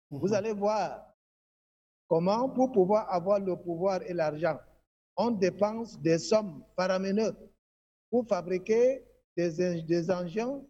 Vous 0.10 0.34
allez 0.34 0.54
voir 0.54 1.06
comment, 2.08 2.50
pour 2.50 2.72
pouvoir 2.72 3.12
avoir 3.12 3.40
le 3.40 3.56
pouvoir 3.56 4.02
et 4.04 4.14
l'argent, 4.14 4.60
on 5.18 5.32
dépense 5.32 6.00
des 6.00 6.18
sommes 6.18 6.64
faramineuses 6.76 7.36
pour 8.10 8.28
fabriquer 8.28 9.04
des 9.36 10.12
engins 10.12 10.62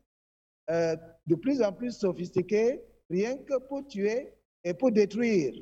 euh, 0.69 0.95
de 1.27 1.35
plus 1.35 1.61
en 1.61 1.73
plus 1.73 1.97
sophistiqués, 1.97 2.81
rien 3.09 3.37
que 3.37 3.57
pour 3.67 3.85
tuer 3.87 4.33
et 4.63 4.73
pour 4.73 4.91
détruire. 4.91 5.53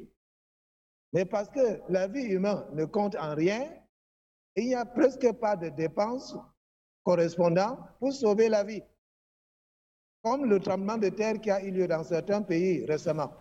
Mais 1.13 1.25
parce 1.25 1.49
que 1.49 1.81
la 1.89 2.07
vie 2.07 2.23
humaine 2.23 2.63
ne 2.73 2.85
compte 2.85 3.15
en 3.15 3.35
rien, 3.35 3.67
il 4.55 4.67
n'y 4.67 4.75
a 4.75 4.85
presque 4.85 5.31
pas 5.33 5.55
de 5.55 5.69
dépenses 5.69 6.35
correspondantes 7.03 7.79
pour 7.99 8.13
sauver 8.13 8.49
la 8.49 8.63
vie. 8.63 8.83
Comme 10.23 10.45
le 10.45 10.59
tremblement 10.59 10.97
de 10.97 11.09
terre 11.09 11.39
qui 11.39 11.49
a 11.49 11.63
eu 11.63 11.71
lieu 11.71 11.87
dans 11.87 12.03
certains 12.03 12.41
pays 12.41 12.85
récemment. 12.85 13.31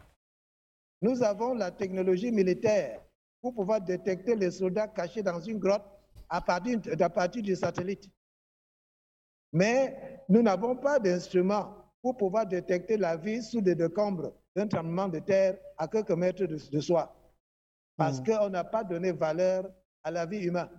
Nous 1.02 1.22
avons 1.22 1.54
la 1.54 1.70
technologie 1.70 2.30
militaire 2.30 3.00
pour 3.40 3.54
pouvoir 3.54 3.80
détecter 3.80 4.34
les 4.34 4.50
soldats 4.50 4.88
cachés 4.88 5.22
dans 5.22 5.40
une 5.40 5.58
grotte 5.58 5.84
à 6.28 6.40
partir, 6.40 6.80
à 7.00 7.10
partir 7.10 7.42
du 7.42 7.56
satellite. 7.56 8.08
Mais 9.52 10.22
nous 10.28 10.42
n'avons 10.42 10.76
pas 10.76 10.98
d'instrument 10.98 11.74
pour 12.02 12.16
pouvoir 12.16 12.46
détecter 12.46 12.96
la 12.96 13.16
vie 13.16 13.42
sous 13.42 13.60
des 13.60 13.74
décombres 13.74 14.32
d'un 14.54 14.66
tremblement 14.66 15.08
de 15.08 15.18
terre 15.18 15.58
à 15.76 15.88
quelques 15.88 16.10
mètres 16.10 16.44
de, 16.44 16.58
de 16.70 16.80
soi. 16.80 17.14
Parce 17.96 18.20
qu'on 18.20 18.48
n'a 18.48 18.64
pas 18.64 18.84
donné 18.84 19.12
valeur 19.12 19.70
à 20.02 20.10
la 20.10 20.24
vie 20.24 20.44
humaine. 20.46 20.70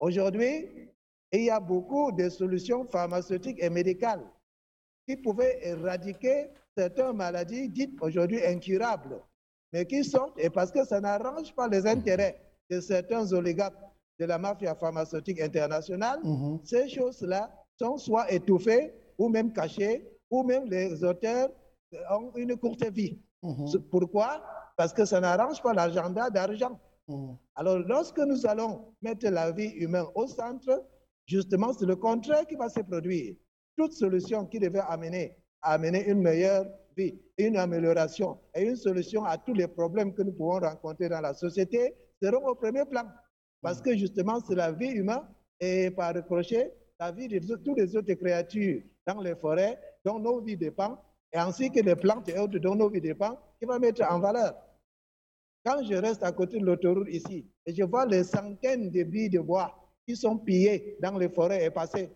Aujourd'hui, 0.00 0.90
il 1.38 1.44
y 1.44 1.50
a 1.50 1.60
beaucoup 1.60 2.12
de 2.12 2.28
solutions 2.28 2.84
pharmaceutiques 2.86 3.62
et 3.62 3.70
médicales 3.70 4.24
qui 5.06 5.16
pouvaient 5.16 5.58
éradiquer 5.62 6.48
certaines 6.76 7.12
maladies 7.16 7.68
dites 7.68 7.96
aujourd'hui 8.00 8.44
incurables, 8.44 9.20
mais 9.72 9.86
qui 9.86 10.04
sont, 10.04 10.32
et 10.38 10.50
parce 10.50 10.70
que 10.70 10.84
ça 10.84 11.00
n'arrange 11.00 11.54
pas 11.54 11.68
les 11.68 11.86
intérêts 11.86 12.40
de 12.70 12.80
certains 12.80 13.30
oligarques 13.32 13.78
de 14.18 14.24
la 14.26 14.38
mafia 14.38 14.74
pharmaceutique 14.74 15.40
internationale, 15.40 16.20
ces 16.62 16.88
choses-là 16.88 17.50
sont 17.78 17.98
soit 17.98 18.30
étouffées 18.32 18.94
ou 19.18 19.28
même 19.28 19.52
cachées, 19.52 20.08
ou 20.30 20.42
même 20.42 20.64
les 20.66 21.02
auteurs 21.04 21.48
ont 22.10 22.32
une 22.36 22.56
courte 22.56 22.84
vie. 22.86 23.18
C'est 23.70 23.82
Pourquoi? 23.90 24.42
Parce 24.76 24.92
que 24.92 25.04
ça 25.04 25.20
n'arrange 25.20 25.60
pas 25.62 25.74
l'agenda 25.74 26.30
d'argent. 26.30 26.80
Alors, 27.54 27.78
lorsque 27.80 28.18
nous 28.18 28.46
allons 28.46 28.94
mettre 29.02 29.28
la 29.28 29.52
vie 29.52 29.70
humaine 29.70 30.06
au 30.14 30.26
centre, 30.26 30.84
justement, 31.26 31.72
c'est 31.72 31.86
le 31.86 31.96
contraire 31.96 32.46
qui 32.46 32.56
va 32.56 32.68
se 32.68 32.80
produire. 32.80 33.34
Toute 33.76 33.92
solution 33.92 34.46
qui 34.46 34.58
devait 34.58 34.82
amener, 34.88 35.36
amener 35.62 36.08
une 36.08 36.22
meilleure 36.22 36.66
vie, 36.96 37.18
une 37.38 37.56
amélioration 37.56 38.38
et 38.54 38.62
une 38.62 38.76
solution 38.76 39.24
à 39.24 39.36
tous 39.38 39.54
les 39.54 39.66
problèmes 39.66 40.14
que 40.14 40.22
nous 40.22 40.32
pouvons 40.32 40.60
rencontrer 40.60 41.08
dans 41.08 41.20
la 41.20 41.34
société 41.34 41.94
seront 42.22 42.46
au 42.46 42.54
premier 42.54 42.84
plan. 42.84 43.04
Parce 43.60 43.80
que 43.80 43.96
justement, 43.96 44.40
c'est 44.46 44.54
la 44.54 44.72
vie 44.72 44.90
humaine 44.90 45.22
et 45.58 45.90
par 45.90 46.14
ricochet, 46.14 46.72
la 47.00 47.10
vie 47.10 47.28
de 47.28 47.38
toutes 47.56 47.78
les 47.78 47.96
autres 47.96 48.12
créatures 48.14 48.82
dans 49.06 49.20
les 49.20 49.34
forêts 49.34 49.78
dont 50.04 50.18
nos 50.18 50.40
vies 50.40 50.56
dépendent, 50.56 50.98
et 51.32 51.38
ainsi 51.38 51.70
que 51.70 51.80
les 51.80 51.96
plantes 51.96 52.28
et 52.28 52.38
autres 52.38 52.58
dont 52.58 52.74
nos 52.74 52.88
vies 52.88 53.00
dépendent, 53.00 53.38
qui 53.58 53.66
va 53.66 53.78
mettre 53.78 54.02
en 54.10 54.20
valeur. 54.20 54.54
Quand 55.64 55.82
je 55.82 55.94
reste 55.94 56.22
à 56.22 56.30
côté 56.30 56.58
de 56.58 56.66
l'autoroute 56.66 57.08
ici 57.08 57.50
et 57.64 57.74
je 57.74 57.82
vois 57.82 58.04
les 58.04 58.22
centaines 58.22 58.90
de 58.90 59.02
billes 59.02 59.30
de 59.30 59.40
bois 59.40 59.83
qui 60.06 60.16
sont 60.16 60.36
pillés 60.38 60.96
dans 61.00 61.16
les 61.18 61.28
forêts 61.28 61.64
et 61.64 61.70
passés, 61.70 62.10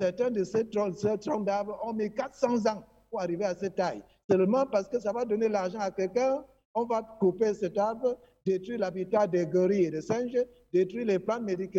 certains 0.00 0.30
de 0.30 0.44
ces 0.44 0.68
troncs, 0.68 0.96
ces 0.98 1.18
troncs 1.18 1.44
d'arbres 1.44 1.78
ont 1.84 1.92
mis 1.92 2.12
400 2.12 2.66
ans 2.66 2.84
pour 3.10 3.20
arriver 3.20 3.44
à 3.44 3.54
cette 3.54 3.74
taille. 3.76 4.02
Seulement 4.30 4.66
parce 4.66 4.88
que 4.88 4.98
ça 4.98 5.12
va 5.12 5.24
donner 5.24 5.48
l'argent 5.48 5.78
à 5.78 5.90
quelqu'un, 5.90 6.44
on 6.74 6.84
va 6.84 7.02
couper 7.20 7.54
cet 7.54 7.78
arbre, 7.78 8.18
détruire 8.44 8.78
l'habitat 8.80 9.26
des 9.26 9.46
gorilles 9.46 9.86
et 9.86 9.90
des 9.90 10.02
singes, 10.02 10.36
détruire 10.72 11.06
les 11.06 11.18
plantes 11.18 11.42
médic- 11.42 11.74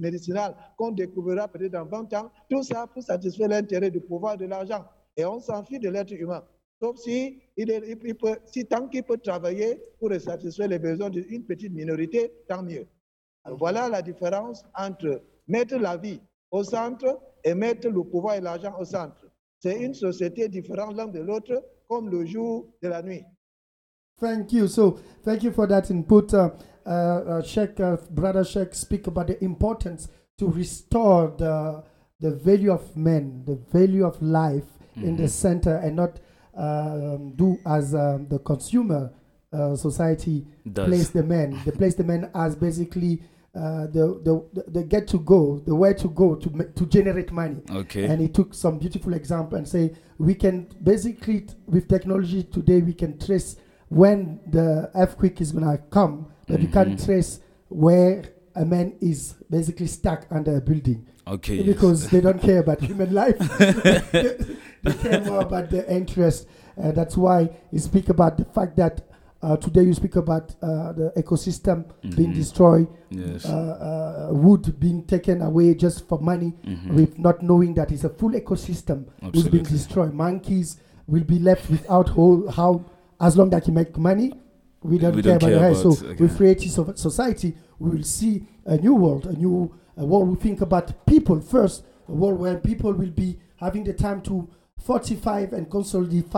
médicinales 0.00 0.54
qu'on 0.76 0.90
découvrira 0.90 1.48
peut-être 1.48 1.72
dans 1.72 1.84
20 1.84 2.12
ans. 2.14 2.30
Tout 2.48 2.62
ça 2.62 2.86
pour 2.86 3.02
satisfaire 3.02 3.48
l'intérêt 3.48 3.90
du 3.90 4.00
pouvoir 4.00 4.36
de 4.36 4.46
l'argent. 4.46 4.84
Et 5.16 5.24
on 5.24 5.38
s'enfuit 5.40 5.78
de 5.78 5.88
l'être 5.90 6.12
humain. 6.12 6.44
Sauf 6.80 6.96
est- 7.06 7.38
si 8.46 8.64
tant 8.66 8.86
qu'il 8.88 9.02
peut 9.02 9.18
travailler 9.18 9.82
pour 9.98 10.12
satisfaire 10.14 10.68
les 10.68 10.78
besoins 10.78 11.10
d'une 11.10 11.44
petite 11.44 11.72
minorité, 11.72 12.32
tant 12.48 12.62
mieux. 12.62 12.86
Alors 13.48 13.58
voilà 13.58 13.88
la 13.88 14.02
différence 14.02 14.62
entre 14.76 15.22
mettre 15.46 15.76
la 15.78 15.96
vie 15.96 16.20
au 16.50 16.62
centre 16.62 17.18
et 17.42 17.54
mettre 17.54 17.88
le 17.88 18.02
pouvoir 18.04 18.34
et 18.34 18.40
l'argent 18.42 18.74
au 18.78 18.84
centre. 18.84 19.24
C'est 19.58 19.82
une 19.82 19.94
société 19.94 20.48
différente 20.48 20.94
l'un 20.94 21.06
de 21.06 21.20
l'autre, 21.20 21.62
comme 21.88 22.10
le 22.10 22.26
jour 22.26 22.66
de 22.82 22.88
la 22.88 23.02
nuit. 23.02 23.24
Thank 24.20 24.52
you. 24.52 24.66
So, 24.68 24.98
thank 25.24 25.42
you 25.42 25.50
for 25.52 25.66
that 25.68 25.90
input. 25.90 26.34
Uh, 26.34 26.50
uh, 26.86 26.90
uh, 26.90 27.42
Sheikh, 27.42 27.80
uh, 27.80 27.96
brother 28.10 28.44
Sheikh, 28.44 28.74
speak 28.74 29.06
about 29.06 29.28
the 29.28 29.42
importance 29.42 30.08
to 30.38 30.46
restore 30.48 31.32
the 31.38 31.82
the 32.20 32.32
value 32.32 32.72
of 32.72 32.82
men, 32.96 33.44
the 33.46 33.56
value 33.72 34.04
of 34.04 34.20
life 34.20 34.66
in 34.96 35.16
the 35.16 35.22
Mhm. 35.24 35.28
center, 35.30 35.76
and 35.82 35.96
not 35.96 36.20
um, 36.54 37.32
do 37.36 37.56
as 37.64 37.94
um, 37.94 38.26
the 38.28 38.38
consumer 38.40 39.12
uh, 39.52 39.76
society 39.76 40.44
Does. 40.70 40.86
place 40.88 41.10
the 41.10 41.22
men. 41.22 41.56
They 41.64 41.70
place 41.70 41.94
the 41.94 42.04
men 42.04 42.28
as 42.34 42.54
basically. 42.56 43.22
Uh, 43.58 43.86
the, 43.96 44.04
the 44.26 44.34
the 44.76 44.82
get 44.84 45.08
to 45.08 45.18
go 45.18 45.58
the 45.66 45.74
where 45.74 45.92
to 46.02 46.08
go 46.22 46.36
to 46.36 46.48
to 46.78 46.86
generate 46.86 47.32
money 47.32 47.60
Okay. 47.82 48.04
and 48.04 48.20
he 48.20 48.28
took 48.28 48.54
some 48.54 48.78
beautiful 48.78 49.12
example 49.14 49.58
and 49.58 49.66
say 49.66 49.84
we 50.18 50.32
can 50.42 50.54
basically 50.90 51.40
t- 51.40 51.54
with 51.66 51.88
technology 51.88 52.44
today 52.44 52.80
we 52.90 52.94
can 53.02 53.18
trace 53.18 53.56
when 53.88 54.38
the 54.56 54.88
earthquake 54.94 55.40
is 55.40 55.50
gonna 55.50 55.78
come, 55.90 56.14
but 56.46 56.60
you 56.60 56.68
can't 56.68 56.92
Mhm. 56.98 57.04
trace 57.04 57.40
where 57.68 58.16
a 58.54 58.64
man 58.64 58.92
is 59.00 59.34
basically 59.50 59.86
stuck 59.88 60.20
under 60.30 60.54
a 60.56 60.60
building. 60.60 61.00
Okay, 61.26 61.56
yes. 61.56 61.66
Because 61.66 61.98
they 62.10 62.20
don't 62.20 62.40
care 62.48 62.60
about 62.60 62.80
human 62.80 63.12
life. 63.12 63.38
they 64.12 64.92
care 65.02 65.20
more 65.24 65.40
about 65.40 65.70
the 65.70 65.82
interest. 65.92 66.46
Uh, 66.80 66.92
that's 66.92 67.16
why 67.16 67.48
you 67.72 67.78
speak 67.80 68.08
about 68.08 68.36
the 68.36 68.44
fact 68.44 68.76
that 68.76 69.00
uh, 69.42 69.56
today 69.56 69.82
you 69.82 69.94
speak 69.94 70.16
about 70.16 70.54
uh, 70.62 70.92
the 70.92 71.12
ecosystem 71.16 71.84
being 72.16 72.30
Mhm. 72.32 72.34
destroyed, 72.34 72.88
Yes. 73.10 73.44
uh, 73.46 74.28
uh, 74.30 74.34
wood 74.34 74.78
being 74.80 75.02
taken 75.04 75.42
away 75.42 75.74
just 75.74 76.06
for 76.08 76.18
money, 76.20 76.54
Mhm. 76.64 76.94
with 76.94 77.18
not 77.18 77.42
knowing 77.42 77.74
that 77.74 77.92
it's 77.92 78.04
a 78.04 78.08
full 78.08 78.32
ecosystem 78.32 79.04
who's 79.20 79.44
being 79.48 79.60
Absolutely. 79.60 79.60
destroyed. 79.72 80.12
Monkeys 80.14 80.76
will 81.06 81.24
be 81.24 81.38
left 81.38 81.70
without 81.70 82.08
whole, 82.10 82.48
how 82.50 82.84
as 83.20 83.36
long 83.36 83.50
that 83.50 83.66
you 83.68 83.72
make 83.72 83.96
money, 83.96 84.32
we 84.82 84.98
don't 84.98 85.14
We 85.14 85.22
care 85.22 85.38
don't 85.38 85.42
about 85.42 85.58
care 85.60 85.72
the 85.74 85.80
about- 85.80 85.96
So 85.96 86.06
okay. 86.06 86.22
with 86.22 86.36
creative 86.36 86.70
so- 86.72 86.92
society, 86.94 87.56
we 87.78 87.90
will 87.90 88.02
see 88.04 88.44
a 88.66 88.76
new 88.76 88.94
world, 88.94 89.26
a 89.26 89.32
new 89.34 89.70
a 89.96 90.04
world. 90.06 90.28
We 90.28 90.36
think 90.36 90.60
about 90.60 91.04
people 91.06 91.40
first, 91.40 91.84
a 92.08 92.12
world 92.12 92.38
where 92.38 92.56
people 92.56 92.92
will 92.92 93.10
be 93.10 93.38
having 93.56 93.82
the 93.82 93.92
time 93.92 94.20
to 94.22 94.46
fortify 94.76 95.40
and 95.52 95.68
consolidate 95.68 96.30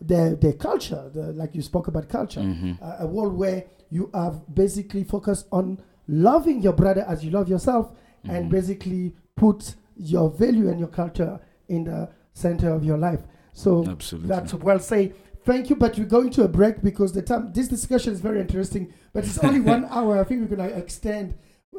their 0.00 0.34
their 0.34 0.52
culture, 0.54 1.10
the, 1.12 1.32
like 1.32 1.54
you 1.54 1.62
spoke 1.62 1.88
about 1.88 2.08
culture. 2.08 2.40
Mhm. 2.40 2.78
Uh, 2.82 2.96
a 3.00 3.06
world 3.06 3.34
where 3.36 3.64
you 3.90 4.10
have 4.14 4.42
basically 4.54 5.04
focused 5.04 5.46
on 5.52 5.78
loving 6.08 6.60
your 6.62 6.72
brother 6.72 7.04
as 7.08 7.24
you 7.24 7.30
love 7.30 7.48
yourself, 7.48 7.90
and 8.24 8.46
Mhm. 8.46 8.50
basically 8.50 9.14
put 9.36 9.74
your 9.96 10.30
value 10.30 10.68
and 10.68 10.78
your 10.78 10.88
culture 10.88 11.38
in 11.68 11.84
the 11.84 12.08
center 12.32 12.70
of 12.70 12.84
your 12.84 12.98
life. 12.98 13.20
So 13.52 13.84
Absolutely. 13.86 14.28
that's 14.28 14.54
well 14.54 14.78
said. 14.80 15.14
Thank 15.44 15.68
you, 15.70 15.76
but 15.76 15.98
we're 15.98 16.06
going 16.06 16.30
to 16.30 16.42
a 16.44 16.48
break 16.48 16.82
because 16.82 17.12
the 17.12 17.20
time 17.22 17.52
this 17.52 17.68
discussion 17.68 18.12
is 18.14 18.20
very 18.20 18.40
interesting, 18.40 18.92
but 19.12 19.24
it's 19.24 19.38
only 19.38 19.60
one 19.74 19.84
hour. 19.90 20.18
I 20.18 20.24
think 20.24 20.40
we're 20.40 20.56
gonna 20.56 20.70
extend 20.70 21.34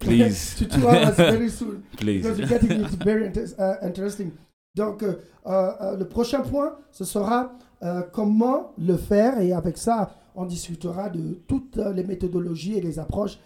Please. 0.00 0.54
to 0.56 0.66
two 0.66 0.88
hours 0.88 1.16
very 1.16 1.48
soon. 1.48 1.84
Please. 1.96 2.22
Because 2.22 2.38
we're 2.38 2.46
getting 2.46 2.70
it 2.84 2.90
very 2.90 3.26
inter- 3.26 3.48
uh, 3.58 3.86
interesting. 3.86 4.36
Donc, 4.74 5.04
euh, 5.04 5.14
euh, 5.46 5.96
le 5.96 6.04
prochain 6.08 6.40
point, 6.40 6.76
ce 6.90 7.04
sera 7.04 7.52
euh, 7.82 8.02
comment 8.12 8.72
le 8.78 8.96
faire. 8.96 9.38
Et 9.38 9.52
avec 9.52 9.78
ça, 9.78 10.10
on 10.34 10.46
discutera 10.46 11.08
de 11.10 11.34
toutes 11.46 11.76
les 11.76 12.02
méthodologies 12.02 12.76
et 12.76 12.80
les 12.80 12.98
approches 12.98 13.38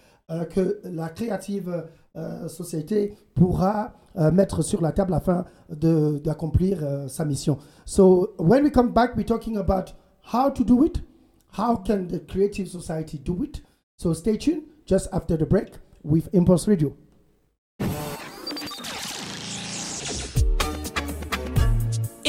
que 0.50 0.80
la 0.84 1.08
créative 1.08 1.84
société 2.48 3.14
pourra 3.34 3.92
mettre 4.32 4.62
sur 4.62 4.80
la 4.80 4.92
table 4.92 5.12
afin 5.12 5.44
d'accomplir 5.70 6.78
sa 7.08 7.26
mission. 7.26 7.58
So 7.84 8.34
when 8.38 8.64
we 8.64 8.70
come 8.70 8.92
back, 8.92 9.16
we're 9.16 9.26
talking 9.26 9.58
about 9.58 9.94
how 10.32 10.50
to 10.50 10.64
do 10.64 10.84
it, 10.84 11.02
how 11.58 11.76
can 11.76 12.08
the 12.08 12.20
creative 12.26 12.68
society 12.68 13.18
do 13.18 13.42
it? 13.42 13.62
So 13.98 14.14
stay 14.14 14.38
tuned 14.38 14.62
just 14.86 15.08
after 15.12 15.36
the 15.36 15.46
break 15.46 15.72
with 16.02 16.28
Impulse 16.32 16.68
Radio. 16.68 16.94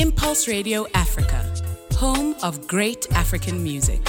Impulse 0.10 0.47
Radio 0.47 0.88
Africa, 0.95 1.45
home 1.93 2.36
of 2.41 2.68
great 2.68 3.05
African 3.12 3.62
music. 3.62 4.01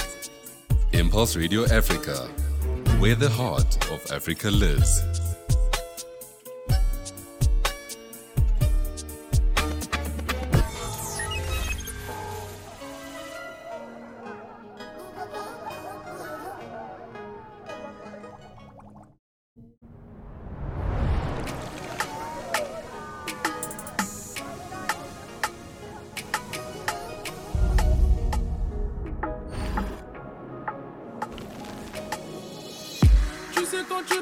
Impulse 0.93 1.35
Radio 1.35 1.65
Africa, 1.65 2.27
where 2.97 3.13
the 3.13 3.29
heart 3.29 3.71
of 3.91 4.11
Africa 4.11 4.49
lives. 4.49 5.03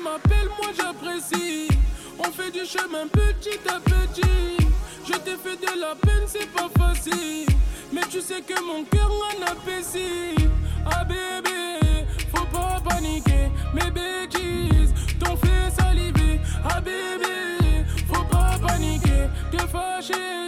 M'appelles, 0.09 0.49
moi 0.57 0.71
j'apprécie. 0.75 1.67
On 2.19 2.31
fait 2.31 2.51
du 2.51 2.65
chemin 2.65 3.07
petit 3.07 3.59
à 3.67 3.79
petit. 3.79 4.57
Je 5.05 5.13
t'ai 5.13 5.37
fait 5.37 5.57
de 5.57 5.79
la 5.79 5.95
peine, 5.95 6.25
c'est 6.27 6.49
pas 6.51 6.69
facile. 6.77 7.47
Mais 7.91 8.01
tu 8.09 8.21
sais 8.21 8.41
que 8.41 8.59
mon 8.61 8.83
cœur 8.85 9.11
en 9.29 9.51
appétit. 9.51 10.35
Ah 10.85 11.03
bébé, 11.03 12.05
faut 12.33 12.45
pas 12.45 12.79
paniquer. 12.87 13.51
Mes 13.73 13.91
bêtises 13.91 14.93
t'ont 15.19 15.37
fait 15.37 15.69
saliver. 15.79 16.39
Ah 16.69 16.81
bébé, 16.81 17.85
faut 18.11 18.23
pas 18.25 18.57
paniquer. 18.67 19.27
Te 19.51 19.61
fâcher. 19.67 20.47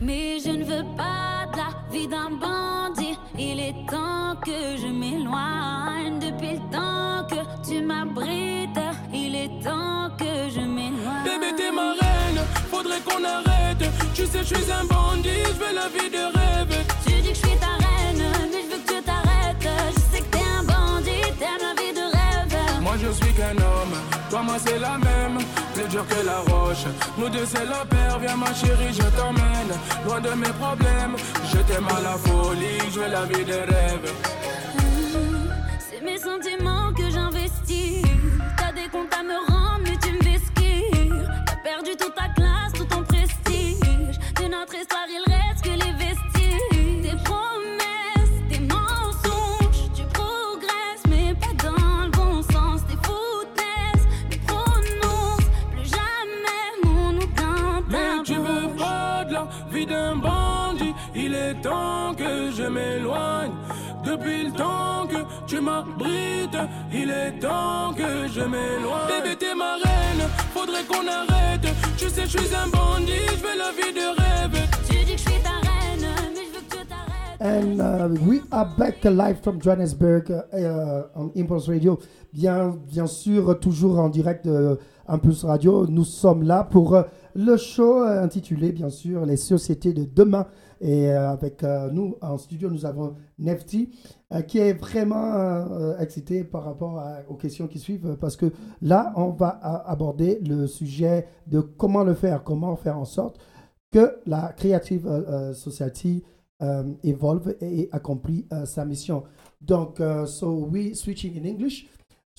Mais 0.00 0.38
je 0.44 0.50
ne 0.50 0.64
veux 0.64 0.84
pas 0.96 1.46
de 1.52 1.58
la 1.58 1.70
vie 1.92 2.08
d'un 2.08 2.30
bandit. 2.30 3.18
Il 3.38 3.60
est 3.60 3.74
temps 3.88 4.36
que 4.44 4.76
je 4.80 4.86
m'éloigne. 4.86 6.18
Depuis 6.20 6.54
le 6.54 6.70
temps 6.70 7.26
tu 7.70 7.80
m'abrites, 7.82 8.84
il 9.12 9.34
est 9.36 9.62
temps 9.62 10.10
que 10.18 10.50
je 10.54 10.60
m'éloigne. 10.60 11.24
Bébé, 11.24 11.54
t'es 11.56 11.70
ma 11.70 11.92
reine, 12.00 12.40
faudrait 12.70 13.00
qu'on 13.06 13.22
arrête. 13.22 13.84
Tu 14.12 14.26
sais, 14.26 14.40
je 14.40 14.54
suis 14.54 14.72
un 14.72 14.84
bandit, 14.84 15.42
je 15.46 15.58
veux 15.62 15.74
la 15.80 15.88
vie 15.94 16.10
de 16.10 16.24
rêve. 16.38 16.74
Tu 17.06 17.12
dis 17.22 17.28
que 17.28 17.34
je 17.34 17.46
suis 17.46 17.58
ta 17.64 17.74
reine, 17.84 18.24
mais 18.50 18.62
je 18.64 18.68
veux 18.72 18.82
que 18.82 18.92
tu 18.92 19.02
t'arrêtes. 19.02 19.68
Je 19.94 20.00
sais 20.10 20.22
que 20.22 20.30
t'es 20.36 20.46
un 20.58 20.64
bandit, 20.64 21.26
t'aimes 21.38 21.64
la 21.68 21.74
vie 21.80 21.94
de 22.00 22.06
rêve. 22.16 22.82
Moi 22.82 22.94
je 23.02 23.10
suis 23.12 23.32
qu'un 23.34 23.58
homme, 23.70 23.94
toi 24.30 24.42
moi 24.42 24.56
c'est 24.64 24.78
la 24.78 24.98
même, 24.98 25.38
plus 25.74 25.88
dur 25.88 26.04
que 26.08 26.26
la 26.26 26.38
roche. 26.52 26.86
Nous 27.18 27.28
deux 27.28 27.46
c'est 27.46 27.66
la 27.66 27.84
paire, 27.84 28.18
viens 28.18 28.36
ma 28.36 28.52
chérie, 28.52 28.92
je 28.92 29.08
t'emmène. 29.16 29.72
Loin 30.04 30.20
de 30.20 30.30
mes 30.30 30.54
problèmes, 30.64 31.14
je 31.52 31.58
t'aime 31.68 31.88
à 31.96 32.00
la 32.00 32.16
folie, 32.24 32.80
je 32.92 32.98
veux 32.98 33.10
la 33.10 33.24
vie 33.26 33.44
de 33.44 33.58
rêve. 33.72 34.06
C'est 35.88 36.02
mes 36.02 36.18
sentiments 36.18 36.79
T'as 38.56 38.72
des 38.72 38.88
comptes 38.88 39.14
à 39.18 39.22
me 39.22 39.36
rendre, 39.50 39.82
mais 39.84 39.96
tu 40.02 40.12
me 40.12 40.22
vesquilles. 40.22 41.24
T'as 41.46 41.56
perdu 41.56 41.90
toute 41.98 42.14
ta 42.14 42.28
classe, 42.34 42.72
tout 42.74 42.84
ton 42.84 43.02
prestige. 43.02 44.18
De 44.40 44.48
notre 44.48 44.74
histoire, 44.74 45.06
il 45.08 45.22
reste 45.32 45.62
que 45.64 45.70
les 45.70 45.92
vestiges. 45.92 47.02
Tes 47.02 47.16
promesses, 47.24 48.36
tes 48.50 48.60
mensonges. 48.60 49.90
Tu 49.94 50.02
progresses, 50.12 51.04
mais 51.08 51.34
pas 51.34 51.54
dans 51.64 52.04
le 52.04 52.10
bon 52.10 52.42
sens. 52.42 52.80
Tes 52.88 52.96
foutaises, 53.06 54.06
mes 54.30 54.38
prononcent. 54.38 55.50
Plus 55.72 55.88
jamais 55.88 56.68
mon 56.84 57.12
nom 57.12 57.28
dans 57.36 57.82
Mais 57.88 58.22
tu 58.24 58.34
veux 58.34 58.68
pas 58.76 59.24
de 59.24 59.34
la 59.34 59.48
vie 59.70 59.86
d'un 59.86 60.16
bandit, 60.16 60.94
il 61.14 61.34
est 61.34 61.54
temps 61.62 62.14
que 62.14 62.50
je 62.50 62.64
m'éloigne. 62.64 63.52
Depuis 64.04 64.44
le 64.44 64.52
temps 64.52 64.89
tu 65.50 65.60
m'abrites, 65.60 66.56
il 66.92 67.10
est 67.10 67.40
temps 67.40 67.92
que 67.92 68.28
je 68.28 68.40
m'éloigne. 68.40 69.08
Bébé, 69.08 69.36
t'es 69.36 69.54
ma 69.56 69.74
reine, 69.74 70.22
faudrait 70.54 70.84
qu'on 70.84 71.06
arrête. 71.08 71.66
Tu 71.96 72.08
sais, 72.08 72.22
je 72.22 72.38
suis 72.38 72.54
un 72.54 72.68
bandit, 72.68 73.26
je 73.36 73.42
veux 73.42 73.58
la 73.58 73.72
vie 73.72 73.92
de 73.92 74.06
rêve. 74.20 74.68
Tu 74.88 75.04
dis 75.04 75.12
que 75.12 75.18
je 75.18 75.28
suis 75.28 75.42
ta 75.42 75.58
reine, 75.68 76.06
mais 76.32 76.44
je 76.46 76.54
veux 76.54 76.62
que 76.62 76.76
tu 76.76 76.86
t'arrêtes. 76.86 77.40
And 77.40 77.80
uh, 77.80 78.28
we 78.28 78.42
are 78.52 78.66
back 78.78 79.02
live 79.04 79.40
from 79.42 79.60
Johannesburg 79.60 80.30
uh, 80.30 80.56
uh, 80.56 81.02
on 81.16 81.32
Impulse 81.36 81.66
Radio. 81.66 81.98
Bien, 82.32 82.76
bien 82.88 83.08
sûr, 83.08 83.58
toujours 83.58 83.98
en 83.98 84.08
direct 84.08 84.46
de 84.46 84.78
Impulse 85.08 85.42
Radio. 85.44 85.84
Nous 85.88 86.04
sommes 86.04 86.44
là 86.44 86.62
pour 86.62 86.96
uh, 86.96 87.02
le 87.34 87.56
show 87.56 88.04
uh, 88.04 88.22
intitulé, 88.22 88.70
bien 88.70 88.88
sûr, 88.88 89.26
Les 89.26 89.36
sociétés 89.36 89.92
de 89.92 90.04
demain. 90.04 90.46
Et 90.80 91.08
uh, 91.08 91.10
avec 91.10 91.62
uh, 91.62 91.92
nous 91.92 92.14
en 92.22 92.38
studio, 92.38 92.70
nous 92.70 92.86
avons 92.86 93.14
Nefti, 93.38 93.90
uh, 93.92 94.19
qui 94.46 94.58
est 94.58 94.72
vraiment 94.72 95.34
uh, 95.34 96.00
excité 96.00 96.44
par 96.44 96.64
rapport 96.64 97.02
aux 97.28 97.34
questions 97.34 97.66
qui 97.66 97.78
suivent, 97.78 98.16
parce 98.20 98.36
que 98.36 98.46
là, 98.80 99.12
on 99.16 99.30
va 99.30 99.48
aborder 99.86 100.40
le 100.40 100.66
sujet 100.66 101.26
de 101.46 101.60
comment 101.60 102.04
le 102.04 102.14
faire, 102.14 102.44
comment 102.44 102.76
faire 102.76 102.98
en 102.98 103.04
sorte 103.04 103.40
que 103.90 104.20
la 104.26 104.52
Creative 104.56 105.52
Society 105.54 106.22
evolve 107.02 107.56
et 107.60 107.88
accomplit 107.90 108.46
sa 108.64 108.84
mission. 108.84 109.24
Donc, 109.60 110.00
uh, 110.00 110.26
so 110.26 110.68
we 110.72 110.94
switching 110.94 111.36
in 111.36 111.44
English 111.44 111.86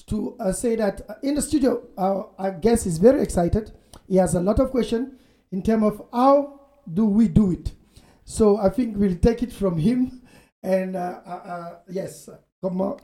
to 0.08 0.36
uh, 0.39 0.52
say 0.52 0.76
that 0.76 1.02
uh, 1.08 1.14
in 1.22 1.36
the 1.36 1.42
studio, 1.42 1.82
our, 1.98 2.30
our 2.38 2.52
guest 2.52 2.86
is 2.86 2.98
very 2.98 3.22
excited. 3.22 3.72
He 4.08 4.18
has 4.18 4.36
a 4.36 4.42
lot 4.42 4.60
of 4.60 4.72
questions 4.72 5.10
in 5.52 5.62
terms 5.62 5.84
of 5.84 6.02
how 6.12 6.60
do 6.92 7.06
we 7.06 7.28
do 7.28 7.52
it. 7.52 7.74
So 8.26 8.58
I 8.58 8.70
think 8.70 8.98
we'll 8.98 9.18
take 9.18 9.44
it 9.44 9.54
from 9.54 9.78
him. 9.78 10.20
And 10.64 10.95
uh, 10.95 11.20
uh, 11.26 11.30
uh, 11.30 11.76
yes, 11.89 12.30
come 12.62 12.82
on, 12.82 12.99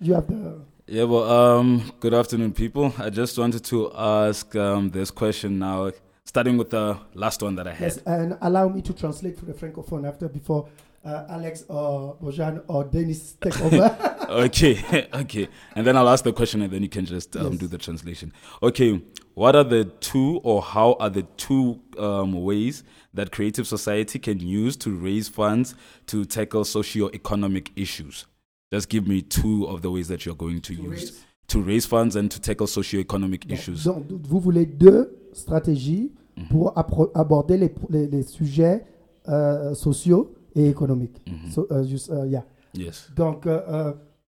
you 0.00 0.14
have 0.14 0.26
the. 0.26 0.62
Yeah, 0.86 1.04
well, 1.04 1.30
um, 1.30 1.92
good 2.00 2.14
afternoon, 2.14 2.52
people. 2.52 2.92
I 2.98 3.10
just 3.10 3.38
wanted 3.38 3.64
to 3.66 3.92
ask 3.94 4.54
um, 4.56 4.90
this 4.90 5.10
question 5.10 5.58
now, 5.58 5.92
starting 6.24 6.56
with 6.56 6.70
the 6.70 6.98
last 7.14 7.42
one 7.42 7.54
that 7.56 7.66
I 7.68 7.72
had. 7.72 7.80
Yes, 7.82 7.96
and 8.06 8.36
allow 8.40 8.68
me 8.68 8.80
to 8.82 8.92
translate 8.94 9.38
for 9.38 9.44
the 9.44 9.52
francophone 9.52 10.08
after 10.08 10.28
before 10.28 10.68
uh, 11.04 11.26
Alex 11.28 11.64
or 11.68 12.16
Bojan 12.16 12.62
or 12.66 12.84
Dennis 12.84 13.34
take 13.40 13.60
over. 13.60 13.94
okay, 14.30 15.08
okay. 15.14 15.48
And 15.76 15.86
then 15.86 15.96
I'll 15.96 16.08
ask 16.08 16.24
the 16.24 16.32
question 16.32 16.62
and 16.62 16.72
then 16.72 16.82
you 16.82 16.88
can 16.88 17.04
just 17.04 17.36
um, 17.36 17.52
Yes. 17.52 17.58
do 17.60 17.66
the 17.68 17.78
translation. 17.78 18.32
Okay, 18.62 19.00
what 19.34 19.54
are 19.56 19.64
the 19.64 19.84
two 20.00 20.40
or 20.42 20.60
how 20.62 20.94
are 21.00 21.10
the 21.10 21.22
two 21.36 21.80
um, 21.98 22.32
ways 22.42 22.84
that 23.14 23.30
creative 23.32 23.66
society 23.66 24.18
can 24.18 24.40
use 24.40 24.76
to 24.78 24.90
raise 24.90 25.28
funds 25.28 25.74
to 26.06 26.24
tackle 26.24 26.64
socio-economic 26.64 27.72
issues? 27.76 28.26
Just 28.72 28.88
give 28.88 29.06
me 29.06 29.22
two 29.22 29.66
of 29.66 29.82
the 29.82 29.90
ways 29.90 30.08
that 30.08 30.24
you're 30.24 30.34
going 30.36 30.60
to, 30.62 30.74
use 30.74 30.88
raise- 30.90 31.24
to 31.48 31.60
raise 31.60 31.86
funds 31.86 32.16
and 32.16 32.30
to 32.30 32.40
tackle 32.40 32.66
socio-economic 32.66 33.50
issues. 33.50 33.84
Donc, 33.84 34.04
vous 34.10 34.40
voulez 34.40 34.66
deux 34.66 35.10
stratégies 35.32 36.10
Mhm. 36.36 36.48
pour 36.48 36.72
appro- 36.74 37.10
aborder 37.14 37.58
les, 37.58 37.70
les, 37.90 38.06
les 38.06 38.22
sujets 38.22 38.84
euh, 39.28 39.74
sociaux 39.74 40.34
et 40.54 40.66
économiques. 40.68 41.20
So, 41.50 41.66
uh, 41.70 41.84
just, 41.84 42.10
uh, 42.10 42.24
yeah. 42.26 42.42
Yes. 42.74 43.10
Donc, 43.14 43.46
uh, 43.46 43.92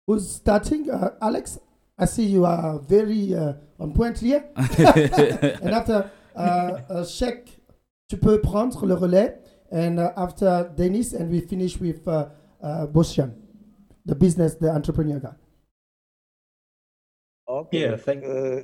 who's 0.08 0.28
starting? 0.28 0.90
Uh, 0.90 1.10
Alex, 1.20 1.60
I 1.98 2.06
see 2.06 2.26
you 2.26 2.46
are 2.46 2.80
very 2.80 3.34
uh, 3.34 3.54
on 3.80 3.94
point 3.94 4.20
here. 4.20 4.44
and 4.56 5.74
after 5.74 6.10
uh, 6.36 6.40
uh, 6.90 7.06
Sheikh, 7.06 7.60
tu 8.08 8.18
peux 8.18 8.40
prendre 8.42 8.86
le 8.86 8.94
relais. 8.94 9.40
And 9.72 10.00
uh, 10.00 10.14
after 10.16 10.72
Denis, 10.78 11.14
and 11.14 11.30
we 11.30 11.42
finish 11.42 11.78
with 11.80 12.08
uh, 12.08 12.30
uh, 12.64 12.88
Boshan, 12.88 13.34
the 14.06 14.16
business, 14.16 14.56
the 14.56 14.70
entrepreneur 14.70 15.20
guy. 15.20 15.34
Okay. 17.50 17.82
Yeah, 17.82 17.98
thank 17.98 18.24
Uh, 18.24 18.62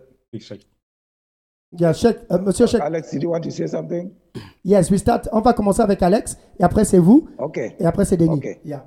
Yeah, 1.76 1.92
Sheikh, 1.94 2.18
uh, 2.30 2.38
Monsieur 2.38 2.68
Sheikh. 2.68 2.82
Alex, 2.82 3.12
did 3.12 3.24
you 3.24 3.30
want 3.30 3.44
to 3.44 3.52
say 3.52 3.66
something? 3.68 4.16
Yes, 4.64 4.92
we 4.92 4.98
start. 5.00 5.28
On 5.32 5.42
va 5.42 5.54
commencer 5.54 5.82
avec 5.82 6.02
Alex, 6.04 6.38
et 6.60 6.64
après 6.64 6.86
c'est 6.86 7.00
vous, 7.00 7.28
Okay. 7.40 7.76
et 7.80 7.86
après 7.86 8.06
c'est 8.06 8.18
Denis. 8.18 8.38
Okay. 8.38 8.60
Yeah. 8.64 8.86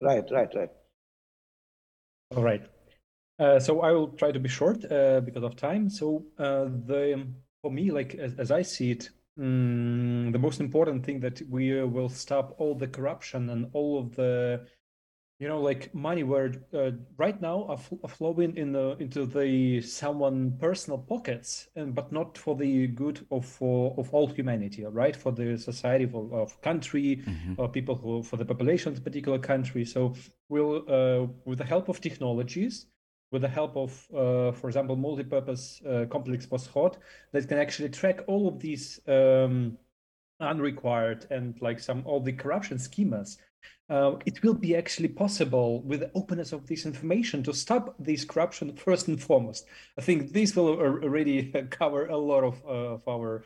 Right, 0.00 0.24
right, 0.30 0.54
right. 0.54 0.70
All 2.34 2.42
right. 2.44 2.62
Uh, 3.38 3.58
so 3.58 3.80
I 3.80 3.92
will 3.92 4.08
try 4.08 4.30
to 4.30 4.38
be 4.38 4.48
short 4.48 4.84
uh, 4.90 5.20
because 5.20 5.42
of 5.42 5.56
time. 5.56 5.88
So 5.88 6.24
uh, 6.38 6.64
the 6.64 7.26
for 7.62 7.70
me, 7.70 7.90
like 7.90 8.14
as, 8.16 8.34
as 8.34 8.50
I 8.50 8.62
see 8.62 8.90
it, 8.90 9.10
mm, 9.38 10.32
the 10.32 10.38
most 10.38 10.60
important 10.60 11.04
thing 11.04 11.20
that 11.20 11.40
we 11.48 11.80
uh, 11.80 11.86
will 11.86 12.08
stop 12.08 12.54
all 12.58 12.74
the 12.74 12.88
corruption 12.88 13.50
and 13.50 13.70
all 13.72 13.98
of 13.98 14.14
the 14.16 14.66
you 15.38 15.48
know 15.48 15.60
like 15.60 15.92
money 15.92 16.22
where 16.22 16.52
uh, 16.72 16.90
right 17.16 17.40
now 17.40 17.64
are, 17.64 17.76
fl- 17.76 17.96
are 18.04 18.08
flowing 18.08 18.56
in 18.56 18.72
the 18.72 18.96
into 19.00 19.26
the 19.26 19.80
someone 19.80 20.56
personal 20.60 20.98
pockets 20.98 21.68
and 21.74 21.94
but 21.94 22.12
not 22.12 22.38
for 22.38 22.54
the 22.54 22.86
good 22.88 23.26
of 23.30 23.44
for 23.44 23.94
of 23.98 24.12
all 24.14 24.28
humanity 24.28 24.84
right? 24.84 25.16
For 25.16 25.32
the 25.32 25.58
society 25.58 26.04
of, 26.04 26.32
of 26.32 26.60
country 26.60 27.24
or 27.56 27.68
people 27.68 27.96
who 27.96 28.22
for 28.22 28.36
the 28.36 28.44
population 28.44 28.90
of 28.90 28.96
the 28.96 29.02
particular 29.02 29.38
country. 29.38 29.84
So 29.84 30.14
we'll 30.48 30.84
uh, 30.88 31.26
with 31.44 31.58
the 31.58 31.64
help 31.64 31.88
of 31.88 32.00
technologies 32.00 32.86
with 33.32 33.42
the 33.42 33.48
help 33.48 33.76
of 33.76 33.90
uh, 34.14 34.52
for 34.52 34.68
example 34.68 34.94
multi-purpose 34.94 35.82
uh, 35.88 36.04
complex 36.10 36.46
post-hot 36.46 36.98
that 37.32 37.48
can 37.48 37.58
actually 37.58 37.88
track 37.88 38.20
all 38.28 38.46
of 38.46 38.60
these 38.60 39.00
um, 39.08 39.76
unrequired 40.40 41.26
and 41.30 41.60
like 41.60 41.80
some 41.80 42.02
all 42.04 42.20
the 42.20 42.32
corruption 42.32 42.76
schemas 42.76 43.38
uh, 43.92 44.16
it 44.24 44.42
will 44.42 44.54
be 44.54 44.74
actually 44.74 45.08
possible 45.08 45.82
with 45.82 46.00
the 46.00 46.10
openness 46.14 46.52
of 46.52 46.66
this 46.66 46.86
information 46.86 47.42
to 47.42 47.52
stop 47.52 47.94
this 47.98 48.24
corruption 48.24 48.74
first 48.74 49.08
and 49.08 49.22
foremost. 49.22 49.66
I 49.98 50.00
think 50.00 50.32
this 50.32 50.56
will 50.56 50.80
already 50.80 51.52
cover 51.70 52.06
a 52.06 52.16
lot 52.16 52.42
of, 52.42 52.62
uh, 52.64 52.94
of 52.94 53.06
our 53.06 53.44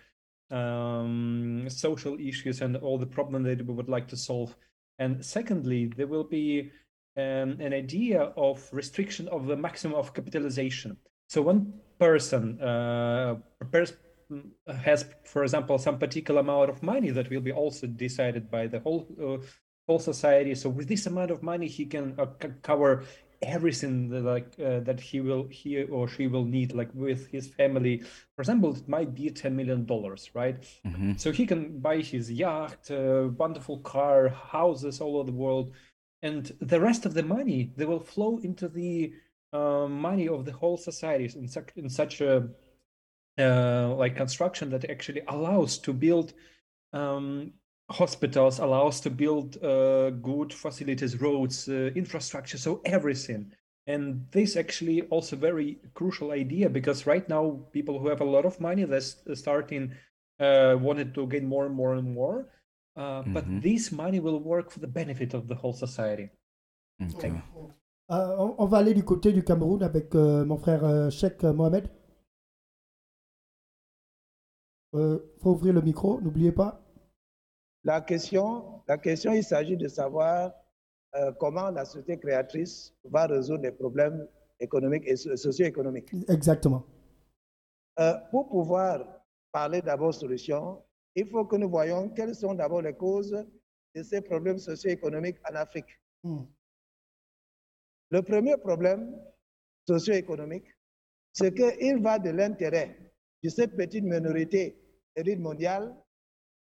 um, 0.50 1.66
social 1.68 2.16
issues 2.20 2.60
and 2.60 2.76
all 2.76 2.98
the 2.98 3.06
problem 3.06 3.42
that 3.42 3.66
we 3.66 3.74
would 3.74 3.88
like 3.88 4.06
to 4.08 4.16
solve. 4.16 4.54
And 4.98 5.24
secondly, 5.24 5.86
there 5.96 6.06
will 6.06 6.24
be 6.24 6.70
um, 7.16 7.60
an 7.60 7.72
idea 7.72 8.20
of 8.36 8.68
restriction 8.72 9.28
of 9.28 9.46
the 9.46 9.56
maximum 9.56 9.96
of 9.96 10.12
capitalization. 10.12 10.96
So 11.28 11.42
one 11.42 11.72
person 11.98 12.60
uh, 12.60 13.36
has, 14.84 15.06
for 15.24 15.42
example, 15.42 15.78
some 15.78 15.98
particular 15.98 16.40
amount 16.40 16.70
of 16.70 16.82
money 16.82 17.10
that 17.10 17.30
will 17.30 17.40
be 17.40 17.52
also 17.52 17.86
decided 17.86 18.50
by 18.50 18.66
the 18.66 18.80
whole 18.80 19.06
uh, 19.22 19.44
whole 19.88 19.98
society. 19.98 20.54
So 20.54 20.68
with 20.68 20.88
this 20.88 21.06
amount 21.06 21.30
of 21.30 21.42
money, 21.42 21.68
he 21.68 21.86
can 21.86 22.14
uh, 22.18 22.26
cover 22.62 23.04
everything 23.42 24.08
that, 24.08 24.22
like 24.22 24.48
uh, 24.58 24.80
that 24.80 24.98
he 25.00 25.20
will 25.20 25.46
he 25.50 25.84
or 25.84 26.08
she 26.08 26.26
will 26.26 26.44
need, 26.44 26.72
like 26.72 26.90
with 26.94 27.28
his 27.28 27.46
family. 27.48 28.02
For 28.34 28.42
example, 28.42 28.74
it 28.74 28.88
might 28.88 29.14
be 29.14 29.30
ten 29.30 29.54
million 29.54 29.84
dollars, 29.86 30.30
right? 30.34 30.56
So 31.18 31.32
he 31.32 31.46
can 31.46 31.78
buy 31.78 31.98
his 31.98 32.30
yacht, 32.30 32.90
uh, 32.90 33.28
wonderful 33.36 33.78
car, 33.78 34.28
houses 34.28 35.00
all 35.00 35.16
over 35.16 35.30
the 35.30 35.36
world, 35.36 35.72
and 36.26 36.42
the 36.72 36.80
rest 36.88 37.02
of 37.06 37.12
the 37.14 37.22
money 37.36 37.60
they 37.76 37.86
will 37.90 38.04
flow 38.14 38.32
into 38.48 38.66
the 38.68 39.12
uh, 39.52 39.86
money 40.08 40.28
of 40.28 40.40
the 40.44 40.56
whole 40.60 40.78
societies 40.90 41.34
in 41.36 41.46
such 41.48 41.68
in 41.76 41.88
such 42.00 42.14
a 42.20 42.32
uh, 43.38 43.94
like 44.02 44.16
construction 44.16 44.70
that 44.70 44.88
actually 44.94 45.22
allows 45.28 45.72
to 45.86 45.92
build 45.92 46.32
um, 46.92 47.52
hospitals, 47.90 48.58
allows 48.58 49.00
to 49.00 49.10
build 49.10 49.62
uh, 49.62 50.10
good 50.10 50.52
facilities, 50.52 51.20
roads, 51.20 51.68
uh, 51.68 51.90
infrastructure, 51.94 52.58
so 52.58 52.80
everything. 52.84 53.52
And 53.86 54.26
this 54.32 54.56
actually 54.56 55.02
also 55.14 55.36
very 55.36 55.78
crucial 55.94 56.32
idea 56.32 56.68
because 56.68 57.06
right 57.06 57.28
now 57.28 57.60
people 57.72 57.98
who 58.00 58.08
have 58.08 58.20
a 58.20 58.32
lot 58.36 58.44
of 58.44 58.60
money 58.60 58.84
they're 58.84 59.36
starting 59.36 59.92
uh, 60.40 60.76
wanted 60.80 61.14
to 61.14 61.26
gain 61.26 61.46
more 61.46 61.66
and 61.66 61.74
more 61.74 61.94
and 61.94 62.12
more. 62.20 62.48
Uh, 62.96 63.22
But 63.26 63.44
this 63.62 63.92
money 63.92 64.20
will 64.20 64.40
work 64.42 64.70
for 64.70 64.80
the 64.80 64.86
benefit 64.86 65.34
of 65.34 65.46
the 65.48 65.54
whole 65.54 65.74
society. 65.74 66.30
Euh, 68.08 68.36
on, 68.38 68.54
on 68.58 68.66
va 68.66 68.78
aller 68.78 68.94
du 68.94 69.04
côté 69.04 69.32
du 69.32 69.42
Cameroun 69.44 69.82
avec 69.82 70.14
euh, 70.14 70.44
mon 70.46 70.56
frère 70.56 70.82
euh, 70.84 71.10
Sheikh 71.10 71.44
euh, 71.44 71.52
Mohamed. 71.52 71.88
Euh, 74.94 75.18
faut 75.42 75.50
ouvrir 75.50 75.74
le 75.74 75.82
micro, 75.82 76.20
n'oubliez 76.22 76.52
pas. 76.52 76.80
La 77.84 78.00
question, 78.00 78.80
la 78.88 78.96
question, 78.96 79.32
il 79.32 79.44
s'agit 79.44 79.76
de 79.76 79.88
savoir 79.88 80.52
euh, 81.16 81.32
comment 81.38 81.70
la 81.70 81.84
société 81.84 82.18
créatrice 82.18 82.94
va 83.04 83.26
résoudre 83.26 83.62
les 83.64 83.72
problèmes 83.72 84.26
économiques 84.58 85.04
et 85.06 85.16
so- 85.16 85.36
socio-économiques. 85.36 86.14
Exactement. 86.28 86.84
Euh, 88.00 88.14
pour 88.30 88.48
pouvoir 88.48 89.04
parler 89.52 89.82
d'abord 89.82 90.14
solution, 90.14 90.82
il 91.16 91.26
faut 91.26 91.46
que 91.46 91.56
nous 91.56 91.68
voyions 91.68 92.10
quelles 92.10 92.34
sont 92.34 92.54
d'abord 92.54 92.82
les 92.82 92.94
causes 92.94 93.44
de 93.94 94.02
ces 94.02 94.20
problèmes 94.20 94.58
socio-économiques 94.58 95.38
en 95.50 95.54
Afrique. 95.54 95.98
Hmm. 96.22 96.44
Le 98.10 98.22
premier 98.22 98.56
problème 98.58 99.18
socio-économique, 99.88 100.66
c'est 101.32 101.54
qu'il 101.54 102.02
va 102.02 102.18
de 102.18 102.30
l'intérêt 102.30 102.98
de 103.42 103.48
cette 103.48 103.76
petite 103.76 104.04
minorité 104.04 104.78
élite 105.16 105.40
mondiale 105.40 105.96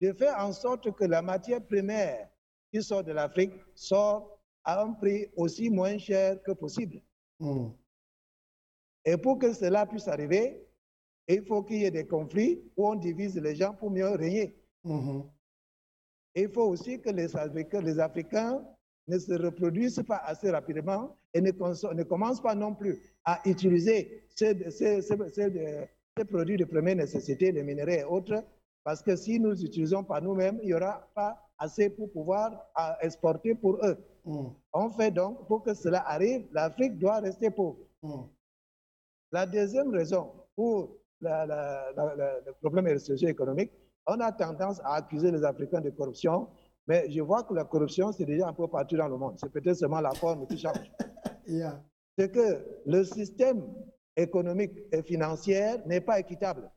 de 0.01 0.11
faire 0.13 0.35
en 0.39 0.51
sorte 0.51 0.91
que 0.95 1.05
la 1.05 1.21
matière 1.21 1.63
primaire 1.63 2.27
qui 2.73 2.81
sort 2.81 3.03
de 3.03 3.11
l'Afrique 3.11 3.53
sort 3.75 4.39
à 4.63 4.81
un 4.81 4.93
prix 4.93 5.27
aussi 5.35 5.69
moins 5.69 5.97
cher 5.99 6.41
que 6.43 6.51
possible. 6.51 7.01
Hmm. 7.39 7.69
Et 9.05 9.17
pour 9.17 9.37
que 9.37 9.53
cela 9.53 9.85
puisse 9.85 10.07
arriver, 10.07 10.67
il 11.27 11.43
faut 11.45 11.63
qu'il 11.63 11.77
y 11.81 11.85
ait 11.85 11.91
des 11.91 12.07
conflits 12.07 12.61
où 12.77 12.87
on 12.87 12.95
divise 12.95 13.37
les 13.39 13.55
gens 13.55 13.73
pour 13.73 13.91
mieux 13.91 14.09
régner. 14.09 14.55
Mhm. 14.83 15.23
Et 16.35 16.43
il 16.43 16.49
faut 16.49 16.63
aussi 16.63 16.99
que 16.99 17.09
les 17.09 17.35
Africains, 17.35 17.81
les 17.81 17.99
Africains 17.99 18.63
ne 19.07 19.17
se 19.19 19.33
reproduisent 19.33 20.03
pas 20.07 20.17
assez 20.17 20.49
rapidement 20.49 21.15
et 21.33 21.41
ne, 21.41 21.51
ne 21.51 22.03
commencent 22.03 22.41
pas 22.41 22.55
non 22.55 22.73
plus 22.73 22.99
à 23.25 23.41
utiliser 23.45 24.23
ces, 24.35 24.69
ces- 24.71 25.01
ces- 25.01 25.29
ces- 25.29 25.87
ces 26.17 26.25
produits 26.25 26.57
de 26.57 26.65
première 26.65 26.95
nécessité, 26.95 27.51
les 27.51 27.63
minerais 27.63 27.99
et 27.99 28.03
autres, 28.03 28.43
parce 28.83 29.01
que 29.01 29.15
si 29.15 29.39
nous 29.39 29.63
utilisons 29.63 30.03
par 30.03 30.21
nous-mêmes, 30.21 30.59
il 30.61 30.67
n'y 30.67 30.73
aura 30.73 31.07
pas 31.13 31.37
assez 31.57 31.89
pour 31.89 32.11
pouvoir 32.11 32.65
exporter 33.01 33.53
pour 33.55 33.77
eux. 33.85 33.97
Hmm. 34.25 34.47
On 34.73 34.89
fait 34.89 35.11
donc, 35.11 35.47
pour 35.47 35.63
que 35.63 35.73
cela 35.73 36.07
arrive, 36.07 36.47
l'Afrique 36.51 36.97
doit 36.97 37.19
rester 37.19 37.49
pauvre. 37.49 37.77
Hmm. 38.01 38.23
La 39.31 39.45
deuxième 39.45 39.89
raison 39.91 40.31
pour 40.55 40.97
la- 41.21 41.45
la- 41.45 41.91
la- 41.95 42.15
la- 42.15 42.39
le 42.45 42.53
problème 42.61 42.97
socio-économique, 42.99 43.71
on 44.07 44.19
a 44.19 44.31
tendance 44.31 44.79
à 44.83 44.95
accuser 44.95 45.31
les 45.31 45.43
Africains 45.43 45.81
de 45.81 45.89
corruption, 45.91 46.47
mais 46.87 47.09
je 47.11 47.21
vois 47.21 47.43
que 47.43 47.53
la 47.53 47.63
corruption, 47.65 48.11
c'est 48.11 48.25
déjà 48.25 48.47
un 48.47 48.53
peu 48.53 48.67
partout 48.67 48.97
dans 48.97 49.07
le 49.07 49.17
monde. 49.17 49.35
C'est 49.39 49.51
peut-être 49.51 49.77
seulement 49.77 50.01
la 50.01 50.11
forme 50.11 50.47
qui 50.47 50.57
change. 50.57 50.91
Yeah. 51.47 51.83
C'est 52.17 52.31
que 52.31 52.63
le 52.85 53.03
système 53.03 53.63
économique 54.15 54.73
et 54.91 55.01
financier 55.01 55.77
n'est 55.87 55.99
pas 55.99 56.19
équitable. 56.19 56.69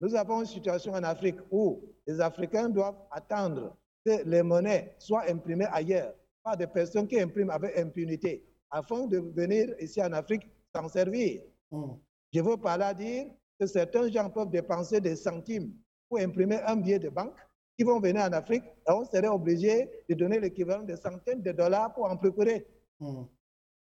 Nous 0.00 0.14
avons 0.14 0.40
une 0.40 0.46
situation 0.46 0.92
en 0.92 1.02
Afrique 1.04 1.36
où 1.50 1.82
les 2.06 2.20
Africains 2.20 2.68
doivent 2.68 2.98
attendre 3.10 3.76
que 4.04 4.22
les 4.24 4.42
monnaies 4.42 4.94
soient 4.98 5.24
imprimées 5.30 5.66
ailleurs 5.70 6.14
par 6.42 6.56
des 6.56 6.66
personnes 6.66 7.06
qui 7.06 7.20
impriment 7.20 7.50
avec 7.50 7.78
impunité 7.78 8.44
afin 8.70 9.06
de 9.06 9.18
venir 9.18 9.74
ici 9.80 10.02
en 10.02 10.12
Afrique 10.12 10.48
s'en 10.74 10.88
servir. 10.88 11.42
Hmm. 11.70 11.92
Je 12.32 12.40
veux 12.40 12.56
par 12.56 12.78
là 12.78 12.92
dire 12.92 13.26
que 13.58 13.66
certains 13.66 14.10
gens 14.10 14.30
peuvent 14.30 14.50
dépenser 14.50 15.00
des 15.00 15.16
centimes 15.16 15.72
pour 16.08 16.18
imprimer 16.18 16.60
un 16.66 16.76
billet 16.76 16.98
de 16.98 17.08
banque 17.08 17.36
qui 17.76 17.84
vont 17.84 18.00
venir 18.00 18.22
en 18.22 18.32
Afrique 18.32 18.64
et 18.64 18.90
on 18.90 19.04
serait 19.04 19.28
obligé 19.28 19.90
de 20.08 20.14
donner 20.14 20.40
l'équivalent 20.40 20.84
de 20.84 20.96
centaines 20.96 21.42
de 21.42 21.52
dollars 21.52 21.92
pour 21.94 22.04
en 22.06 22.16
procurer. 22.16 22.66
Hmm. 23.00 23.24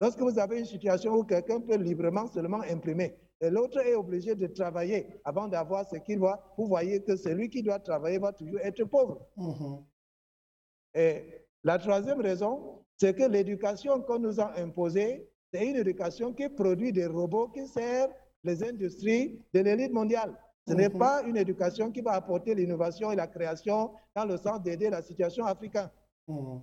Lorsque 0.00 0.20
vous 0.20 0.38
avez 0.38 0.60
une 0.60 0.66
situation 0.66 1.14
où 1.14 1.24
quelqu'un 1.24 1.60
peut 1.60 1.76
librement 1.76 2.26
seulement 2.26 2.60
imprimer 2.62 3.16
et 3.40 3.50
l'autre 3.50 3.78
est 3.80 3.94
obligé 3.94 4.34
de 4.34 4.46
travailler 4.48 5.06
avant 5.24 5.48
d'avoir 5.48 5.88
ce 5.88 5.96
qu'il 5.96 6.18
voit, 6.18 6.54
vous 6.56 6.66
voyez 6.66 7.02
que 7.02 7.16
celui 7.16 7.48
qui 7.48 7.62
doit 7.62 7.78
travailler 7.78 8.18
va 8.18 8.32
toujours 8.32 8.60
être 8.60 8.84
pauvre. 8.84 9.26
Mhm. 9.36 9.84
Et 10.94 11.24
la 11.64 11.78
troisième 11.78 12.20
raison, 12.20 12.84
c'est 12.96 13.14
que 13.14 13.24
l'éducation 13.24 14.02
qu'on 14.02 14.18
nous 14.18 14.40
a 14.40 14.58
imposée, 14.58 15.28
c'est 15.52 15.64
une 15.66 15.76
éducation 15.76 16.32
qui 16.32 16.48
produit 16.48 16.92
des 16.92 17.06
robots 17.06 17.48
qui 17.48 17.66
servent 17.66 18.12
les 18.44 18.62
industries 18.64 19.40
de 19.52 19.60
l'élite 19.60 19.92
mondiale. 19.92 20.34
Ce 20.66 20.74
n'est 20.74 20.88
Mhm. 20.88 20.98
pas 20.98 21.22
une 21.22 21.36
éducation 21.36 21.90
qui 21.90 22.00
va 22.02 22.12
apporter 22.12 22.54
l'innovation 22.54 23.10
et 23.10 23.16
la 23.16 23.26
création 23.26 23.92
dans 24.14 24.24
le 24.26 24.36
sens 24.36 24.62
d'aider 24.62 24.90
la 24.90 25.02
situation 25.02 25.44
africaine. 25.46 25.88
Hmm. 26.26 26.58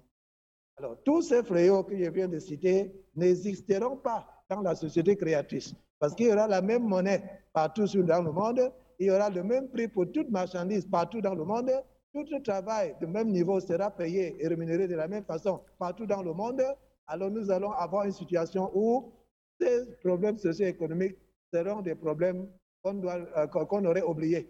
Alors, 0.78 0.98
tous 1.04 1.22
ces 1.24 1.42
fléaux 1.44 1.84
que 1.84 1.98
je 1.98 2.10
viens 2.10 2.28
de 2.28 2.38
citer 2.38 2.94
n'existeront 3.16 3.98
pas 3.98 4.28
dans 4.50 4.62
la 4.62 4.76
société 4.76 5.16
créatrice 5.16 5.74
parce 6.00 6.14
qu'il 6.14 6.28
y 6.28 6.32
aura 6.32 6.48
la 6.48 6.62
même 6.62 6.84
monnaie 6.84 7.24
partout 7.54 7.86
dans 8.04 8.22
le 8.22 8.32
monde, 8.32 8.72
il 9.00 9.08
y 9.08 9.12
aura 9.12 9.30
le 9.30 9.42
même 9.44 9.70
prix 9.70 9.88
pour 9.88 10.12
toute 10.12 10.30
marchandise 10.30 10.86
partout 10.86 11.22
dans 11.22 11.34
le 11.34 11.44
monde, 11.46 11.72
tout 12.14 12.40
travail 12.44 12.96
de 13.02 13.06
même 13.08 13.30
niveau 13.30 13.60
sera 13.60 13.90
payé 13.90 14.36
et 14.40 14.48
rémunéré 14.48 14.88
de 14.88 14.96
la 14.96 15.08
même 15.08 15.24
façon 15.26 15.62
partout 15.80 16.06
dans 16.06 16.22
le 16.22 16.34
monde. 16.34 16.62
Alors, 17.08 17.30
nous 17.32 17.50
allons 17.52 17.72
avoir 17.72 18.06
une 18.06 18.12
situation 18.12 18.70
où 18.74 19.12
ces 19.60 19.86
problèmes 20.04 20.38
socio-économiques 20.38 21.18
seront 21.56 21.82
des 21.82 21.96
problèmes 21.96 22.46
qu'on 22.84 22.96
euh, 23.06 23.48
qu'on 23.48 23.86
aurait 23.86 24.04
oubliés. 24.04 24.50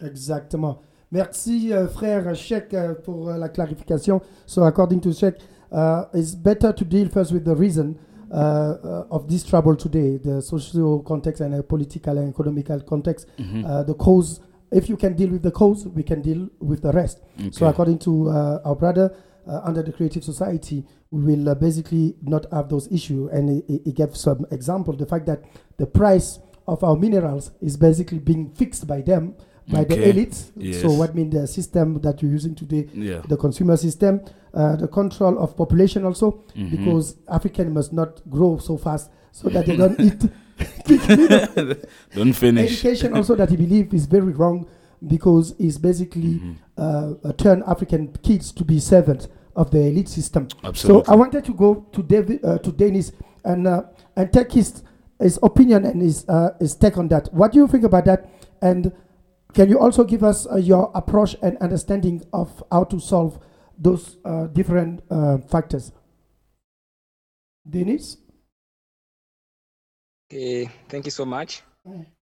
Exactement. 0.00 0.78
Merci, 1.12 1.72
euh, 1.72 1.86
frère 1.88 2.34
Sheikh, 2.34 2.74
euh, 2.74 2.94
pour 2.94 3.28
euh, 3.28 3.36
la 3.38 3.48
clarification. 3.48 4.20
So, 4.46 4.62
according 4.64 5.00
to 5.00 5.12
Sheikh, 5.12 5.36
uh, 5.72 6.04
it's 6.12 6.34
better 6.34 6.72
to 6.74 6.84
deal 6.84 7.08
first 7.08 7.32
with 7.32 7.44
the 7.44 7.54
reason 7.54 7.94
uh, 8.30 8.36
uh, 8.36 9.06
of 9.10 9.28
this 9.28 9.44
trouble 9.44 9.76
today, 9.76 10.18
the 10.18 10.40
social 10.42 11.00
context 11.02 11.40
and 11.40 11.54
uh, 11.54 11.62
political 11.62 12.18
and 12.18 12.28
economical 12.28 12.80
context. 12.82 13.28
Mhm. 13.38 13.64
Uh, 13.64 13.84
the 13.84 13.94
cause, 13.94 14.40
if 14.72 14.88
you 14.88 14.96
can 14.96 15.14
deal 15.14 15.30
with 15.30 15.42
the 15.42 15.52
cause, 15.52 15.86
we 15.94 16.02
can 16.02 16.20
deal 16.22 16.48
with 16.60 16.80
the 16.82 16.92
rest. 16.92 17.20
So, 17.52 17.66
according 17.68 17.98
to 18.00 18.28
uh, 18.28 18.60
our 18.64 18.74
brother, 18.74 19.12
uh, 19.46 19.60
under 19.64 19.82
the 19.82 19.92
creative 19.92 20.24
society, 20.24 20.84
we 21.12 21.36
will 21.36 21.48
uh, 21.48 21.54
basically 21.54 22.16
not 22.22 22.46
have 22.52 22.68
those 22.68 22.88
issues. 22.90 23.30
And 23.30 23.62
he, 23.68 23.80
he 23.84 23.92
gave 23.92 24.16
some 24.16 24.44
example, 24.50 24.92
the 24.96 25.06
fact 25.06 25.26
that 25.26 25.42
the 25.78 25.86
price 25.86 26.40
of 26.66 26.82
our 26.84 26.96
minerals 26.96 27.50
is 27.60 27.76
basically 27.76 28.18
being 28.18 28.50
fixed 28.50 28.86
by 28.86 29.00
them, 29.02 29.34
by 29.68 29.84
the 29.84 29.96
elites. 29.96 30.50
Yes. 30.56 30.82
So 30.82 30.90
what 30.92 31.14
mean 31.14 31.30
the 31.30 31.46
system 31.46 32.00
that 32.02 32.22
you're 32.22 32.30
using 32.32 32.54
today, 32.54 32.88
Yeah. 32.94 33.22
the 33.28 33.36
consumer 33.36 33.76
system, 33.76 34.20
uh, 34.54 34.76
the 34.76 34.88
control 34.88 35.38
of 35.38 35.56
population 35.56 36.04
also, 36.04 36.42
Mhm. 36.56 36.70
because 36.70 37.16
African 37.28 37.72
must 37.72 37.92
not 37.92 38.20
grow 38.30 38.58
so 38.58 38.76
fast 38.76 39.10
so 39.32 39.48
that 39.50 39.66
they 39.66 39.76
don't 39.76 39.98
eat. 40.00 40.22
Don't 42.14 42.32
finish. 42.32 42.72
Education 42.72 43.14
also 43.14 43.34
that 43.36 43.50
he 43.50 43.56
believe 43.56 43.92
is 43.92 44.06
very 44.06 44.32
wrong 44.32 44.66
because 45.06 45.54
it's 45.58 45.78
basically 45.78 46.40
Mm-hmm. 46.40 46.52
uh, 46.78 47.14
uh, 47.28 47.32
turn 47.32 47.62
African 47.66 48.08
kids 48.22 48.52
to 48.52 48.64
be 48.64 48.78
servants 48.80 49.28
of 49.54 49.70
the 49.70 49.78
elite 49.86 50.08
system. 50.08 50.48
Absolutely. 50.64 51.04
So 51.04 51.12
I 51.12 51.16
wanted 51.16 51.44
to 51.44 51.52
go 51.54 51.86
to 51.92 52.02
David 52.02 52.40
uh, 52.44 52.58
to 52.58 52.72
Dennis 52.72 53.12
and 53.44 53.66
uh, 53.66 53.82
and 54.16 54.32
take 54.32 54.52
his 54.52 54.82
his 55.20 55.38
opinion 55.42 55.84
and 55.84 56.02
his 56.02 56.28
uh, 56.28 56.50
his 56.60 56.74
take 56.74 56.96
on 56.98 57.08
that. 57.08 57.32
What 57.32 57.52
do 57.52 57.58
you 57.58 57.68
think 57.68 57.84
about 57.84 58.04
that? 58.06 58.28
And 58.62 58.92
can 59.54 59.68
you 59.68 59.78
also 59.78 60.04
give 60.04 60.22
us 60.22 60.46
uh, 60.46 60.56
your 60.56 60.90
approach 60.94 61.36
and 61.42 61.56
understanding 61.58 62.22
of 62.32 62.62
how 62.70 62.84
to 62.84 63.00
solve 63.00 63.38
those 63.78 64.18
uh, 64.24 64.46
different 64.48 65.02
uh, 65.10 65.38
factors? 65.38 65.92
Dennis. 67.68 68.18
Okay, 70.30 70.68
thank 70.88 71.04
you 71.04 71.10
so 71.10 71.24
much. 71.24 71.62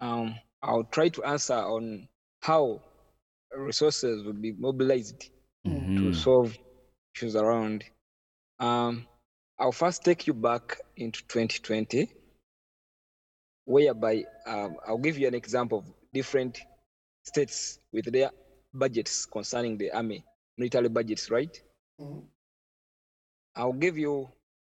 Um, 0.01 0.35
I'll 0.61 0.83
try 0.83 1.09
to 1.09 1.23
answer 1.23 1.53
on 1.53 2.07
how 2.41 2.81
resources 3.55 4.23
will 4.23 4.33
be 4.33 4.51
mobilized 4.51 5.29
to 5.65 6.13
solve 6.13 6.57
issues 7.15 7.35
around. 7.35 7.83
Um, 8.59 9.07
I'll 9.57 9.71
first 9.71 10.03
take 10.03 10.27
you 10.27 10.33
back 10.33 10.79
into 10.97 11.21
2020, 11.27 12.11
whereby 13.65 14.23
um, 14.45 14.75
I'll 14.87 14.97
give 14.97 15.17
you 15.17 15.27
an 15.27 15.33
example 15.35 15.79
of 15.79 15.85
different 16.13 16.59
states 17.23 17.79
with 17.91 18.05
their 18.11 18.29
budgets 18.73 19.25
concerning 19.25 19.77
the 19.77 19.91
army, 19.91 20.23
military 20.57 20.89
budgets, 20.89 21.29
right? 21.31 21.59
I'll 23.55 23.73
give 23.73 23.97
you, 23.97 24.29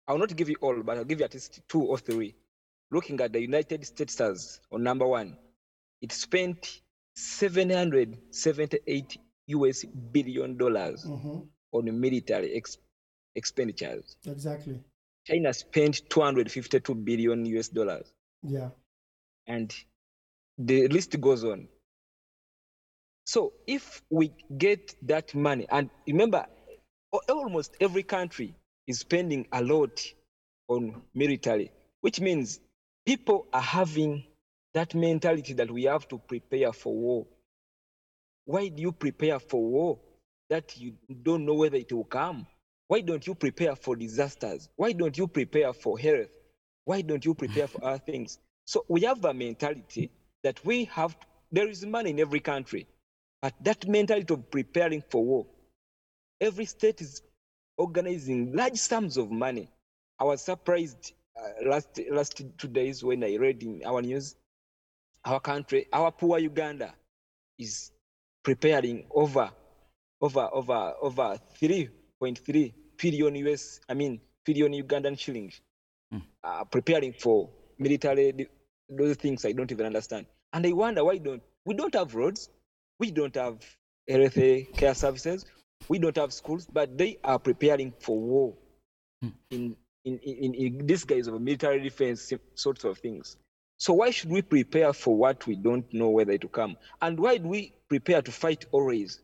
I'll 0.08 0.18
not 0.18 0.36
give 0.36 0.50
you 0.50 0.56
all, 0.62 0.82
but 0.84 0.98
I'll 0.98 1.06
give 1.06 1.20
you 1.20 1.26
at 1.26 1.34
least 1.34 1.62
two 1.68 1.82
or 1.82 1.98
three. 1.98 2.36
Looking 2.92 3.20
at 3.22 3.32
the 3.34 3.42
United 3.42 3.86
States 3.86 4.20
as 4.20 4.60
on 4.72 4.82
number 4.84 5.06
one, 5.08 5.38
it 6.02 6.12
spent 6.12 6.82
778 7.16 9.18
US 9.48 9.84
billion 10.12 10.58
dollars 10.58 11.06
on 11.72 12.00
military 12.00 12.56
ex- 12.56 12.78
expenditures. 13.36 14.16
Exactly. 14.26 14.82
China 15.28 15.54
spent 15.54 16.02
252 16.10 16.96
billion 16.96 17.46
US 17.46 17.68
dollars. 17.68 18.12
Yeah. 18.44 18.70
And 19.48 19.74
the 20.58 20.88
list 20.90 21.20
goes 21.22 21.44
on. 21.44 21.68
So 23.26 23.54
if 23.68 24.02
we 24.10 24.34
get 24.58 24.96
that 25.08 25.36
money, 25.36 25.68
and 25.72 25.90
remember, 26.08 26.46
almost 27.30 27.76
every 27.80 28.04
country 28.04 28.56
is 28.88 29.00
spending 29.00 29.48
a 29.52 29.64
lot 29.64 30.02
on 30.68 31.02
military, 31.14 31.72
which 32.02 32.20
means 32.20 32.60
people 33.06 33.48
are 33.54 33.62
having 33.62 34.26
that 34.74 34.96
mentality 34.96 35.54
that 35.54 35.72
we 35.72 35.84
have 35.84 36.08
to 36.10 36.18
prepare 36.18 36.74
for 36.74 36.96
war. 36.96 37.28
Why 38.46 38.70
do 38.70 38.82
you 38.82 38.92
prepare 38.92 39.40
for 39.40 39.64
war 39.64 40.00
that 40.50 40.78
you 40.78 40.96
don't 41.24 41.46
know 41.46 41.54
whether 41.56 41.78
it 41.78 41.92
will 41.94 42.06
come? 42.06 42.48
Why 42.88 43.02
don't 43.02 43.26
you 43.28 43.36
prepare 43.36 43.76
for 43.76 43.96
disasters? 43.96 44.70
Why 44.76 44.94
don't 44.94 45.18
you 45.18 45.28
prepare 45.28 45.74
for 45.74 46.00
health? 46.00 46.30
Why 46.90 47.02
don't 47.02 47.24
you 47.24 47.36
prepare 47.36 47.68
for 47.68 47.86
other 47.86 48.00
things? 48.00 48.40
So 48.66 48.84
we 48.88 49.02
have 49.02 49.24
a 49.24 49.32
mentality 49.32 50.10
that 50.42 50.66
we 50.66 50.86
have, 50.86 51.16
there 51.52 51.68
is 51.68 51.86
money 51.86 52.10
in 52.10 52.20
every 52.20 52.40
country, 52.40 52.88
but 53.44 53.54
that 53.62 53.88
mentality 53.88 54.34
of 54.34 54.50
preparing 54.50 55.04
for 55.08 55.24
war, 55.24 55.46
every 56.42 56.66
state 56.66 57.00
is 57.02 57.22
organizing 57.78 58.54
large 58.56 58.78
sums 58.78 59.18
of 59.18 59.30
money. 59.30 59.70
I 60.18 60.24
was 60.24 60.42
surprised 60.42 61.14
uh, 61.40 61.70
last 61.70 62.00
last 62.10 62.42
two 62.58 62.68
days 62.68 63.04
when 63.04 63.24
I 63.24 63.36
read 63.36 63.62
in 63.62 63.84
our 63.86 64.02
news, 64.02 64.36
our 65.26 65.40
country, 65.40 65.86
our 65.94 66.12
poor 66.12 66.40
Uganda, 66.40 66.96
is 67.60 67.92
preparing 68.42 69.06
over 69.12 69.52
over 70.22 70.50
over 70.52 70.96
over 71.04 71.38
3.3 71.62 72.74
billion 72.98 73.36
US, 73.36 73.80
I 73.88 73.94
mean 73.94 74.20
billion 74.44 74.74
Ugandan 74.74 75.20
shillings, 75.20 75.62
Hmm. 76.12 76.20
uh, 76.44 76.64
preparing 76.66 77.14
for 77.14 77.50
military 77.78 78.50
those 78.90 79.16
things 79.18 79.46
I 79.46 79.52
don't 79.52 79.72
even 79.72 79.86
understand. 79.86 80.26
And 80.54 80.66
I 80.66 80.72
wonder 80.72 81.04
why 81.04 81.18
don't 81.18 81.44
we 81.66 81.76
don't 81.76 81.94
have 81.94 82.16
roads, 82.16 82.50
we 83.00 83.12
don't 83.12 83.36
have 83.36 83.64
health 84.08 84.34
care 84.76 84.96
services, 84.96 85.46
we 85.88 86.00
don't 86.00 86.16
have 86.18 86.34
schools, 86.34 86.68
but 86.72 86.98
they 86.98 87.20
are 87.24 87.40
preparing 87.40 87.94
for 88.00 88.20
war 88.20 88.54
hmm. 89.22 89.30
in 89.52 89.76
in, 90.06 90.18
in, 90.20 90.54
in 90.54 90.88
disguise 90.88 91.28
of 91.28 91.40
military 91.42 91.82
defense 91.82 92.34
sorts 92.56 92.84
of 92.84 92.98
things. 92.98 93.38
So 93.78 93.94
why 93.94 94.10
should 94.10 94.30
we 94.30 94.42
prepare 94.42 94.92
for 94.92 95.16
what 95.16 95.46
we 95.48 95.56
don't 95.56 95.92
know 95.94 96.10
whether 96.10 96.32
it 96.32 96.44
will 96.44 96.50
come? 96.50 96.76
And 97.02 97.20
why 97.20 97.38
do 97.38 97.48
we 97.48 97.74
prepare 97.88 98.22
to 98.22 98.32
fight 98.32 98.66
always? 98.72 99.22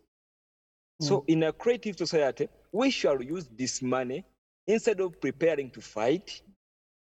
So 1.02 1.20
hmm. 1.20 1.32
in 1.32 1.44
a 1.44 1.54
creative 1.54 1.98
society, 1.98 2.48
we 2.72 2.90
shall 2.90 3.22
use 3.22 3.48
this 3.58 3.82
money 3.82 4.24
instead 4.68 5.00
of 5.02 5.20
preparing 5.20 5.72
to 5.72 5.82
fight. 5.82 6.42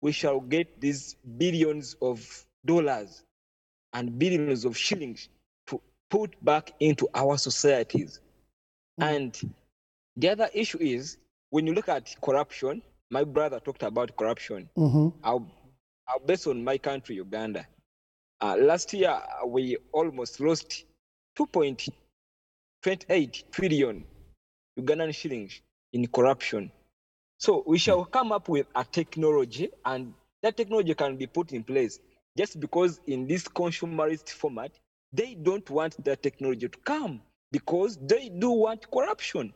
We 0.01 0.13
shall 0.13 0.41
get 0.41 0.81
these 0.81 1.17
billions 1.37 1.95
of 2.01 2.47
dollars 2.65 3.25
and 3.93 4.19
billions 4.19 4.65
of 4.65 4.77
shillings 4.77 5.29
to 5.67 5.81
put 6.11 6.43
back 6.45 6.73
into 6.81 7.09
our 7.15 7.39
societies. 7.39 8.21
And 8.99 9.39
the 10.17 10.29
other 10.31 10.49
issue 10.53 10.79
is 10.81 11.19
when 11.51 11.67
you 11.67 11.75
look 11.75 11.89
at 11.89 12.15
corruption, 12.23 12.83
my 13.11 13.25
brother 13.25 13.59
talked 13.61 13.83
about 13.83 14.17
corruption. 14.17 14.69
Mhm. 14.77 15.13
I'll, 15.23 15.47
I'll 16.07 16.21
base 16.21 16.47
on 16.47 16.63
my 16.63 16.79
country, 16.79 17.17
Uganda. 17.17 17.67
Uh, 18.41 18.57
last 18.61 18.93
year, 18.93 19.11
uh, 19.11 19.47
we 19.47 19.77
almost 19.93 20.41
lost 20.41 20.85
2.28 21.37 23.45
trillion 23.51 24.05
Ugandan 24.79 25.13
shillings 25.15 25.61
in 25.93 26.07
corruption. 26.07 26.71
So 27.39 27.63
we 27.67 27.79
shall 27.79 28.05
come 28.05 28.33
up 28.33 28.49
with 28.49 28.67
a 28.75 28.85
technology, 28.85 29.71
and 29.85 30.13
that 30.43 30.57
technology 30.57 30.95
can 30.95 31.17
be 31.17 31.27
put 31.27 31.53
in 31.53 31.63
place 31.63 32.01
just 32.37 32.61
because 32.61 33.01
in 33.07 33.27
this 33.27 33.49
consumerist 33.49 34.31
format, 34.31 34.73
they 35.13 35.35
don't 35.35 35.69
want 35.71 36.03
that 36.05 36.23
technology 36.23 36.69
to 36.69 36.79
come 36.79 37.21
because 37.51 37.97
they 38.03 38.29
do 38.29 38.51
want 38.51 38.91
corruption. 38.91 39.53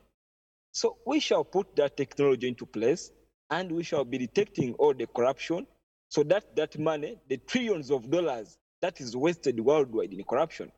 So 0.73 0.97
we 1.07 1.21
shall 1.21 1.45
put 1.45 1.77
that 1.77 1.97
technology 1.97 2.49
into 2.49 2.67
place 2.67 3.11
and 3.51 3.71
we 3.71 3.83
shall 3.83 4.05
be 4.05 4.19
detecting 4.19 4.75
all 4.75 4.95
the 4.95 5.07
corruption 5.07 5.67
so 6.09 6.23
that 6.25 6.57
that 6.57 6.79
money, 6.79 7.19
the 7.29 7.37
trillions 7.37 7.91
of 7.91 8.11
dollars 8.11 8.57
that 8.81 9.01
is 9.01 9.17
wasted 9.17 9.61
worldwide 9.61 10.13
in 10.13 10.25
corruption, 10.25 10.73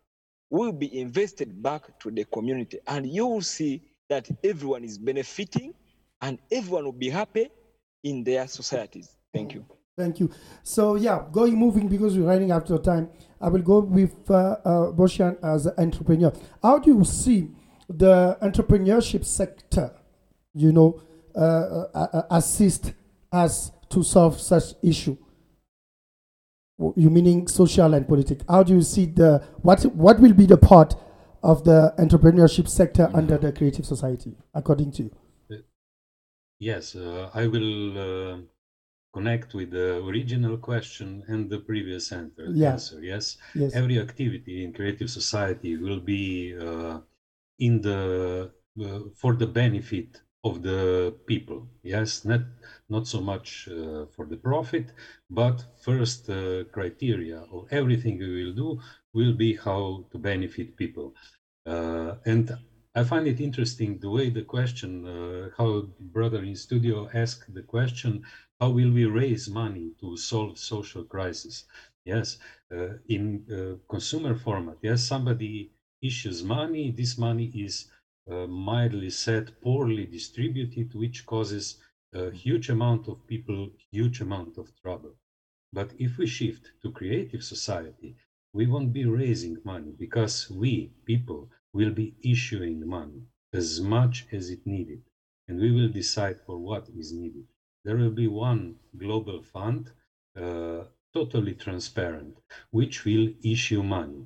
will 0.50 0.72
be 0.72 0.98
invested 0.98 1.62
back 1.62 1.98
to 2.00 2.10
the 2.10 2.24
community. 2.24 2.78
And 2.86 3.06
you 3.06 3.26
will 3.26 3.42
see 3.42 3.82
that 4.08 4.28
everyone 4.42 4.84
is 4.84 4.98
benefiting 4.98 5.74
and 6.24 6.38
everyone 6.50 6.84
will 6.86 6.92
be 6.92 7.10
happy 7.10 7.50
in 8.02 8.24
their 8.24 8.48
societies. 8.48 9.14
Thank 9.32 9.52
you. 9.52 9.66
Thank 9.96 10.20
you. 10.20 10.30
So 10.62 10.94
yeah, 10.94 11.22
going 11.30 11.54
moving 11.54 11.86
because 11.86 12.16
we're 12.16 12.26
running 12.26 12.50
out 12.50 12.68
of 12.70 12.82
time. 12.82 13.10
I 13.40 13.48
will 13.48 13.60
go 13.62 13.80
with 13.80 14.14
uh, 14.30 14.34
uh, 14.34 14.92
Boshan 14.92 15.36
as 15.44 15.66
an 15.66 15.74
entrepreneur. 15.76 16.32
How 16.62 16.78
do 16.78 16.94
you 16.94 17.04
see 17.04 17.50
the 17.88 18.38
entrepreneurship 18.40 19.24
sector? 19.24 19.94
You 20.54 20.72
know, 20.72 21.02
uh, 21.36 21.40
uh, 21.94 22.08
uh, 22.12 22.22
assist 22.30 22.92
us 23.30 23.70
to 23.90 24.02
solve 24.02 24.40
such 24.40 24.74
issue. 24.82 25.16
You 26.96 27.10
meaning 27.10 27.48
social 27.48 27.92
and 27.92 28.08
political? 28.08 28.46
How 28.48 28.62
do 28.62 28.74
you 28.74 28.82
see 28.82 29.06
the 29.06 29.44
what? 29.62 29.84
What 29.94 30.18
will 30.20 30.32
be 30.32 30.46
the 30.46 30.56
part 30.56 30.94
of 31.42 31.64
the 31.64 31.94
entrepreneurship 31.98 32.68
sector 32.68 33.10
under 33.12 33.36
the 33.36 33.52
creative 33.52 33.84
society, 33.84 34.34
according 34.54 34.90
to 34.92 35.02
you? 35.04 35.10
Yes, 36.70 36.96
uh, 36.96 37.30
I 37.34 37.46
will 37.54 37.74
uh, 38.08 38.36
connect 39.12 39.54
with 39.54 39.70
the 39.70 39.88
original 40.10 40.56
question 40.58 41.22
and 41.28 41.50
the 41.50 41.60
previous 41.70 42.04
answer. 42.12 42.46
Yeah. 42.52 42.72
answer. 42.72 42.98
Yes. 43.12 43.24
Yes. 43.54 43.70
every 43.80 43.96
activity 44.06 44.64
in 44.64 44.72
creative 44.78 45.10
society 45.20 45.72
will 45.76 46.00
be 46.00 46.24
uh, 46.68 47.00
in 47.58 47.74
the 47.88 48.00
uh, 48.84 49.00
for 49.20 49.32
the 49.42 49.46
benefit 49.62 50.10
of 50.48 50.62
the 50.68 50.82
people. 51.30 51.60
Yes, 51.94 52.24
not 52.24 52.42
not 52.94 53.04
so 53.14 53.20
much 53.32 53.48
uh, 53.68 54.06
for 54.14 54.24
the 54.32 54.40
profit, 54.48 54.86
but 55.40 55.56
first 55.88 56.20
uh, 56.30 56.64
criteria 56.76 57.38
of 57.56 57.62
everything 57.80 58.14
we 58.18 58.32
will 58.38 58.54
do 58.64 58.68
will 59.16 59.34
be 59.44 59.50
how 59.66 59.82
to 60.10 60.16
benefit 60.18 60.68
people. 60.82 61.08
Uh, 61.66 62.12
and 62.32 62.44
I 62.96 63.04
find 63.04 63.26
it 63.28 63.40
interesting 63.40 63.98
the 63.98 64.10
way 64.10 64.30
the 64.30 64.42
question, 64.42 65.06
uh, 65.06 65.50
how 65.56 65.82
brother 66.00 66.42
in 66.42 66.56
studio 66.56 67.08
asked 67.14 67.52
the 67.54 67.62
question, 67.62 68.24
how 68.58 68.70
will 68.70 68.90
we 68.90 69.04
raise 69.04 69.48
money 69.48 69.92
to 70.00 70.16
solve 70.16 70.58
social 70.58 71.04
crisis? 71.04 71.64
Yes, 72.04 72.38
uh, 72.72 72.94
in 73.08 73.24
uh, 73.50 73.76
consumer 73.88 74.34
format, 74.34 74.78
yes, 74.82 75.02
somebody 75.04 75.70
issues 76.02 76.42
money, 76.42 76.90
this 76.90 77.16
money 77.16 77.46
is 77.54 77.90
uh, 78.30 78.46
mildly 78.46 79.10
said 79.10 79.60
poorly 79.60 80.06
distributed, 80.06 80.94
which 80.94 81.26
causes 81.26 81.76
a 82.12 82.30
huge 82.30 82.68
amount 82.70 83.06
of 83.08 83.24
people, 83.26 83.70
huge 83.92 84.20
amount 84.20 84.58
of 84.58 84.74
trouble. 84.82 85.14
But 85.74 85.92
if 85.98 86.16
we 86.16 86.26
shift 86.26 86.72
to 86.80 86.90
creative 86.90 87.42
society, 87.44 88.16
we 88.54 88.66
won't 88.66 88.94
be 88.94 89.04
raising 89.04 89.58
money 89.62 89.92
because 89.92 90.48
we, 90.48 90.94
people, 91.04 91.50
will 91.74 91.90
be 91.90 92.14
issuing 92.22 92.86
money 92.88 93.22
as 93.52 93.80
much 93.80 94.26
as 94.32 94.50
it 94.50 94.66
needed, 94.66 95.02
and 95.48 95.60
we 95.60 95.70
will 95.72 95.90
decide 95.90 96.40
for 96.46 96.58
what 96.58 96.88
is 96.96 97.12
needed. 97.12 97.46
There 97.84 97.96
will 97.96 98.12
be 98.22 98.28
one 98.28 98.76
global 98.96 99.42
fund, 99.42 99.92
uh, 100.36 100.84
totally 101.12 101.54
transparent, 101.54 102.38
which 102.70 103.04
will 103.04 103.28
issue 103.44 103.82
money. 103.82 104.24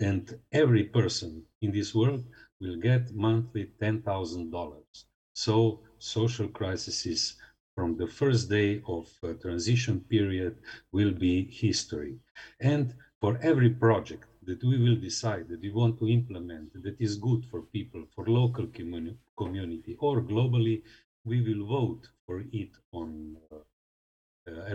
And 0.00 0.40
every 0.52 0.84
person 0.84 1.46
in 1.62 1.70
this 1.72 1.94
world 1.94 2.24
will 2.60 2.76
get 2.76 3.14
monthly 3.14 3.66
$10,000. 3.80 5.04
So 5.34 5.80
social 5.98 6.48
crises 6.48 7.36
from 7.76 7.96
the 7.96 8.08
first 8.08 8.50
day 8.50 8.82
of 8.88 9.08
uh, 9.22 9.34
transition 9.34 10.00
period 10.00 10.58
will 10.92 11.12
be 11.12 11.44
history. 11.50 12.18
And 12.60 12.94
for 13.20 13.38
every 13.40 13.70
project 13.70 14.26
that 14.48 14.62
we 14.64 14.76
will 14.84 14.96
decide 14.96 15.46
that 15.48 15.60
we 15.60 15.70
want 15.80 15.94
to 15.98 16.06
implement 16.08 16.68
that 16.84 16.96
is 17.06 17.16
good 17.28 17.42
for 17.50 17.60
people, 17.76 18.02
for 18.14 18.24
local 18.26 18.66
communi 18.76 19.14
community 19.36 19.94
or 20.06 20.14
globally, 20.32 20.82
we 21.30 21.38
will 21.46 21.64
vote 21.78 22.04
for 22.24 22.36
it 22.62 22.72
on 22.92 23.36
uh, 23.52 23.56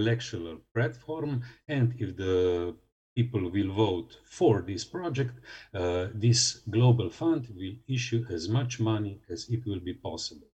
electoral 0.02 0.58
platform. 0.76 1.42
And 1.68 1.88
if 2.04 2.16
the 2.16 2.76
people 3.16 3.44
will 3.50 3.72
vote 3.74 4.12
for 4.24 4.62
this 4.62 4.84
project, 4.86 5.36
uh, 5.74 6.08
this 6.14 6.62
global 6.76 7.10
fund 7.10 7.42
will 7.58 7.76
issue 7.88 8.26
as 8.30 8.48
much 8.50 8.80
money 8.80 9.16
as 9.34 9.50
it 9.50 9.62
will 9.66 9.80
be 9.80 9.96
possible. 10.10 10.50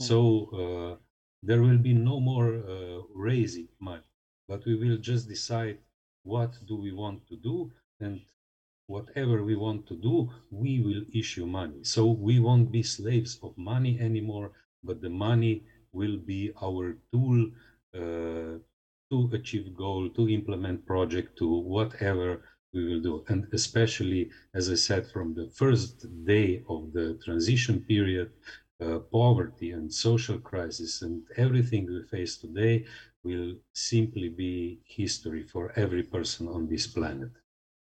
Mm. 0.00 0.06
So 0.08 0.18
uh, 0.62 0.92
there 1.42 1.62
will 1.62 1.78
be 1.78 1.94
no 1.94 2.18
more 2.18 2.50
uh, 2.56 3.00
raising 3.14 3.68
money, 3.80 4.10
but 4.48 4.60
we 4.66 4.74
will 4.82 4.98
just 5.10 5.28
decide 5.28 5.78
what 6.24 6.52
do 6.66 6.74
we 6.76 6.92
want 6.92 7.26
to 7.28 7.36
do 7.36 7.70
and 8.00 8.20
whatever 8.86 9.42
we 9.42 9.56
want 9.56 9.86
to 9.88 9.96
do, 9.96 10.30
we 10.50 10.80
will 10.80 11.02
issue 11.12 11.46
money. 11.46 11.82
So 11.82 12.06
we 12.06 12.38
won't 12.40 12.70
be 12.70 12.82
slaves 12.82 13.38
of 13.42 13.56
money 13.56 13.98
anymore, 14.00 14.52
but 14.84 15.00
the 15.00 15.10
money 15.10 15.64
will 15.92 16.18
be 16.18 16.52
our 16.62 16.96
tool 17.12 17.50
uh, 17.94 18.58
to 19.10 19.30
achieve 19.32 19.74
goal, 19.74 20.08
to 20.10 20.28
implement 20.28 20.86
project, 20.86 21.38
to 21.38 21.48
whatever 21.48 22.42
we 22.72 22.84
will 22.88 23.00
do. 23.00 23.24
And 23.28 23.46
especially, 23.52 24.30
as 24.54 24.70
I 24.70 24.74
said, 24.74 25.06
from 25.10 25.34
the 25.34 25.48
first 25.48 26.06
day 26.24 26.62
of 26.68 26.92
the 26.92 27.18
transition 27.24 27.80
period, 27.80 28.30
uh, 28.80 28.98
poverty 29.10 29.70
and 29.70 29.92
social 29.92 30.38
crisis 30.38 31.00
and 31.02 31.22
everything 31.36 31.86
we 31.86 32.02
face 32.02 32.36
today 32.36 32.84
will 33.24 33.54
simply 33.72 34.28
be 34.28 34.80
history 34.84 35.42
for 35.42 35.72
every 35.76 36.02
person 36.02 36.46
on 36.48 36.68
this 36.68 36.86
planet. 36.86 37.30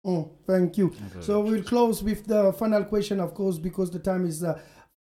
Oh, 0.05 0.31
thank 0.47 0.79
you. 0.79 0.93
So 1.21 1.41
we'll 1.41 1.63
close 1.63 2.03
with 2.03 2.27
the 2.27 2.53
final 2.55 2.85
question, 2.85 3.21
of 3.21 3.35
course, 3.35 3.59
because 3.59 3.91
the 3.91 3.99
time 3.99 4.25
is 4.25 4.43
uh, 4.43 4.59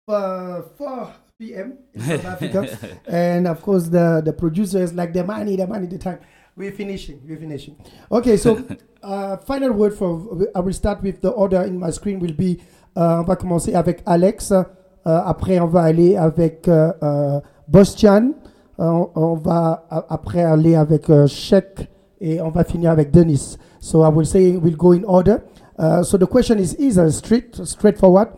4 0.06 1.14
p.m. 1.38 1.78
in 1.94 2.00
South 2.00 2.24
Africa. 2.34 2.98
and 3.06 3.46
of 3.46 3.62
course, 3.62 3.84
the, 3.88 4.22
the 4.24 4.32
producers 4.32 4.92
like 4.92 5.12
the 5.12 5.22
money, 5.22 5.56
the 5.56 5.66
money, 5.66 5.86
the 5.86 5.98
time. 5.98 6.18
We're 6.56 6.72
finishing, 6.72 7.20
we're 7.24 7.36
finishing. 7.36 7.76
Okay, 8.10 8.36
so 8.36 8.66
uh, 9.02 9.36
final 9.36 9.72
word 9.72 9.94
for, 9.94 10.48
I 10.54 10.60
will 10.60 10.72
start 10.72 11.02
with 11.02 11.20
the 11.20 11.30
order 11.30 11.62
in 11.62 11.78
my 11.78 11.90
screen 11.90 12.18
will 12.18 12.32
be, 12.32 12.60
uh, 12.96 13.20
on 13.20 13.24
va 13.24 13.36
commencer 13.36 13.74
avec 13.74 14.02
Alex, 14.06 14.50
uh, 14.50 14.64
après 15.04 15.60
on 15.60 15.68
va 15.68 15.82
aller 15.82 16.16
avec 16.16 16.66
uh, 16.66 16.92
uh, 17.00 17.40
Bostian, 17.68 18.34
on, 18.76 19.10
on, 19.14 19.34
va 19.34 19.86
après 20.08 20.42
aller 20.42 20.74
avec 20.74 21.08
uh, 21.08 21.28
Sheikh 21.28 21.88
et 22.20 22.40
on 22.40 22.50
va 22.50 22.64
finir 22.64 22.90
avec 22.90 23.10
Denis. 23.10 23.56
So 23.80 24.02
I 24.02 24.08
will 24.08 24.26
say 24.26 24.56
we'll 24.56 24.76
go 24.76 24.92
in 24.92 25.04
order. 25.04 25.42
Uh, 25.78 26.02
so 26.02 26.18
the 26.18 26.26
question 26.26 26.58
is 26.58 26.76
easy, 26.78 27.10
straight, 27.10 27.54
straightforward. 27.64 28.28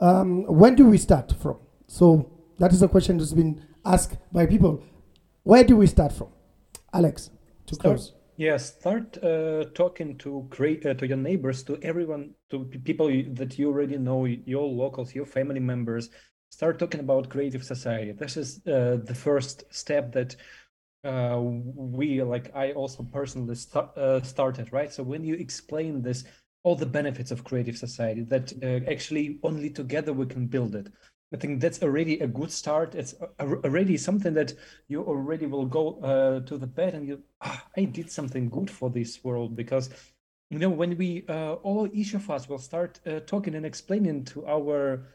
Um, 0.00 0.44
when 0.44 0.74
do 0.74 0.86
we 0.86 0.98
start 0.98 1.34
from? 1.40 1.56
So 1.86 2.30
that 2.58 2.72
is 2.72 2.82
a 2.82 2.88
question 2.88 3.18
that's 3.18 3.32
been 3.32 3.62
asked 3.84 4.16
by 4.32 4.46
people. 4.46 4.82
Where 5.42 5.64
do 5.64 5.76
we 5.76 5.86
start 5.86 6.12
from? 6.12 6.28
Alex, 6.92 7.30
to 7.66 7.74
start, 7.74 7.96
close. 7.96 8.14
Yeah, 8.36 8.56
start 8.56 9.22
uh, 9.22 9.64
talking 9.74 10.16
to 10.18 10.46
create 10.50 10.84
uh, 10.84 10.94
to 10.94 11.06
your 11.06 11.16
neighbors, 11.16 11.62
to 11.64 11.78
everyone, 11.82 12.34
to 12.50 12.64
people 12.64 13.08
that 13.34 13.58
you 13.58 13.68
already 13.68 13.98
know, 13.98 14.24
your 14.24 14.66
locals, 14.66 15.14
your 15.14 15.26
family 15.26 15.60
members. 15.60 16.10
Start 16.50 16.78
talking 16.78 17.00
about 17.00 17.28
creative 17.28 17.64
society. 17.64 18.12
This 18.12 18.36
is 18.36 18.60
uh, 18.66 18.98
the 19.04 19.14
first 19.14 19.64
step 19.70 20.12
that 20.12 20.36
uh, 21.06 21.38
we 21.40 22.22
like 22.22 22.50
i 22.54 22.72
also 22.72 23.02
personally 23.02 23.54
start, 23.54 23.96
uh, 23.96 24.20
started 24.22 24.72
right? 24.72 24.92
So 24.92 25.02
when 25.02 25.24
you 25.24 25.34
explain 25.34 26.02
this 26.02 26.24
all 26.66 26.74
the 26.74 26.84
benefits 26.84 27.30
of 27.30 27.44
creative 27.44 27.78
society 27.78 28.22
that 28.24 28.52
uh, 28.62 28.90
actually 28.90 29.38
only 29.44 29.70
together 29.70 30.12
we 30.12 30.26
can 30.26 30.46
build 30.46 30.74
it. 30.74 30.88
I 31.32 31.36
think 31.36 31.60
that's 31.60 31.80
already 31.82 32.18
a 32.20 32.26
good 32.26 32.50
start. 32.50 32.96
It's 32.96 33.14
already 33.40 33.96
something 33.96 34.34
that 34.34 34.52
you 34.88 35.04
already 35.04 35.46
will 35.46 35.66
go 35.66 36.00
uh, 36.00 36.40
to 36.40 36.58
the 36.58 36.66
bed 36.66 36.94
and 36.94 37.06
you 37.06 37.22
ah, 37.40 37.64
i 37.76 37.84
did 37.84 38.10
something 38.10 38.48
good 38.48 38.70
for 38.70 38.90
this 38.90 39.22
world. 39.22 39.54
Because 39.54 39.90
you 40.50 40.58
know 40.58 40.70
when 40.70 40.96
we 40.96 41.24
uh, 41.28 41.54
all 41.66 41.88
each 41.92 42.14
of 42.14 42.28
us 42.30 42.48
will 42.48 42.58
start 42.58 43.00
uh, 43.06 43.20
talking 43.20 43.54
and 43.54 43.66
explaining 43.66 44.24
to 44.24 44.46
our 44.46 45.06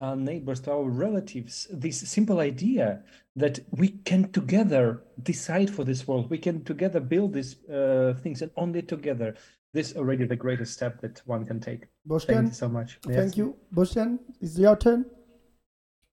our 0.00 0.16
neighbors, 0.16 0.60
to 0.60 0.72
our 0.72 0.88
relatives, 0.88 1.66
this 1.70 2.00
simple 2.00 2.40
idea 2.40 3.02
that 3.36 3.60
we 3.70 3.88
can 3.88 4.30
together 4.32 5.02
decide 5.22 5.70
for 5.70 5.84
this 5.84 6.06
world. 6.06 6.30
We 6.30 6.38
can 6.38 6.64
together 6.64 7.00
build 7.00 7.34
these 7.34 7.56
uh, 7.68 8.14
things, 8.22 8.42
and 8.42 8.50
only 8.56 8.82
together. 8.82 9.34
This 9.74 9.96
already 9.96 10.24
the 10.24 10.36
greatest 10.36 10.72
step 10.72 11.00
that 11.02 11.20
one 11.26 11.44
can 11.44 11.60
take. 11.60 11.86
Bostian, 12.08 12.26
thank 12.26 12.48
you 12.48 12.54
so 12.54 12.68
much. 12.68 12.98
Thank 13.02 13.16
yes. 13.16 13.36
you, 13.36 13.56
Bostian. 13.74 14.18
It's 14.40 14.58
your 14.58 14.76
turn. 14.76 15.04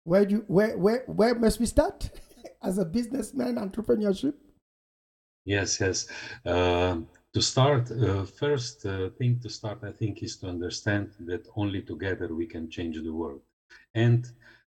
Where 0.04 0.26
do 0.26 0.36
you, 0.36 0.44
where 0.48 0.78
where 0.78 1.04
where 1.08 1.36
must 1.36 1.60
we 1.60 1.66
start 1.66 2.10
as 2.64 2.78
a 2.78 2.86
businessman 2.86 3.56
entrepreneurship? 3.56 4.34
Yes, 5.46 5.80
yes. 5.80 6.08
Uh, 6.46 6.98
to 7.36 7.42
start, 7.42 7.92
uh, 7.92 8.24
first 8.24 8.86
uh, 8.86 9.10
thing 9.18 9.40
to 9.42 9.50
start, 9.50 9.80
I 9.84 9.92
think, 9.92 10.24
is 10.24 10.38
to 10.38 10.48
understand 10.48 11.12
that 11.26 11.46
only 11.56 11.82
together 11.82 12.34
we 12.34 12.48
can 12.48 12.70
change 12.70 12.98
the 12.98 13.14
world. 13.14 13.42
And 13.94 14.28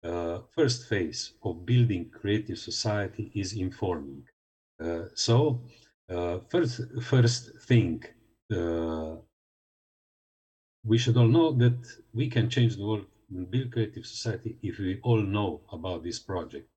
uh, 0.04 0.40
first 0.56 0.90
phase 0.90 1.34
of 1.44 1.66
building 1.66 2.10
creative 2.10 2.58
society 2.58 3.32
is 3.36 3.54
informing. 3.54 4.24
Uh, 4.84 5.04
so 5.14 5.62
uh, 6.10 6.40
first, 6.50 6.82
first 7.02 7.60
thing, 7.62 8.04
uh, 8.56 9.16
we 10.84 10.98
should 10.98 11.18
all 11.18 11.28
know 11.28 11.52
that 11.52 11.80
we 12.14 12.28
can 12.28 12.50
change 12.50 12.76
the 12.76 12.86
world 12.86 13.06
and 13.30 13.50
build 13.50 13.72
creative 13.72 14.06
society 14.06 14.58
if 14.64 14.80
we 14.80 15.00
all 15.04 15.22
know 15.22 15.62
about 15.72 16.04
this 16.04 16.20
project. 16.20 16.68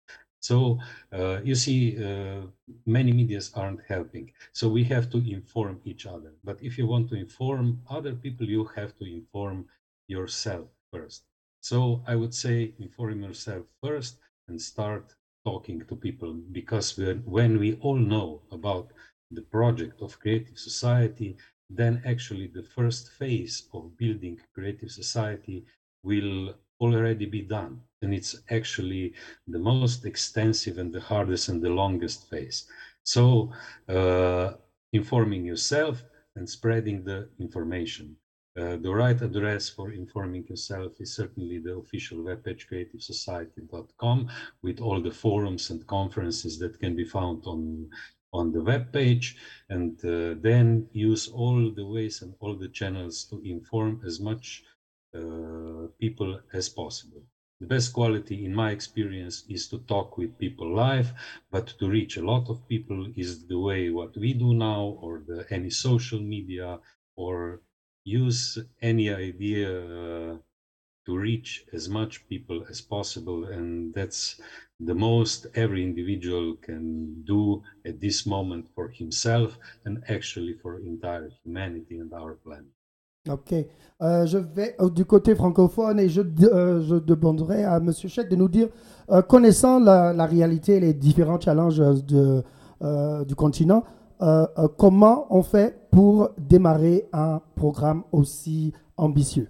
So 0.40 0.78
uh, 1.10 1.40
you 1.42 1.54
see, 1.54 1.96
uh, 2.04 2.42
many 2.84 3.12
medias 3.12 3.50
aren't 3.54 3.80
helping. 3.88 4.30
So 4.52 4.68
we 4.68 4.84
have 4.84 5.10
to 5.12 5.18
inform 5.18 5.80
each 5.84 6.04
other. 6.06 6.32
But 6.44 6.62
if 6.62 6.76
you 6.76 6.86
want 6.86 7.08
to 7.08 7.16
inform 7.16 7.80
other 7.88 8.14
people, 8.14 8.46
you 8.46 8.64
have 8.76 8.96
to 8.98 9.04
inform 9.04 9.66
yourself 10.06 10.68
first. 10.92 11.22
So 11.70 12.02
I 12.06 12.14
would 12.14 12.34
say 12.34 12.74
inform 12.78 13.22
yourself 13.22 13.64
first 13.82 14.18
and 14.48 14.60
start 14.60 15.14
talking 15.46 15.80
to 15.86 15.96
people 15.96 16.34
because 16.52 16.98
when, 17.24 17.58
we 17.58 17.76
all 17.76 17.96
know 17.96 18.42
about 18.52 18.92
the 19.30 19.40
project 19.40 20.02
of 20.02 20.20
creative 20.20 20.58
society, 20.58 21.38
then 21.70 22.02
actually 22.04 22.48
the 22.48 22.68
first 22.76 23.12
phase 23.12 23.66
of 23.72 23.96
building 23.96 24.38
creative 24.54 24.90
society 24.90 25.64
will 26.02 26.54
already 26.80 27.24
be 27.24 27.40
done. 27.40 27.80
And 28.02 28.12
it's 28.12 28.36
actually 28.50 29.14
the 29.48 29.58
most 29.58 30.04
extensive 30.04 30.76
and 30.76 30.92
the 30.92 31.00
hardest 31.00 31.48
and 31.48 31.62
the 31.62 31.70
longest 31.70 32.28
phase. 32.28 32.68
So 33.04 33.50
uh, 33.88 34.52
informing 34.92 35.46
yourself 35.46 36.04
and 36.36 36.46
spreading 36.46 37.04
the 37.04 37.30
information. 37.38 38.18
Uh, 38.56 38.76
the 38.76 38.94
right 38.94 39.20
address 39.20 39.68
for 39.68 39.90
informing 39.90 40.46
yourself 40.46 40.92
is 41.00 41.16
certainly 41.16 41.58
the 41.58 41.74
official 41.74 42.18
webpage 42.18 42.62
creativesociety.com 42.70 44.28
with 44.62 44.80
all 44.80 45.02
the 45.02 45.10
forums 45.10 45.70
and 45.70 45.84
conferences 45.88 46.58
that 46.58 46.78
can 46.78 46.94
be 46.94 47.04
found 47.04 47.42
on 47.46 47.88
on 48.34 48.50
the 48.52 48.60
web 48.60 48.92
page 48.92 49.36
and 49.70 50.04
uh, 50.04 50.34
then 50.40 50.88
use 50.92 51.28
all 51.28 51.70
the 51.70 51.86
ways 51.86 52.20
and 52.22 52.34
all 52.40 52.54
the 52.56 52.68
channels 52.68 53.24
to 53.30 53.40
inform 53.44 54.00
as 54.04 54.20
much 54.20 54.64
uh, 55.14 55.86
people 56.00 56.40
as 56.52 56.68
possible. 56.68 57.22
The 57.60 57.68
best 57.68 57.92
quality, 57.92 58.44
in 58.44 58.52
my 58.52 58.72
experience, 58.72 59.44
is 59.48 59.68
to 59.68 59.78
talk 59.92 60.18
with 60.18 60.36
people 60.38 60.74
live, 60.74 61.12
but 61.52 61.68
to 61.78 61.88
reach 61.88 62.16
a 62.16 62.26
lot 62.32 62.50
of 62.50 62.68
people 62.68 63.06
is 63.16 63.46
the 63.46 63.58
way 63.58 63.90
what 63.90 64.16
we 64.16 64.34
do 64.34 64.52
now, 64.52 64.98
or 65.00 65.22
the, 65.26 65.46
any 65.50 65.70
social 65.70 66.18
media, 66.18 66.80
or 67.16 67.60
use 68.04 68.58
any 68.82 69.10
idea 69.10 70.38
to 71.06 71.16
reach 71.16 71.64
as 71.72 71.88
much 71.88 72.26
people 72.28 72.64
as 72.70 72.80
possible. 72.80 73.44
And 73.44 73.94
that's 73.94 74.40
the 74.80 74.94
most 74.94 75.46
every 75.54 75.82
individual 75.82 76.56
can 76.62 77.22
do 77.24 77.62
at 77.84 78.00
this 78.00 78.26
moment 78.26 78.66
for 78.74 78.88
himself 78.88 79.58
and 79.84 80.02
actually 80.08 80.54
for 80.54 80.80
entire 80.80 81.30
humanity 81.44 81.98
and 81.98 82.12
our 82.12 82.34
planet. 82.34 82.72
Ok. 83.28 83.54
Euh, 84.02 84.26
je 84.26 84.36
vais 84.36 84.76
euh, 84.80 84.90
du 84.90 85.06
côté 85.06 85.34
francophone 85.34 85.98
et 85.98 86.10
je, 86.10 86.20
euh, 86.20 87.00
demanderai 87.00 87.64
à 87.64 87.78
M. 87.78 87.90
Chek 87.92 88.28
de 88.28 88.36
nous 88.36 88.48
dire, 88.48 88.68
connaissant 89.28 89.78
la, 89.78 90.26
réalité 90.26 90.76
et 90.76 90.80
les 90.80 90.94
différents 90.94 91.40
challenges 91.40 91.82
du 92.02 93.34
continent, 93.34 93.84
euh, 94.20 94.68
comment 94.78 95.26
on 95.30 95.42
fait 95.42 95.88
pour 95.90 96.30
démarrer 96.38 97.08
un 97.12 97.40
programme 97.54 98.04
aussi 98.12 98.72
ambitieux 98.96 99.48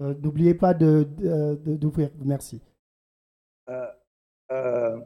N'oubliez 0.00 0.54
pas 0.54 0.74
d'ouvrir. 0.74 2.10
Merci. 2.24 2.62
Uh, 3.66 3.90
uh, 4.50 5.00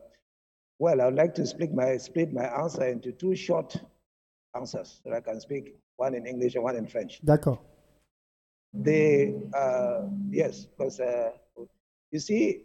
well, 0.79 1.01
I 1.01 1.07
would 1.07 1.17
like 1.17 1.35
to 1.37 1.47
split 1.47 1.73
my, 1.73 1.97
split 1.97 2.33
my 2.33 2.45
answer 2.45 2.85
into 2.85 3.11
two 3.13 3.35
short 3.35 3.75
answers 4.55 5.01
so 5.03 5.13
I 5.13 5.21
can 5.21 5.41
speak 5.41 5.75
one 5.97 6.15
in 6.15 6.27
English 6.27 6.57
and 6.57 6.65
one 6.65 6.77
in 6.77 6.87
French. 6.87 7.21
D'accord. 7.25 7.59
The 8.75 9.35
uh, 9.55 10.09
yes, 10.31 10.67
because 10.67 11.01
uh, 11.01 11.31
you 12.11 12.19
see, 12.19 12.65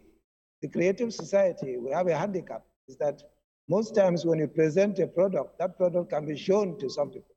the 0.62 0.70
creative 0.70 1.14
society 1.14 1.78
we 1.78 1.92
have 1.92 2.08
a 2.08 2.18
handicap 2.18 2.64
is 2.88 2.98
that 2.98 3.22
most 3.70 3.96
times 3.96 4.26
when 4.26 4.40
you 4.40 4.48
present 4.48 5.00
a 5.00 5.08
product, 5.08 5.60
that 5.60 5.78
product 5.78 6.10
can 6.10 6.26
be 6.26 6.38
shown 6.38 6.80
to 6.80 6.90
some 6.90 7.10
people. 7.10 7.36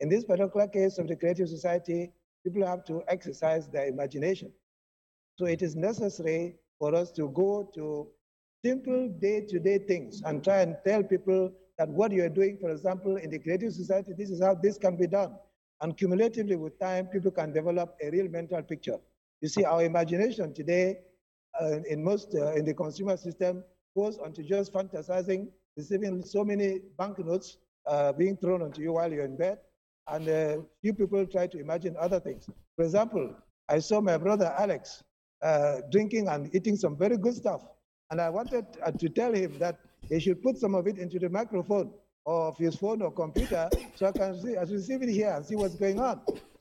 In 0.00 0.08
this 0.08 0.24
particular 0.24 0.68
case 0.68 0.98
of 0.98 1.08
the 1.08 1.16
creative 1.16 1.48
society, 1.48 2.12
people 2.44 2.64
have 2.64 2.84
to 2.84 3.02
exercise 3.08 3.68
their 3.68 3.86
imagination. 3.86 4.52
So 5.36 5.46
it 5.46 5.62
is 5.62 5.74
necessary 5.74 6.56
for 6.78 6.94
us 6.94 7.10
to 7.12 7.28
go 7.30 7.68
to 7.74 8.08
simple 8.64 9.08
day-to-day 9.20 9.78
things 9.78 10.22
and 10.24 10.42
try 10.42 10.62
and 10.62 10.76
tell 10.86 11.02
people 11.02 11.52
that 11.78 11.88
what 11.88 12.12
you're 12.12 12.28
doing, 12.28 12.58
for 12.60 12.70
example, 12.70 13.16
in 13.16 13.30
the 13.30 13.38
creative 13.38 13.72
society, 13.72 14.12
this 14.16 14.30
is 14.30 14.42
how 14.42 14.54
this 14.54 14.78
can 14.78 14.96
be 14.96 15.06
done. 15.06 15.34
And 15.80 15.96
cumulatively 15.96 16.56
with 16.56 16.78
time, 16.78 17.06
people 17.06 17.30
can 17.30 17.52
develop 17.52 17.96
a 18.02 18.10
real 18.10 18.28
mental 18.28 18.62
picture. 18.62 18.98
You 19.40 19.48
see, 19.48 19.64
our 19.64 19.84
imagination 19.84 20.52
today 20.52 20.98
uh, 21.60 21.80
in 21.88 22.02
most, 22.02 22.34
uh, 22.34 22.52
in 22.54 22.64
the 22.64 22.74
consumer 22.74 23.16
system 23.16 23.62
goes 23.96 24.18
onto 24.18 24.42
just 24.42 24.72
fantasizing, 24.72 25.48
receiving 25.76 26.24
so 26.24 26.44
many 26.44 26.80
banknotes 26.98 27.58
uh, 27.86 28.12
being 28.12 28.36
thrown 28.36 28.62
onto 28.62 28.82
you 28.82 28.92
while 28.92 29.12
you're 29.12 29.24
in 29.24 29.36
bed. 29.36 29.58
And 30.06 30.28
uh, 30.28 30.62
few 30.80 30.94
people 30.94 31.26
try 31.26 31.46
to 31.46 31.58
imagine 31.60 31.96
other 31.98 32.20
things. 32.20 32.48
For 32.76 32.84
example, 32.84 33.34
I 33.68 33.78
saw 33.78 34.00
my 34.00 34.16
brother 34.16 34.54
Alex 34.58 35.02
uh, 35.42 35.80
drinking 35.90 36.28
and 36.28 36.54
eating 36.54 36.76
some 36.76 36.96
very 36.96 37.16
good 37.16 37.34
stuff. 37.34 37.62
And 38.10 38.20
I 38.20 38.30
wanted 38.30 38.66
uh, 38.82 38.90
to 38.92 39.08
tell 39.08 39.32
him 39.32 39.58
that 39.58 39.78
he 40.08 40.18
should 40.18 40.42
put 40.42 40.56
some 40.56 40.74
of 40.74 40.86
it 40.86 40.98
into 40.98 41.18
the 41.18 41.28
microphone 41.28 41.92
of 42.24 42.56
his 42.58 42.76
phone 42.76 43.02
or 43.02 43.10
computer 43.10 43.68
so 43.94 44.06
I 44.06 44.12
can 44.12 44.40
see, 44.40 44.56
I 44.56 44.62
receive 44.62 45.02
it 45.02 45.10
here 45.10 45.30
and 45.30 45.44
see 45.44 45.56
what's 45.56 45.74
going 45.74 45.98
on. 45.98 46.20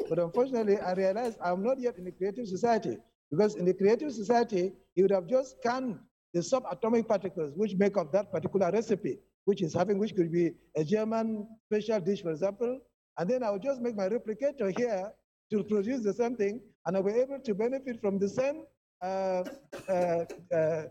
But 0.10 0.20
unfortunately, 0.20 0.80
I 0.80 0.94
realized 0.94 1.38
I'm 1.44 1.64
not 1.64 1.80
yet 1.80 1.98
in 1.98 2.06
the 2.06 2.12
creative 2.12 2.48
society 2.48 2.98
because 3.32 3.56
in 3.56 3.66
the 3.66 3.74
creative 3.74 4.14
society, 4.14 4.74
he 4.96 5.02
would 5.02 5.12
have 5.12 5.28
just 5.28 5.58
scanned 5.60 6.00
the 6.34 6.42
subatomic 6.42 7.08
particles 7.08 7.54
which 7.56 7.76
make 7.76 7.98
up 7.98 8.12
that 8.12 8.32
particular 8.32 8.72
recipe, 8.72 9.20
which 9.46 9.62
is 9.62 9.74
having, 9.74 9.98
which 9.98 10.16
could 10.16 10.32
be 10.32 10.52
a 10.76 10.84
German 10.84 11.48
special 11.66 12.00
dish, 12.00 12.22
for 12.22 12.32
example. 12.32 12.80
And 13.18 13.30
then 13.30 13.44
I 13.44 13.52
would 13.52 13.64
just 13.64 13.82
make 13.82 13.96
my 13.96 14.10
replicator 14.10 14.78
here 14.78 15.12
to 15.52 15.64
produce 15.64 16.04
the 16.04 16.14
same 16.14 16.36
thing, 16.36 16.62
and 16.86 16.96
I'll 16.96 17.04
be 17.04 17.14
able 17.14 17.40
to 17.40 17.54
benefit 17.56 18.00
from 18.02 18.20
the 18.20 18.30
same 18.30 18.64
uh, 19.02 19.44
uh, 19.90 20.26
uh, 20.54 20.84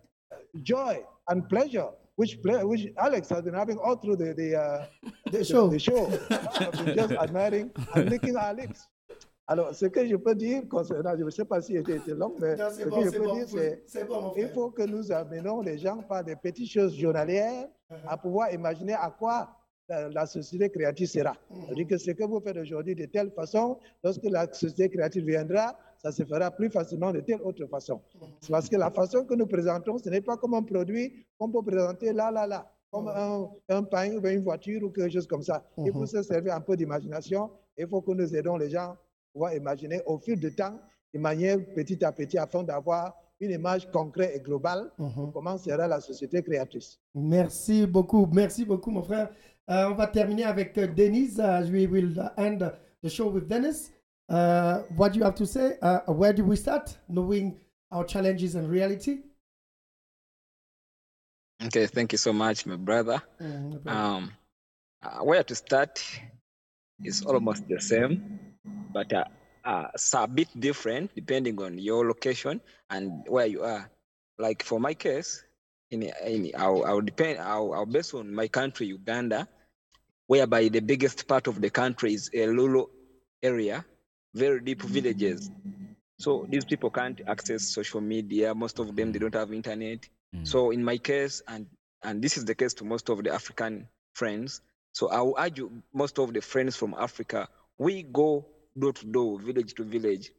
joy 0.62 1.03
and 1.28 1.49
pleasure 1.49 1.89
which 2.16 2.43
play, 2.43 2.64
which 2.64 2.89
Alex 2.99 3.28
has 3.28 3.43
been 3.43 3.55
having 3.55 3.76
all 3.78 3.97
through 3.97 4.16
the 4.16 4.32
the, 4.34 4.57
uh, 4.57 4.87
the 5.30 5.45
show. 5.45 5.68
The, 5.68 5.72
the 5.72 5.78
show. 5.78 6.95
just 6.95 7.12
admiring 7.12 7.70
and 7.95 8.11
licking 8.11 8.37
our 8.37 8.55
lips. 8.55 8.89
Alors, 9.49 9.72
ce 9.74 9.86
que 9.86 10.05
je 10.07 10.16
peux 10.16 10.34
dire 10.34 10.62
concernant, 10.68 11.16
je 11.16 11.22
ne 11.22 11.30
sais 11.30 11.44
pas 11.44 11.61
si 11.62 11.74
c'était 11.76 12.14
long, 12.14 12.34
mais 12.40 12.57
non, 12.57 12.68
ce 12.70 12.84
bon, 12.88 12.97
que 13.01 13.05
je 13.05 13.11
peux 13.18 13.24
bon, 13.24 13.34
dire, 13.34 13.47
c'est 13.86 14.05
bon, 14.05 14.32
il 14.36 14.49
faut 14.49 14.70
que 14.70 14.82
nous 14.82 15.12
amenons 15.12 15.61
les 15.61 15.78
gens 15.78 15.99
par 16.03 16.24
des 16.24 16.34
petites 16.34 16.70
choses 16.70 16.94
journalières 16.97 17.68
uh 17.90 17.94
-huh. 17.94 18.09
à 18.12 18.16
pouvoir 18.16 18.53
imaginer 18.53 18.94
à 18.94 19.09
quoi 19.16 19.49
la, 19.88 20.09
la 20.09 20.26
société 20.26 20.68
créative 20.68 21.07
sera. 21.09 21.30
Uh 21.30 21.34
-huh. 21.34 21.64
C'est-à-dire 21.66 21.86
que 21.90 21.97
ce 21.99 22.11
que 22.18 22.24
vous 22.24 22.40
faites 22.40 22.57
aujourd'hui 22.64 22.94
de 22.97 23.07
telle 23.07 23.30
façon, 23.30 23.78
lorsque 24.05 24.24
la 24.38 24.53
société 24.53 24.88
créative 24.94 25.24
viendra, 25.24 25.66
ça 26.03 26.11
se 26.11 26.22
fera 26.24 26.51
plus 26.51 26.70
facilement 26.78 27.12
de 27.12 27.20
telle 27.28 27.40
autre 27.49 27.64
façon. 27.74 27.97
C'est 28.40 28.51
parce 28.55 28.68
que 28.68 28.76
la 28.76 28.90
façon 28.90 29.24
que 29.28 29.34
nous 29.40 29.47
présentons, 29.57 29.97
ce 30.05 30.09
n'est 30.11 30.24
pas 30.30 30.36
comme 30.40 30.55
un 30.55 30.64
produit 30.74 31.07
qu'on 31.38 31.51
peut 31.55 31.62
présenter 31.70 32.12
là, 32.20 32.26
là, 32.36 32.44
là, 32.53 32.61
comme 32.92 33.09
un, 33.24 33.49
un 33.78 33.84
pain 33.94 34.09
ou 34.16 34.20
une 34.26 34.42
voiture 34.51 34.80
ou 34.84 34.90
quelque 34.90 35.12
chose 35.16 35.28
comme 35.32 35.42
ça. 35.51 35.57
Il 35.86 35.92
faut 35.92 36.07
se 36.14 36.20
servir 36.22 36.53
un 36.61 36.62
peu 36.68 36.74
d'imagination. 36.80 37.42
Il 37.78 37.86
faut 37.90 38.03
que 38.07 38.12
nous 38.20 38.30
aidons 38.38 38.57
les 38.64 38.70
gens 38.76 38.90
pouvoir 39.37 39.55
imaginer 39.55 40.01
au 40.07 40.18
fil 40.18 40.41
du 40.41 40.51
temps, 40.55 40.80
de 41.12 41.18
manière 41.18 41.59
petit 41.74 42.03
à 42.03 42.11
petit, 42.11 42.39
afin 42.39 42.62
d'avoir 42.62 43.14
une 43.39 43.51
image 43.51 43.91
concrète 43.91 44.32
et 44.34 44.41
globale 44.41 44.91
de 44.99 45.30
comment 45.30 45.59
sera 45.59 45.87
la 45.87 46.01
société 46.01 46.43
créatrice. 46.43 46.99
Merci 47.14 47.87
beaucoup, 47.87 48.26
merci 48.32 48.64
beaucoup, 48.64 48.91
mon 48.91 49.03
frère. 49.03 49.28
Euh, 49.68 49.91
on 49.91 49.95
va 49.95 50.07
terminer 50.07 50.45
avec 50.45 50.78
euh, 50.78 50.87
Denise. 50.87 51.39
Uh, 51.39 51.70
we 51.70 51.87
will 51.87 52.18
end 52.39 52.61
the 53.03 53.11
show 53.11 53.28
with 53.30 53.47
Dennis. 53.47 53.91
Uh, 54.30 54.84
what 54.97 55.11
do 55.11 55.18
you 55.18 55.24
have 55.24 55.34
to 55.34 55.45
say? 55.45 55.76
Uh, 55.82 56.01
where 56.07 56.32
do 56.32 56.43
we 56.43 56.57
start, 56.57 56.99
knowing 57.07 57.59
our 57.91 58.07
challenges 58.07 58.55
and 58.55 58.70
reality? 58.70 59.18
Okay, 61.62 61.87
thank 61.87 62.12
you 62.12 62.18
so 62.18 62.32
much, 62.32 62.64
my 62.64 62.76
brother. 62.76 63.20
Mm, 63.39 63.87
um, 63.87 64.32
uh, 65.03 65.18
where 65.24 65.43
to 65.43 65.55
start 65.55 66.01
is 67.05 67.22
almost 67.22 67.68
the 67.68 67.80
same, 67.80 68.41
but 68.93 69.12
uh, 69.12 69.25
uh, 69.64 69.89
it's 69.95 70.14
a 70.14 70.27
bit 70.27 70.49
different 70.59 71.14
depending 71.14 71.61
on 71.61 71.79
your 71.79 72.07
location 72.07 72.61
and 72.91 73.25
where 73.29 73.47
you 73.47 73.62
are. 73.62 73.91
Like 74.39 74.62
for 74.62 74.79
my 74.79 74.95
case, 74.95 75.43
in, 75.91 76.03
in 76.25 76.53
I'll, 76.57 76.85
I'll 76.85 77.01
depend. 77.01 77.41
I'll, 77.41 77.73
I'll 77.73 77.87
base 77.87 78.14
on 78.14 78.35
my 78.35 78.49
country, 78.49 78.87
Uganda, 78.87 79.49
whereby 80.27 80.69
the 80.69 80.81
biggest 80.81 81.27
part 81.27 81.47
of 81.47 81.61
the 81.61 81.71
country 81.71 82.14
is 82.14 82.31
a 82.35 82.47
Lulu 82.47 82.87
area 83.43 83.85
very 84.37 84.61
deep 84.61 84.83
villages. 84.83 85.51
So 86.19 86.47
these 86.49 86.64
people 86.64 86.91
can't 86.91 87.21
access 87.27 87.62
social 87.64 88.01
media. 88.01 88.55
Most 88.55 88.79
of 88.79 88.95
them 88.95 89.12
they 89.12 89.19
don't 89.19 89.35
have 89.35 89.53
internet. 89.53 90.09
Mm. 90.35 90.47
So 90.47 90.71
in 90.71 90.85
my 90.85 90.99
case, 90.99 91.43
and 91.49 91.67
and 92.03 92.22
this 92.22 92.37
is 92.37 92.45
the 92.45 92.55
case 92.55 92.75
to 92.75 92.84
most 92.84 93.09
of 93.09 93.25
the 93.25 93.33
African 93.33 93.88
friends. 94.14 94.61
So 94.93 95.09
I 95.09 95.21
will 95.21 95.37
urge 95.38 95.59
you, 95.59 95.83
most 95.93 96.18
of 96.18 96.33
the 96.33 96.41
friends 96.41 96.76
from 96.76 96.95
Africa, 96.99 97.49
we 97.79 98.03
go 98.03 98.47
door 98.78 98.92
to 98.92 99.07
door, 99.07 99.40
village 99.40 99.74
to 99.74 99.84
village. 99.84 100.30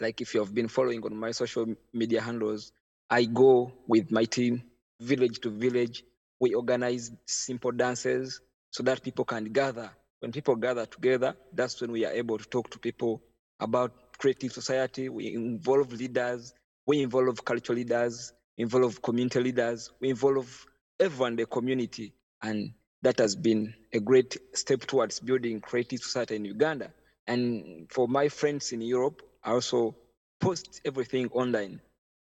Like 0.00 0.20
if 0.20 0.34
you 0.34 0.40
have 0.40 0.54
been 0.54 0.68
following 0.68 1.02
on 1.04 1.16
my 1.16 1.30
social 1.32 1.66
media 1.92 2.20
handles, 2.20 2.72
I 3.10 3.24
go 3.24 3.72
with 3.86 4.10
my 4.10 4.24
team, 4.24 4.62
village 5.00 5.40
to 5.40 5.50
village. 5.50 6.04
We 6.40 6.54
organize 6.54 7.12
simple 7.26 7.72
dances 7.72 8.40
so 8.70 8.82
that 8.84 9.02
people 9.02 9.24
can 9.24 9.44
gather 9.52 9.90
when 10.22 10.30
people 10.30 10.54
gather 10.54 10.86
together, 10.86 11.34
that's 11.52 11.80
when 11.80 11.90
we 11.90 12.04
are 12.04 12.12
able 12.12 12.38
to 12.38 12.44
talk 12.44 12.70
to 12.70 12.78
people 12.78 13.20
about 13.58 13.90
creative 14.18 14.52
society. 14.52 15.08
We 15.08 15.34
involve 15.34 15.92
leaders, 15.92 16.54
we 16.86 17.02
involve 17.02 17.44
cultural 17.44 17.76
leaders, 17.76 18.32
involve 18.56 19.02
community 19.02 19.40
leaders, 19.40 19.90
we 20.00 20.10
involve 20.10 20.64
everyone 21.00 21.32
in 21.32 21.36
the 21.38 21.46
community. 21.46 22.14
And 22.40 22.72
that 23.02 23.18
has 23.18 23.34
been 23.34 23.74
a 23.92 23.98
great 23.98 24.36
step 24.54 24.82
towards 24.82 25.18
building 25.18 25.60
creative 25.60 25.98
society 25.98 26.36
in 26.36 26.44
Uganda. 26.44 26.92
And 27.26 27.90
for 27.90 28.08
my 28.08 28.28
friends 28.28 28.72
in 28.72 28.80
Europe, 28.80 29.22
I 29.44 29.52
also 29.52 29.94
post 30.40 30.80
everything 30.84 31.28
online. 31.32 31.80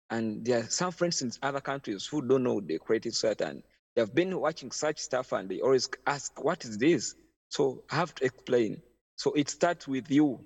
And 0.10 0.44
there 0.46 0.60
are 0.60 0.70
some 0.70 0.92
friends 0.92 1.22
in 1.22 1.32
other 1.42 1.62
countries 1.62 2.06
who 2.06 2.22
don't 2.22 2.44
know 2.44 2.60
the 2.60 2.78
creative 2.80 3.14
society 3.14 3.46
and 3.46 3.64
they've 3.96 4.14
been 4.14 4.38
watching 4.40 4.72
such 4.72 5.00
stuff 5.00 5.32
and 5.32 5.50
they 5.50 5.62
always 5.62 5.90
ask, 6.06 6.44
what 6.44 6.66
is 6.66 6.78
this? 6.78 7.16
So 7.50 7.84
I 7.90 7.96
have 7.96 8.14
to 8.16 8.26
explain. 8.26 8.82
So 9.16 9.32
it 9.34 9.50
starts 9.50 9.88
with 9.88 10.12
you. 10.12 10.40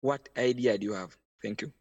What 0.00 0.28
idea 0.36 0.78
do 0.78 0.86
you 0.86 0.92
have? 0.92 1.16
Thank 1.42 1.62
you. 1.62 1.72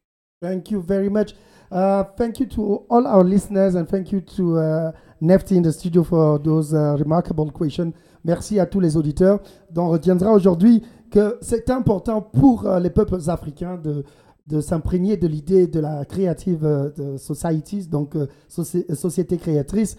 Thank 0.42 0.72
you 0.72 0.82
very 0.82 1.10
much. 1.10 1.34
Uh, 1.72 2.04
thank 2.18 2.40
you 2.40 2.48
to 2.48 2.86
all 2.90 3.06
our 3.06 3.24
listeners 3.24 3.76
and 3.76 3.88
thank 3.88 4.12
you 4.12 4.22
to 4.22 4.58
uh, 4.58 4.92
Nefty 5.22 5.56
in 5.56 5.62
the 5.62 5.72
studio 5.72 6.04
for 6.04 6.40
those 6.40 6.74
uh, 6.74 6.96
remarkable 6.98 7.52
questions. 7.52 7.94
Merci 8.24 8.60
à 8.60 8.66
tous 8.66 8.80
les 8.80 8.98
auditeurs. 8.98 9.40
On 9.76 9.90
retiendra 9.90 10.32
aujourd'hui 10.32 10.84
que 11.12 11.38
c'est 11.42 11.70
important 11.70 12.22
pour 12.22 12.66
euh, 12.66 12.80
les 12.80 12.90
peuples 12.90 13.20
africains 13.28 13.78
de, 13.84 14.04
de 14.48 14.62
s'imprégner 14.62 15.18
de 15.18 15.28
l'idée 15.28 15.68
de 15.68 15.80
la 15.80 16.06
creative 16.06 16.66
euh, 16.66 16.90
de 16.98 17.18
societies, 17.18 17.88
donc 17.88 18.16
euh, 18.16 18.28
soci- 18.50 18.92
société 18.96 19.38
créatrice, 19.38 19.98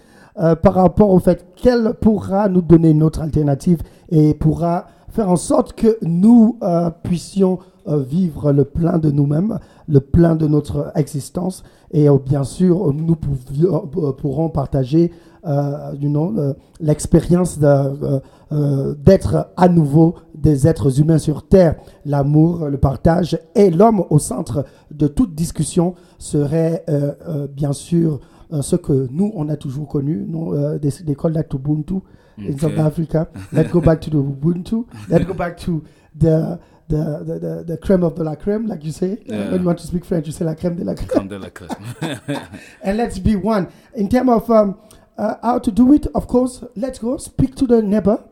par 0.62 0.72
rapport 0.74 1.10
au 1.10 1.18
fait 1.18 1.46
qu'elle 1.56 1.92
pourra 2.00 2.48
nous 2.48 2.62
donner 2.62 2.88
une 2.88 3.02
autre 3.02 3.20
alternative 3.20 3.82
et 4.08 4.32
pourra 4.32 4.86
faire 5.10 5.28
en 5.28 5.36
sorte 5.36 5.74
que 5.74 5.98
nous 6.00 6.58
puissions 7.02 7.58
vivre 7.86 8.50
le 8.50 8.64
plein 8.64 8.96
de 8.98 9.10
nous-mêmes, 9.10 9.58
le 9.88 10.00
plein 10.00 10.34
de 10.34 10.46
notre 10.46 10.90
existence, 10.94 11.64
et 11.90 12.06
bien 12.24 12.44
sûr, 12.44 12.94
nous 12.94 13.14
pourrons 13.14 14.48
partager 14.48 15.12
you 15.44 16.08
know, 16.08 16.32
euh, 16.38 16.54
l'expérience 16.80 17.58
euh, 17.62 18.20
euh, 18.52 18.94
d'être 18.94 19.50
à 19.56 19.68
nouveau 19.68 20.14
des 20.34 20.66
êtres 20.66 21.00
humains 21.00 21.18
sur 21.18 21.46
Terre. 21.46 21.76
L'amour, 22.04 22.68
le 22.68 22.78
partage 22.78 23.38
et 23.54 23.70
l'homme 23.70 24.04
au 24.10 24.18
centre 24.18 24.64
de 24.90 25.08
toute 25.08 25.34
discussion 25.34 25.94
serait 26.18 26.84
euh, 26.88 27.12
euh, 27.28 27.46
bien 27.48 27.72
sûr 27.72 28.20
euh, 28.52 28.62
ce 28.62 28.76
que 28.76 29.08
nous, 29.10 29.32
on 29.34 29.48
a 29.48 29.56
toujours 29.56 29.88
connu, 29.88 30.24
nous, 30.28 30.52
euh, 30.52 30.78
des, 30.78 30.90
des 31.04 31.14
that 31.14 31.54
Ubuntu 31.54 31.94
in 32.38 32.56
South. 32.58 32.78
Africa. 32.78 33.28
Let's 33.52 33.70
go 33.70 33.80
back 33.80 34.00
to 34.00 34.10
the 34.10 34.14
Ubuntu. 34.16 34.86
Let's 35.08 35.24
go 35.26 35.34
back 35.34 35.56
to 35.58 35.82
the 36.18 36.58
the, 36.88 37.24
the, 37.24 37.38
the, 37.38 37.64
the 37.66 37.76
crème 37.80 38.02
of 38.02 38.14
de 38.14 38.22
la 38.22 38.36
crème, 38.36 38.66
like 38.66 38.84
you 38.84 38.92
say. 38.92 39.18
Yeah. 39.26 39.50
when 39.50 39.62
you 39.62 39.66
want 39.66 39.76
to 39.76 39.86
speak 39.86 40.04
French, 40.04 40.26
you 40.26 40.32
say 40.32 40.44
la 40.44 40.54
crème 40.54 40.76
de 40.76 40.84
la 40.84 40.94
crème. 40.94 41.08
Crème 41.08 41.28
de 41.28 41.36
la 41.36 41.48
crème. 41.50 41.70
and 42.84 42.96
let's 42.96 43.18
be 43.18 43.34
one. 43.34 43.68
In 43.96 44.08
terms 44.08 44.28
of 44.30 44.50
um, 44.50 44.74
uh, 45.18 45.34
how 45.42 45.58
to 45.58 45.70
do 45.70 45.92
it, 45.92 46.06
of 46.14 46.26
course, 46.26 46.64
let's 46.76 46.98
go 46.98 47.16
speak 47.18 47.54
to 47.56 47.66
the 47.66 47.82
neighbor. 47.82 48.22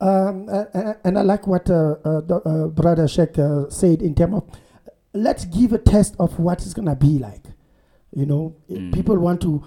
Um, 0.00 0.48
uh, 0.50 0.94
and 1.04 1.18
I 1.18 1.22
like 1.22 1.46
what 1.46 1.70
uh, 1.70 1.96
uh, 2.04 2.18
uh, 2.18 2.66
Brother 2.68 3.08
Sheikh 3.08 3.38
uh, 3.38 3.70
said 3.70 4.02
in 4.02 4.14
terms 4.14 4.34
of 4.36 4.44
let's 5.14 5.46
give 5.46 5.72
a 5.72 5.78
test 5.78 6.14
of 6.18 6.38
what 6.38 6.60
it's 6.62 6.74
going 6.74 6.88
to 6.88 6.94
be 6.96 7.18
like. 7.18 7.44
You 8.14 8.26
know, 8.26 8.56
Mm. 8.70 8.92
people 8.92 9.18
want 9.18 9.40
to 9.42 9.62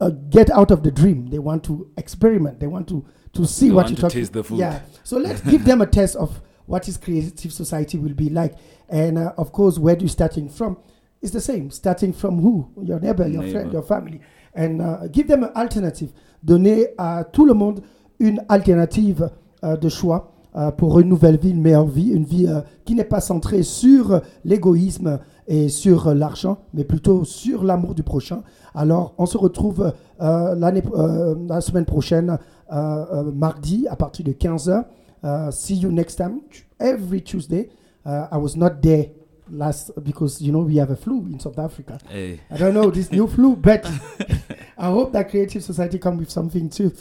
uh, 0.00 0.10
get 0.28 0.50
out 0.50 0.70
of 0.70 0.82
the 0.82 0.90
dream. 0.90 1.28
They 1.28 1.38
want 1.38 1.64
to 1.64 1.90
experiment. 1.96 2.60
They 2.60 2.66
want 2.66 2.88
to, 2.88 3.04
to 3.32 3.46
see 3.46 3.68
They 3.68 3.74
what 3.74 3.90
you 3.90 3.96
talk 3.96 4.12
taste 4.12 4.32
the 4.34 4.44
food. 4.44 4.58
Yeah. 4.58 4.80
So 5.04 5.16
let's 5.26 5.40
give 5.40 5.64
them 5.64 5.80
a 5.80 5.86
test 5.86 6.16
of 6.16 6.40
what 6.66 6.86
is 6.88 6.96
creative 6.98 7.52
society 7.52 7.98
will 7.98 8.14
be 8.14 8.28
like. 8.28 8.54
And 8.88 9.16
uh, 9.18 9.32
of 9.38 9.52
course, 9.52 9.78
where 9.78 9.96
do 9.96 10.02
you 10.04 10.08
starting 10.08 10.48
from? 10.50 10.76
It's 11.22 11.32
the 11.32 11.40
same. 11.40 11.70
Starting 11.70 12.12
from 12.12 12.40
who? 12.40 12.70
Your 12.82 13.00
neighbor, 13.00 13.26
your 13.26 13.46
friend, 13.50 13.72
your 13.72 13.82
family. 13.82 14.20
And 14.56 14.80
uh, 14.80 15.08
give 15.12 15.26
them 15.26 15.44
an 15.44 15.50
alternative. 15.54 16.10
Donner 16.42 16.88
à 16.98 17.24
tout 17.24 17.46
le 17.46 17.54
monde 17.54 17.80
une 18.18 18.42
alternative 18.48 19.30
euh, 19.64 19.76
de 19.76 19.88
choix 19.88 20.32
euh, 20.56 20.70
pour 20.70 21.00
une 21.00 21.08
nouvelle 21.08 21.38
vie, 21.38 21.50
une 21.50 21.60
meilleure 21.60 21.86
vie, 21.86 22.10
une 22.10 22.24
vie 22.24 22.46
euh, 22.46 22.60
qui 22.84 22.94
n'est 22.94 23.04
pas 23.04 23.20
centrée 23.20 23.62
sur 23.62 24.20
l'égoïsme 24.44 25.18
et 25.46 25.68
sur 25.68 26.14
l'argent, 26.14 26.58
mais 26.74 26.84
plutôt 26.84 27.24
sur 27.24 27.64
l'amour 27.64 27.94
du 27.94 28.02
prochain. 28.02 28.42
Alors, 28.74 29.14
on 29.18 29.26
se 29.26 29.36
retrouve 29.36 29.92
la 30.20 31.60
semaine 31.60 31.84
prochaine, 31.84 32.38
mardi, 32.70 33.88
à 33.88 33.96
partir 33.96 34.24
de 34.24 34.30
15h. 34.30 34.84
Uh, 35.22 35.50
see 35.50 35.74
you 35.74 35.90
next 35.90 36.16
time, 36.16 36.40
every 36.78 37.20
Tuesday. 37.20 37.68
Uh, 38.06 38.28
I 38.32 38.38
was 38.38 38.56
not 38.56 38.80
there 38.80 39.06
last 39.50 39.90
because, 40.02 40.40
you 40.40 40.52
know, 40.52 40.60
we 40.60 40.76
have 40.76 40.90
a 40.90 40.96
flu 40.96 41.26
in 41.26 41.40
South 41.40 41.58
Africa. 41.58 41.98
Hey. 42.08 42.40
I 42.50 42.56
don't 42.56 42.74
know 42.74 42.90
this 42.90 43.10
new 43.10 43.26
flu, 43.26 43.56
but 43.56 43.84
I 44.78 44.86
hope 44.86 45.12
that 45.12 45.30
Creative 45.30 45.62
Society 45.62 45.98
come 45.98 46.18
with 46.18 46.30
something 46.30 46.68
too. 46.70 46.92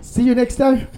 See 0.00 0.22
you 0.22 0.34
next 0.34 0.56
time. 0.56 0.88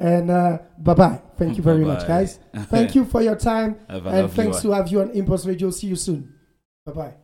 And 0.00 0.30
uh, 0.30 0.58
bye 0.78 0.94
bye. 0.94 1.20
Thank 1.36 1.56
you 1.56 1.62
very 1.62 1.84
much, 1.84 2.00
Bye-bye. 2.00 2.08
guys. 2.08 2.38
Thank 2.66 2.94
you 2.94 3.04
for 3.04 3.20
your 3.20 3.36
time. 3.36 3.76
Have 3.88 4.06
and 4.06 4.32
thanks 4.32 4.56
one. 4.56 4.62
to 4.62 4.70
have 4.72 4.88
you 4.88 5.00
on 5.00 5.10
Impulse 5.10 5.44
Radio. 5.44 5.70
See 5.70 5.88
you 5.88 5.96
soon. 5.96 6.34
Bye 6.86 6.92
bye. 6.92 7.14